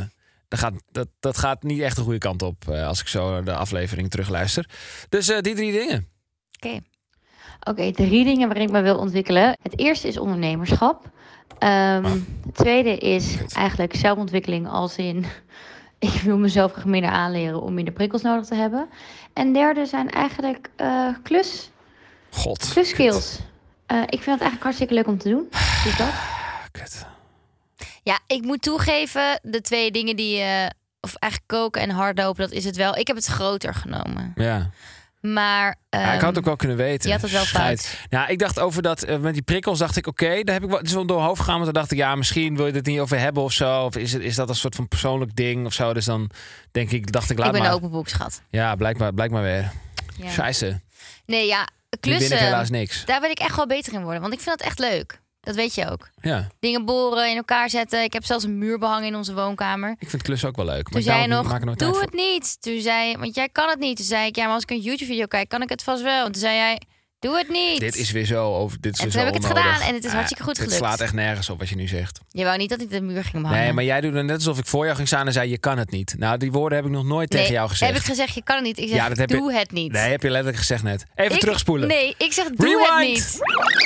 dat, 0.49 0.59
gaat, 0.59 0.73
dat, 0.93 1.09
dat 1.21 1.39
gaat 1.39 1.63
niet 1.63 1.81
echt 1.81 1.97
de 1.97 2.03
goede 2.03 2.19
kant 2.19 2.43
op. 2.43 2.69
eh, 2.69 2.87
als 2.87 3.01
ik 3.01 3.09
zo 3.09 3.43
de 3.43 3.55
aflevering 3.55 4.11
terugluister. 4.11 4.69
Dus 5.09 5.29
eh, 5.29 5.41
die 5.41 5.55
drie 5.55 5.73
dingen. 5.73 6.09
Oké. 6.57 6.81
Oké, 7.61 7.93
drie 7.93 8.25
dingen 8.25 8.49
waarin 8.49 8.67
ik 8.67 8.73
me 8.73 8.81
wil 8.81 8.99
ontwikkelen. 8.99 9.57
Het 9.63 9.79
eerste 9.79 10.09
is 10.09 10.19
ondernemerschap. 10.19 11.11
Ehm, 11.59 12.05
Het 12.47 12.55
tweede 12.55 12.97
is 12.99 13.37
eigenlijk 13.53 13.95
zelfontwikkeling 13.95 14.69
als 14.69 14.97
in... 14.97 15.25
Ik 15.99 16.21
wil 16.25 16.39
mezelf 16.39 16.73
graag 16.73 16.85
minder 16.85 17.11
aanleren 17.11 17.63
om 17.63 17.75
minder 17.75 17.95
prikkels 17.95 18.23
nodig 18.23 18.47
te 18.47 18.55
hebben. 18.55 18.89
En 19.33 19.53
derde 19.53 19.87
zijn 19.87 20.11
eigenlijk 20.11 20.71
klus, 21.23 21.71
God. 22.31 22.69
klusskills. 22.73 23.39
Ik 23.87 24.23
vind 24.23 24.25
het 24.25 24.27
eigenlijk 24.27 24.63
hartstikke 24.63 24.95
leuk 24.95 25.07
om 25.07 25.19
te 25.19 25.29
doen. 25.29 25.49
Dus 25.85 25.97
dat. 25.97 26.13
Kut. 26.73 27.10
Ja, 28.03 28.19
ik 28.27 28.43
moet 28.43 28.63
toegeven, 28.63 29.41
de 29.43 29.61
twee 29.61 29.91
dingen 29.91 30.17
die 30.17 30.37
je... 30.37 30.71
Of 31.01 31.15
eigenlijk 31.15 31.53
koken 31.53 31.83
en 31.83 31.91
hardlopen, 31.91 32.43
dat 32.43 32.53
is 32.53 32.65
het 32.65 32.77
wel. 32.77 32.97
Ik 32.97 33.07
heb 33.07 33.17
het 33.17 33.27
groter 33.27 33.75
genomen. 33.75 34.33
Ja. 34.35 34.71
Maar... 35.21 35.77
Ja, 35.91 35.99
ik 35.99 36.05
had 36.05 36.19
ehm, 36.19 36.27
het 36.27 36.39
ook 36.39 36.45
wel 36.45 36.57
kunnen 36.57 36.77
weten. 36.77 37.09
je 37.09 37.15
had 37.15 37.23
het 37.23 37.33
wel 37.33 37.45
fout. 37.45 37.97
Ja, 38.09 38.27
ik 38.27 38.39
dacht 38.39 38.59
over 38.59 38.83
dat 38.83 39.03
eh, 39.03 39.19
met 39.19 39.33
die 39.33 39.43
prikkels 39.43 39.79
dacht 39.79 39.97
ik 39.97 40.07
oké, 40.07 40.43
daar 40.43 40.55
heb 40.55 40.63
ik 40.63 40.69
wel 40.69 40.79
het 40.79 40.87
is 40.87 40.93
wel 40.95 41.07
door 41.07 41.21
hoofd 41.21 41.41
gegaan, 41.41 41.57
maar 41.57 41.65
toen 41.65 41.75
dacht 41.75 41.91
ik 41.91 41.99
ja, 41.99 42.15
misschien 42.15 42.57
wil 42.57 42.67
je 42.67 42.73
het 42.73 42.87
niet 42.87 43.01
over 43.01 43.19
hebben 43.19 43.43
of 43.43 43.53
zo, 43.53 43.85
of 43.85 43.97
is 43.97 44.13
het 44.13 44.23
is 44.23 44.35
dat 44.35 44.49
een 44.49 44.55
soort 44.55 44.75
van 44.75 44.89
persoonlijk 44.89 45.37
ding 45.37 45.67
of 45.67 45.73
zo. 45.73 45.93
Dus 45.93 46.05
dan 46.05 46.31
denk 46.71 46.91
ik, 46.91 47.13
dacht 47.13 47.31
ik 47.31 47.39
laat 47.39 47.47
ik 47.47 47.53
ben 47.53 47.61
maar. 47.63 47.71
een 47.71 47.77
open 47.77 47.91
boek, 47.91 48.09
schat. 48.09 48.43
Ja, 48.51 48.75
blijkbaar, 48.75 49.15
blijkbaar 49.15 49.43
weer. 49.43 49.73
Ja. 50.17 50.31
Scheisse. 50.31 50.81
Nee, 51.27 51.47
ja, 51.47 51.59
Nu 51.59 51.67
win 51.91 51.91
ik 51.91 52.01
klussen, 52.01 52.39
helaas 52.39 52.71
niks. 52.71 53.05
daar 53.05 53.21
wil 53.21 53.31
ik 53.31 53.39
echt 53.39 53.57
wel 53.57 53.67
beter 53.67 53.93
in 53.93 54.03
worden. 54.03 54.21
Want 54.21 54.33
ik 54.33 54.41
vind 54.41 54.59
dat 54.59 54.67
echt 54.67 54.79
leuk. 54.79 55.21
Dat 55.41 55.55
weet 55.55 55.75
je 55.75 55.91
ook. 55.91 56.09
Ja, 56.21 56.47
Dingen 56.59 56.85
boren, 56.85 57.31
in 57.31 57.37
elkaar 57.37 57.71
zetten. 57.71 58.03
Ik 58.03 58.13
heb 58.13 58.25
zelfs 58.25 58.45
een 58.45 58.59
muur 58.59 58.79
behangen 58.79 59.07
in 59.07 59.15
onze 59.17 59.35
woonkamer. 59.35 59.97
ik 59.99 60.11
vind 60.11 60.23
klussen 60.23 60.49
ook 60.49 60.57
wel 60.57 60.65
leuk. 60.65 60.83
Maar 60.83 60.93
Toen 60.93 61.03
zei 61.03 61.27
nog, 61.27 61.49
maak 61.49 61.61
er 61.61 61.67
nooit 61.67 61.79
doe 61.79 61.93
voor. 61.93 62.01
het 62.03 62.13
niet. 62.13 62.57
Toen 62.63 62.81
zei 62.81 63.17
want 63.17 63.35
jij 63.35 63.49
kan 63.49 63.69
het 63.69 63.79
niet. 63.79 63.97
Toen 63.97 64.07
zei 64.07 64.27
ik, 64.27 64.37
ja, 64.37 64.45
maar 64.45 64.55
als 64.55 64.63
ik 64.63 64.71
een 64.71 64.81
YouTube-video 64.81 65.27
kijk, 65.27 65.49
kan 65.49 65.63
ik 65.63 65.69
het 65.69 65.83
vast 65.83 66.03
wel. 66.03 66.25
En 66.27 66.33
toen 66.33 66.41
zei 66.41 66.55
jij, 66.57 66.81
Doe 67.21 67.37
het 67.39 67.49
niet. 67.49 67.81
Dit 67.81 67.97
is 67.97 68.11
weer 68.11 68.25
zo 68.25 68.55
over. 68.55 68.81
Dit 68.81 68.93
is 68.93 68.99
En 68.99 69.05
toen 69.05 69.13
zo 69.13 69.19
heb 69.19 69.29
ik 69.29 69.35
het 69.35 69.43
onnodig. 69.43 69.73
gedaan 69.73 69.89
en 69.89 69.95
het 69.95 70.05
is 70.05 70.13
hartstikke 70.13 70.43
goed 70.43 70.57
Het 70.57 70.63
gelukt. 70.67 70.85
slaat 70.85 71.01
echt 71.01 71.13
nergens 71.13 71.51
op 71.51 71.59
wat 71.59 71.69
je 71.69 71.77
nu 71.77 71.87
zegt. 71.89 72.21
Je 72.29 72.45
wou 72.45 72.57
niet 72.59 72.69
dat 72.69 72.81
ik 72.81 72.91
de 72.91 73.01
muur 73.01 73.23
ging 73.25 73.43
behangen. 73.43 73.63
Nee, 73.65 73.73
maar 73.73 73.85
jij 73.85 74.01
doet 74.01 74.15
het 74.15 74.25
net 74.25 74.37
alsof 74.37 74.59
ik 74.59 74.67
voor 74.67 74.85
jou 74.85 74.97
ging 74.97 75.09
staan 75.09 75.27
en 75.27 75.33
zei: 75.33 75.51
Je 75.51 75.59
kan 75.59 75.79
het 75.79 75.91
niet. 75.91 76.15
Nou, 76.19 76.37
die 76.39 76.53
woorden 76.53 76.79
heb 76.79 76.87
ik 76.87 76.93
nog 76.93 77.05
nooit 77.05 77.31
Nee, 77.33 77.41
tegen 77.41 77.55
jou 77.55 77.69
gezegd. 77.69 77.93
Heb 77.93 78.01
ik 78.01 78.07
gezegd, 78.07 78.35
je 78.35 78.43
kan 78.43 78.57
het 78.57 78.65
niet. 78.65 78.79
Ik 78.79 78.89
zeg, 78.89 78.97
Ja, 78.97 79.09
dat 79.09 79.17
heb 79.19 79.31
je- 79.31 79.37
doe 79.37 79.53
het 79.53 79.73
niet. 79.73 79.93
Nee, 79.93 80.11
heb 80.11 80.23
je 80.23 80.29
letterlijk 80.29 80.59
gezegd 80.59 80.83
net. 80.83 81.05
Even 81.15 81.35
Ik- 81.35 81.41
terugspoelen. 81.41 81.89
Nee, 81.89 82.15
ik 82.19 82.33
zeg, 82.33 82.49
doe 82.49 82.87
het 82.91 83.07
niet. 83.09 83.39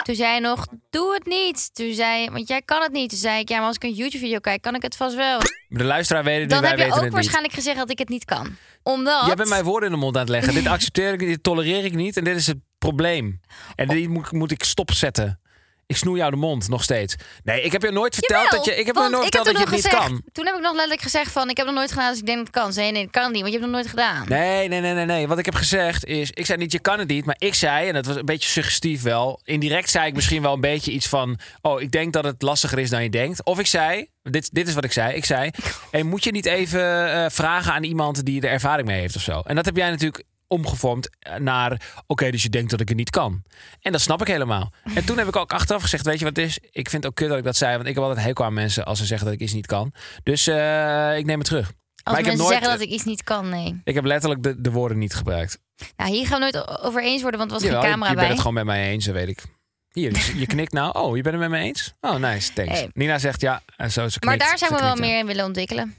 Toen 0.04 0.14
zei 0.14 0.34
je 0.34 0.40
nog, 0.40 0.66
doe 0.90 1.14
het 1.14 1.26
niet. 1.26 1.74
Toen 1.74 1.94
zei 1.94 2.22
je, 2.22 2.30
want 2.30 2.48
jij 2.48 2.62
kan 2.62 2.82
het 2.82 2.92
niet. 2.92 3.08
Toen 3.10 3.18
zei 3.18 3.40
ik, 3.40 3.48
ja, 3.48 3.58
maar 3.58 3.66
als 3.66 3.76
ik 3.76 3.82
een 3.82 3.92
YouTube-video 3.92 4.38
kijk, 4.38 4.62
kan 4.62 4.74
ik 4.74 4.82
het 4.82 4.96
vast 4.96 5.14
wel. 5.16 5.38
De 5.68 5.84
luisteraar 5.84 6.24
weet 6.24 6.40
het 6.40 6.50
Dan 6.50 6.58
niet, 6.60 6.68
heb 6.68 6.76
wij 6.78 6.86
je 6.86 6.92
ook 6.92 6.96
het 6.98 7.04
niet. 7.06 7.14
waarschijnlijk 7.14 7.54
gezegd 7.54 7.76
dat 7.76 7.90
ik 7.90 7.98
het 7.98 8.08
niet 8.08 8.24
kan. 8.24 8.56
Omdat... 8.82 9.26
Jij 9.26 9.34
bent 9.34 9.48
mij 9.48 9.64
woorden 9.64 9.88
in 9.88 9.94
de 9.94 10.00
mond 10.00 10.14
aan 10.14 10.20
het 10.20 10.30
leggen. 10.30 10.54
Dit 10.54 10.66
accepteer 10.66 11.12
ik 11.12 11.18
dit 11.18 11.42
tolereer 11.42 11.84
ik 11.84 11.94
niet. 11.94 12.16
En 12.16 12.24
dit 12.24 12.36
is 12.36 12.46
het 12.46 12.56
probleem. 12.84 13.40
En 13.74 13.88
die 13.88 14.08
moet, 14.08 14.32
moet 14.32 14.50
ik 14.50 14.64
stopzetten. 14.64 15.38
Ik 15.86 15.96
snoei 15.96 16.18
jou 16.18 16.30
de 16.30 16.36
mond 16.36 16.68
nog 16.68 16.82
steeds. 16.82 17.14
Nee, 17.44 17.62
ik 17.62 17.72
heb 17.72 17.82
je 17.82 17.90
nooit 17.90 18.14
verteld 18.14 18.44
Jawel, 18.44 18.58
dat 18.58 18.74
je. 18.74 18.80
Ik 18.80 18.86
heb 18.86 18.94
je 18.94 19.08
nooit 19.10 19.22
verteld 19.22 19.44
dat 19.44 19.56
je 19.56 19.62
het 19.62 19.70
niet 19.70 19.88
kan. 19.88 20.22
Toen 20.32 20.46
heb 20.46 20.54
ik 20.54 20.60
nog 20.60 20.72
letterlijk 20.72 21.00
gezegd 21.00 21.32
van, 21.32 21.50
ik 21.50 21.56
heb 21.56 21.66
nog 21.66 21.74
nooit 21.74 21.92
gedaan, 21.92 22.10
dus 22.10 22.20
ik 22.20 22.26
denk 22.26 22.38
dat 22.38 22.46
het 22.46 22.56
kan. 22.56 22.72
Zei 22.72 22.86
je, 22.86 22.92
nee, 22.92 23.02
dat 23.02 23.12
kan 23.12 23.32
niet, 23.32 23.40
want 23.40 23.52
je 23.52 23.58
hebt 23.58 23.72
het 23.72 23.72
nog 23.72 23.82
nooit 23.82 23.90
gedaan. 23.90 24.28
Nee, 24.28 24.68
nee, 24.68 24.80
nee, 24.80 24.94
nee, 24.94 25.04
nee. 25.04 25.28
Wat 25.28 25.38
ik 25.38 25.44
heb 25.44 25.54
gezegd 25.54 26.04
is, 26.04 26.30
ik 26.30 26.46
zei 26.46 26.58
niet, 26.58 26.72
je 26.72 26.78
kan 26.78 26.98
het 26.98 27.08
niet, 27.08 27.24
maar 27.24 27.36
ik 27.38 27.54
zei, 27.54 27.88
en 27.88 27.94
dat 27.94 28.06
was 28.06 28.16
een 28.16 28.24
beetje 28.24 28.48
suggestief 28.48 29.02
wel, 29.02 29.40
indirect 29.44 29.90
zei 29.90 30.06
ik 30.06 30.14
misschien 30.14 30.42
wel 30.42 30.52
een 30.52 30.60
beetje 30.60 30.90
iets 30.90 31.06
van, 31.06 31.38
oh, 31.62 31.80
ik 31.80 31.90
denk 31.90 32.12
dat 32.12 32.24
het 32.24 32.42
lastiger 32.42 32.78
is 32.78 32.90
dan 32.90 33.02
je 33.02 33.10
denkt. 33.10 33.44
Of 33.44 33.58
ik 33.58 33.66
zei, 33.66 34.06
dit, 34.22 34.54
dit 34.54 34.68
is 34.68 34.74
wat 34.74 34.84
ik 34.84 34.92
zei, 34.92 35.14
ik 35.14 35.24
zei, 35.24 35.50
hey, 35.90 36.02
moet 36.02 36.24
je 36.24 36.30
niet 36.30 36.46
even 36.46 37.12
eh, 37.12 37.30
vragen 37.30 37.72
aan 37.72 37.84
iemand 37.84 38.24
die 38.24 38.40
er 38.40 38.50
ervaring 38.50 38.88
mee 38.88 39.00
heeft 39.00 39.16
of 39.16 39.22
zo? 39.22 39.40
En 39.40 39.54
dat 39.54 39.64
heb 39.64 39.76
jij 39.76 39.90
natuurlijk 39.90 40.24
omgevormd 40.54 41.10
naar, 41.38 41.94
oké, 42.06 42.30
dus 42.30 42.42
je 42.42 42.48
denkt 42.48 42.70
dat 42.70 42.80
ik 42.80 42.88
het 42.88 42.96
niet 42.96 43.10
kan. 43.10 43.42
En 43.80 43.92
dat 43.92 44.00
snap 44.00 44.20
ik 44.20 44.26
helemaal. 44.26 44.72
En 44.94 45.04
toen 45.04 45.18
heb 45.18 45.28
ik 45.28 45.36
ook 45.36 45.52
achteraf 45.52 45.82
gezegd, 45.82 46.04
weet 46.04 46.18
je 46.18 46.24
wat 46.24 46.36
het 46.36 46.46
is? 46.46 46.58
Ik 46.58 46.90
vind 46.90 47.02
het 47.02 47.06
ook 47.06 47.14
kut 47.14 47.28
dat 47.28 47.38
ik 47.38 47.44
dat 47.44 47.56
zei, 47.56 47.76
want 47.76 47.88
ik 47.88 47.94
heb 47.94 48.04
altijd 48.04 48.24
hekel 48.26 48.44
aan 48.44 48.54
mensen 48.54 48.84
als 48.84 48.98
ze 48.98 49.04
zeggen 49.04 49.26
dat 49.26 49.34
ik 49.34 49.40
iets 49.40 49.52
niet 49.52 49.66
kan. 49.66 49.92
Dus 50.22 50.46
eh, 50.46 51.16
ik 51.18 51.26
neem 51.26 51.38
het 51.38 51.46
terug. 51.46 51.66
Als 51.66 52.14
maar 52.14 52.18
ik 52.18 52.26
mensen 52.26 52.30
heb 52.30 52.36
nooit, 52.36 52.48
zeggen 52.48 52.78
dat 52.78 52.80
ik 52.80 52.94
iets 52.94 53.04
niet 53.04 53.24
kan, 53.24 53.48
nee. 53.48 53.80
ik 53.84 53.94
heb 53.94 54.04
letterlijk 54.04 54.42
de, 54.42 54.60
de 54.60 54.70
woorden 54.70 54.98
niet 54.98 55.14
gebruikt. 55.14 55.58
Nou, 55.96 56.10
hier 56.10 56.26
gaan 56.26 56.40
we 56.40 56.50
nooit 56.52 56.82
over 56.82 57.02
eens 57.02 57.22
worden, 57.22 57.40
want 57.40 57.52
er 57.52 57.60
was 57.60 57.68
geen 57.68 57.80
camera 57.80 58.10
je 58.10 58.16
bent 58.16 58.16
bij. 58.16 58.28
het 58.28 58.38
gewoon 58.38 58.54
met 58.54 58.64
mij 58.64 58.90
eens, 58.90 59.04
dat 59.04 59.14
weet 59.14 59.28
ik. 59.28 59.42
Hier, 59.90 60.32
je 60.36 60.46
knikt 60.46 60.72
nou. 60.72 60.98
Oh, 60.98 61.16
je 61.16 61.22
bent 61.22 61.34
het 61.34 61.50
met 61.50 61.60
me 61.60 61.66
eens? 61.66 61.94
Oh, 62.00 62.16
nice, 62.16 62.52
thanks. 62.52 62.72
Hey. 62.72 62.90
Nina 62.92 63.18
zegt 63.18 63.40
ja, 63.40 63.62
en 63.76 63.92
zo 63.92 64.08
ze 64.08 64.18
Maar 64.20 64.36
knikt, 64.36 64.48
daar 64.48 64.58
zou 64.58 64.70
ze 64.70 64.76
ik 64.76 64.82
me 64.82 64.86
wel 64.86 65.08
meer 65.08 65.18
in 65.18 65.26
willen 65.26 65.44
ontwikkelen. 65.44 65.94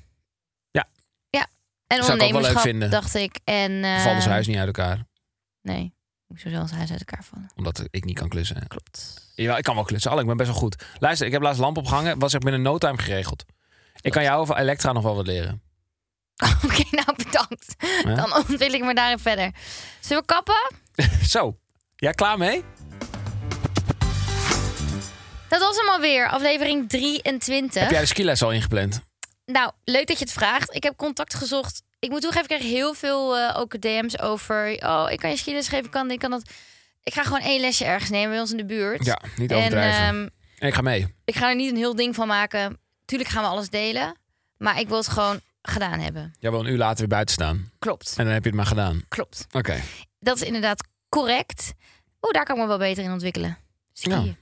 Ja. 1.87 1.95
Ja. 1.95 2.01
En 2.01 2.03
Zou 2.03 2.13
ik 2.13 2.21
leuk 2.21 2.27
ondernemerschap, 2.27 2.61
vinden. 2.61 2.89
dacht 2.89 3.15
ik. 3.15 3.39
En, 3.43 3.83
eh, 3.83 3.99
Valt 4.01 4.15
ons 4.15 4.25
huis 4.25 4.47
niet 4.47 4.57
uit 4.57 4.65
elkaar, 4.65 5.05
Nee, 5.61 5.93
ik 6.27 6.39
zou 6.39 6.53
zelfs 6.53 6.71
huis 6.71 6.91
uit 6.91 6.99
elkaar 6.99 7.23
vallen. 7.23 7.51
omdat 7.55 7.83
ik 7.89 8.05
niet 8.05 8.19
kan 8.19 8.29
klussen. 8.29 8.67
Klopt. 8.67 9.23
Ja, 9.35 9.57
ik 9.57 9.63
kan 9.63 9.75
wel 9.75 9.83
klussen, 9.83 10.11
al, 10.11 10.19
ik 10.19 10.25
ben 10.25 10.37
best 10.37 10.49
wel 10.49 10.59
goed. 10.59 10.83
Luister, 10.99 11.27
ik 11.27 11.33
heb 11.33 11.41
laatst 11.41 11.59
lamp 11.61 11.77
opgehangen, 11.77 12.19
was 12.19 12.33
echt 12.33 12.43
binnen 12.43 12.61
no 12.61 12.77
time 12.77 12.97
geregeld. 12.97 13.45
Ik 14.01 14.11
kan 14.11 14.23
jou 14.23 14.39
over 14.41 14.57
Elektra 14.57 14.91
nog 14.91 15.03
wel 15.03 15.15
wat 15.15 15.27
leren. 15.27 15.61
Oké, 16.65 16.83
nou 16.91 17.15
bedankt. 17.17 17.75
Ja? 18.03 18.15
Dan 18.15 18.33
ontwil 18.35 18.73
ik 18.73 18.83
me 18.83 18.93
daarin 18.93 19.19
verder. 19.19 19.51
Zullen 19.99 20.21
we 20.27 20.33
kappen? 20.33 20.71
Zo, 21.35 21.57
jij 21.95 22.13
klaar 22.13 22.37
mee? 22.37 22.63
Dat 25.49 25.59
was 25.59 25.75
hem 25.77 25.89
alweer, 25.89 26.29
aflevering 26.29 26.89
23. 26.89 27.81
Heb 27.81 27.91
jij 27.91 27.99
de 27.99 28.05
skiles 28.05 28.41
al 28.43 28.51
ingepland? 28.51 29.01
Nou, 29.45 29.71
leuk 29.83 30.07
dat 30.07 30.17
je 30.19 30.23
het 30.25 30.33
vraagt. 30.33 30.75
Ik 30.75 30.83
heb 30.83 30.95
contact 30.97 31.33
gezocht. 31.33 31.81
Ik 31.99 32.09
moet 32.09 32.21
toegeven, 32.21 32.49
ik 32.49 32.57
krijg 32.57 32.71
heel 32.73 32.93
veel 32.93 33.37
eh, 33.37 33.59
ook 33.59 33.81
DM's 33.81 34.19
over... 34.19 34.77
Oh, 34.85 35.05
ik 35.09 35.19
kan 35.19 35.29
je 35.29 35.37
skiles 35.37 35.67
geven, 35.67 35.85
ik 35.85 35.91
kan 35.91 36.07
dit, 36.07 36.19
kan 36.19 36.31
dat. 36.31 36.49
Ik 37.03 37.13
ga 37.13 37.23
gewoon 37.23 37.41
één 37.41 37.59
lesje 37.61 37.85
ergens 37.85 38.09
nemen 38.09 38.29
bij 38.29 38.39
ons 38.39 38.51
in 38.51 38.57
de 38.57 38.65
buurt. 38.65 39.05
Ja, 39.05 39.21
niet 39.37 39.51
en 39.51 39.57
overdrijven. 39.57 40.01
ehm, 40.03 40.27
en 40.59 40.67
ik 40.67 40.73
ga 40.73 40.81
mee. 40.81 41.15
ik 41.25 41.35
ga 41.35 41.49
er 41.49 41.55
niet 41.55 41.69
een 41.71 41.77
heel 41.77 41.95
ding 41.95 42.15
van 42.15 42.27
maken. 42.27 42.79
Tuurlijk 43.05 43.29
gaan 43.29 43.43
we 43.43 43.49
alles 43.49 43.69
delen. 43.69 44.15
Maar 44.57 44.79
ik 44.79 44.87
wil 44.87 44.97
het 44.97 45.07
gewoon 45.07 45.39
gedaan 45.61 45.99
hebben. 45.99 46.35
Jij 46.39 46.51
wil 46.51 46.59
een 46.59 46.71
uur 46.71 46.77
later 46.77 46.97
weer 46.97 47.07
buiten 47.07 47.35
staan. 47.35 47.71
Klopt, 47.79 48.13
En 48.17 48.23
dan 48.25 48.33
heb 48.33 48.43
je 48.43 48.49
het 48.49 48.57
maar 48.57 48.67
gedaan. 48.67 49.03
klopt. 49.07 49.45
Oké. 49.51 49.81
Dat 50.19 50.35
is 50.35 50.41
inderdaad 50.47 50.87
correct. 51.09 51.73
Oeh, 52.21 52.33
daar 52.33 52.43
kan 52.45 52.55
ik 52.55 52.61
me 52.61 52.67
wel 52.67 52.77
beter 52.77 53.03
in 53.03 53.11
ontwikkelen. 53.11 53.57
Skiën. 53.93 54.25
Ja. 54.25 54.33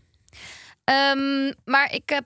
Ehm, 0.83 1.51
maar 1.65 1.91
ik 1.93 2.09
heb 2.09 2.25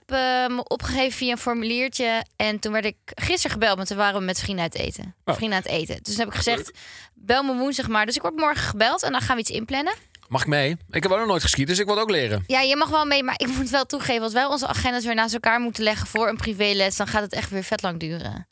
me 0.50 0.60
opgegeven 0.64 1.12
via 1.12 1.30
een 1.30 1.38
formuliertje. 1.38 2.24
En 2.36 2.58
toen 2.58 2.72
werd 2.72 2.84
ik 2.84 2.96
gisteren 3.04 3.50
gebeld, 3.50 3.76
want 3.76 3.88
toen 3.88 3.96
waren 3.96 4.20
we 4.20 4.26
met 4.26 4.40
vrienden 4.40 4.64
uit 4.64 4.74
eten. 4.74 5.14
Oh. 5.24 5.34
Vrienden 5.34 5.58
aan 5.58 5.64
het 5.64 5.72
eten. 5.72 6.02
Dus 6.02 6.14
toen 6.14 6.24
heb 6.24 6.28
ik 6.28 6.34
gezegd, 6.34 6.70
bel 7.14 7.42
me 7.42 7.54
woensdag 7.54 7.88
maar. 7.88 8.06
Dus 8.06 8.16
ik 8.16 8.22
word 8.22 8.36
morgen 8.36 8.64
gebeld 8.64 9.02
en 9.02 9.12
dan 9.12 9.20
gaan 9.20 9.34
we 9.34 9.40
iets 9.40 9.50
inplannen. 9.50 9.94
Mag 10.28 10.40
ik 10.40 10.46
mee? 10.46 10.76
Ik 10.90 11.02
heb 11.02 11.12
ook 11.12 11.18
nog 11.18 11.26
nooit 11.26 11.42
geskiet, 11.42 11.66
dus 11.66 11.78
ik 11.78 11.86
wil 11.86 11.98
ook 11.98 12.10
leren. 12.10 12.44
Ja, 12.46 12.60
je 12.60 12.76
mag 12.76 12.88
wel 12.88 13.04
mee, 13.04 13.22
maar 13.22 13.40
ik 13.40 13.46
moet 13.46 13.70
wel 13.70 13.86
toegeven... 13.86 14.22
als 14.22 14.32
wij 14.32 14.44
onze 14.44 14.66
agendas 14.66 15.04
weer 15.04 15.14
naast 15.14 15.34
elkaar 15.34 15.60
moeten 15.60 15.82
leggen 15.82 16.06
voor 16.06 16.28
een 16.28 16.36
privéles... 16.36 16.96
dan 16.96 17.06
gaat 17.06 17.22
het 17.22 17.32
echt 17.32 17.50
weer 17.50 17.64
vet 17.64 17.82
lang 17.82 18.00
duren. 18.00 18.48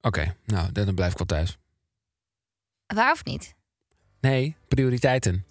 Oké, 0.00 0.36
nou, 0.44 0.72
dan 0.72 0.94
blijf 0.94 1.12
ik 1.12 1.18
wel 1.18 1.26
thuis. 1.26 1.56
Waar 2.86 3.12
of 3.12 3.24
niet? 3.24 3.54
Nee, 4.20 4.56
prioriteiten. 4.68 5.44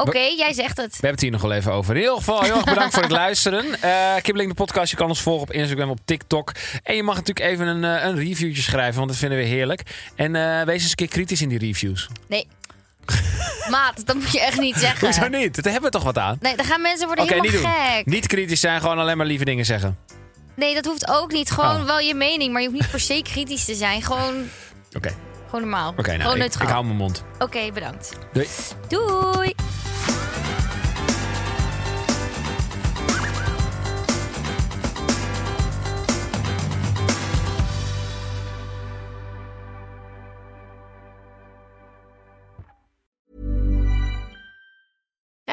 Oké, 0.00 0.18
jij 0.18 0.52
zegt 0.52 0.76
het. 0.76 0.86
We 0.90 0.92
hebben 0.92 1.10
het 1.10 1.20
hier 1.20 1.30
nog 1.30 1.40
wel 1.42 1.52
even 1.52 1.72
over. 1.72 1.94
In 1.94 2.00
ieder 2.00 2.16
geval, 2.16 2.42
heel 2.42 2.54
erg 2.54 2.64
bedankt 2.64 2.94
voor 2.94 3.02
het 3.02 3.12
luisteren. 3.12 3.64
Eh 3.80 4.14
Kibbeling 4.22 4.50
de 4.50 4.56
podcast. 4.56 4.90
Je 4.90 4.96
kan 4.96 5.08
ons 5.08 5.20
volgen 5.22 5.42
op 5.42 5.52
Instagram, 5.52 5.90
op 5.90 5.98
TikTok. 6.04 6.52
En 6.82 6.96
je 6.96 7.02
mag 7.02 7.14
natuurlijk 7.16 7.46
even 7.46 7.66
een, 7.66 7.84
eh, 7.84 8.04
een 8.04 8.16
reviewtje 8.16 8.62
schrijven, 8.62 8.96
want 8.96 9.08
dat 9.08 9.18
vinden 9.18 9.38
we 9.38 9.44
heerlijk. 9.44 9.82
En 10.14 10.36
eh, 10.36 10.62
wees 10.64 10.80
eens 10.82 10.90
een 10.90 10.96
keer 10.96 11.08
kritisch 11.08 11.42
in 11.42 11.48
die 11.48 11.58
reviews. 11.58 12.08
Nee. 12.28 12.46
Maat, 13.70 14.06
dat 14.06 14.16
moet 14.16 14.32
je 14.32 14.40
echt 14.40 14.60
niet 14.60 14.76
zeggen. 14.76 15.06
Hoezo 15.08 15.28
niet? 15.28 15.62
Daar 15.62 15.72
hebben 15.72 15.90
we 15.90 15.96
toch 15.96 16.04
wat 16.06 16.18
aan? 16.18 16.36
Nee, 16.40 16.56
dan 16.56 16.64
gaan 16.64 16.80
mensen 16.82 17.06
worden 17.06 17.24
niet 17.24 17.34
helemaal 17.34 17.60
doen. 17.62 17.70
gek. 17.94 18.06
Niet 18.06 18.26
kritisch 18.26 18.60
zijn, 18.60 18.80
gewoon 18.80 18.98
alleen 18.98 19.16
maar 19.16 19.26
lieve 19.26 19.44
dingen 19.44 19.64
zeggen. 19.64 19.98
Nee, 20.56 20.74
dat 20.74 20.84
hoeft 20.84 21.08
ook 21.08 21.32
niet. 21.32 21.50
Gewoon 21.50 21.80
Oh. 21.80 21.84
wel 21.86 21.98
je 21.98 22.14
mening, 22.14 22.52
maar 22.52 22.62
je 22.62 22.68
hoeft 22.68 22.80
niet 22.80 22.90
per 22.90 23.00
se 23.00 23.22
kritisch 23.22 23.64
te 23.64 23.74
zijn. 23.74 24.02
Gewoon, 24.02 24.48
Oké, 24.96 25.14
gewoon 25.46 25.60
normaal. 25.60 25.90
oké, 25.96 26.02
nou, 26.08 26.18
gewoon 26.20 26.34
ik, 26.34 26.40
neutraal. 26.40 26.66
ik 26.66 26.72
hou 26.72 26.84
mijn 26.84 26.96
mond. 26.96 27.24
Oké, 27.38 27.70
bedankt. 27.72 28.12
Doei. 28.32 28.46
Doei. 28.88 29.54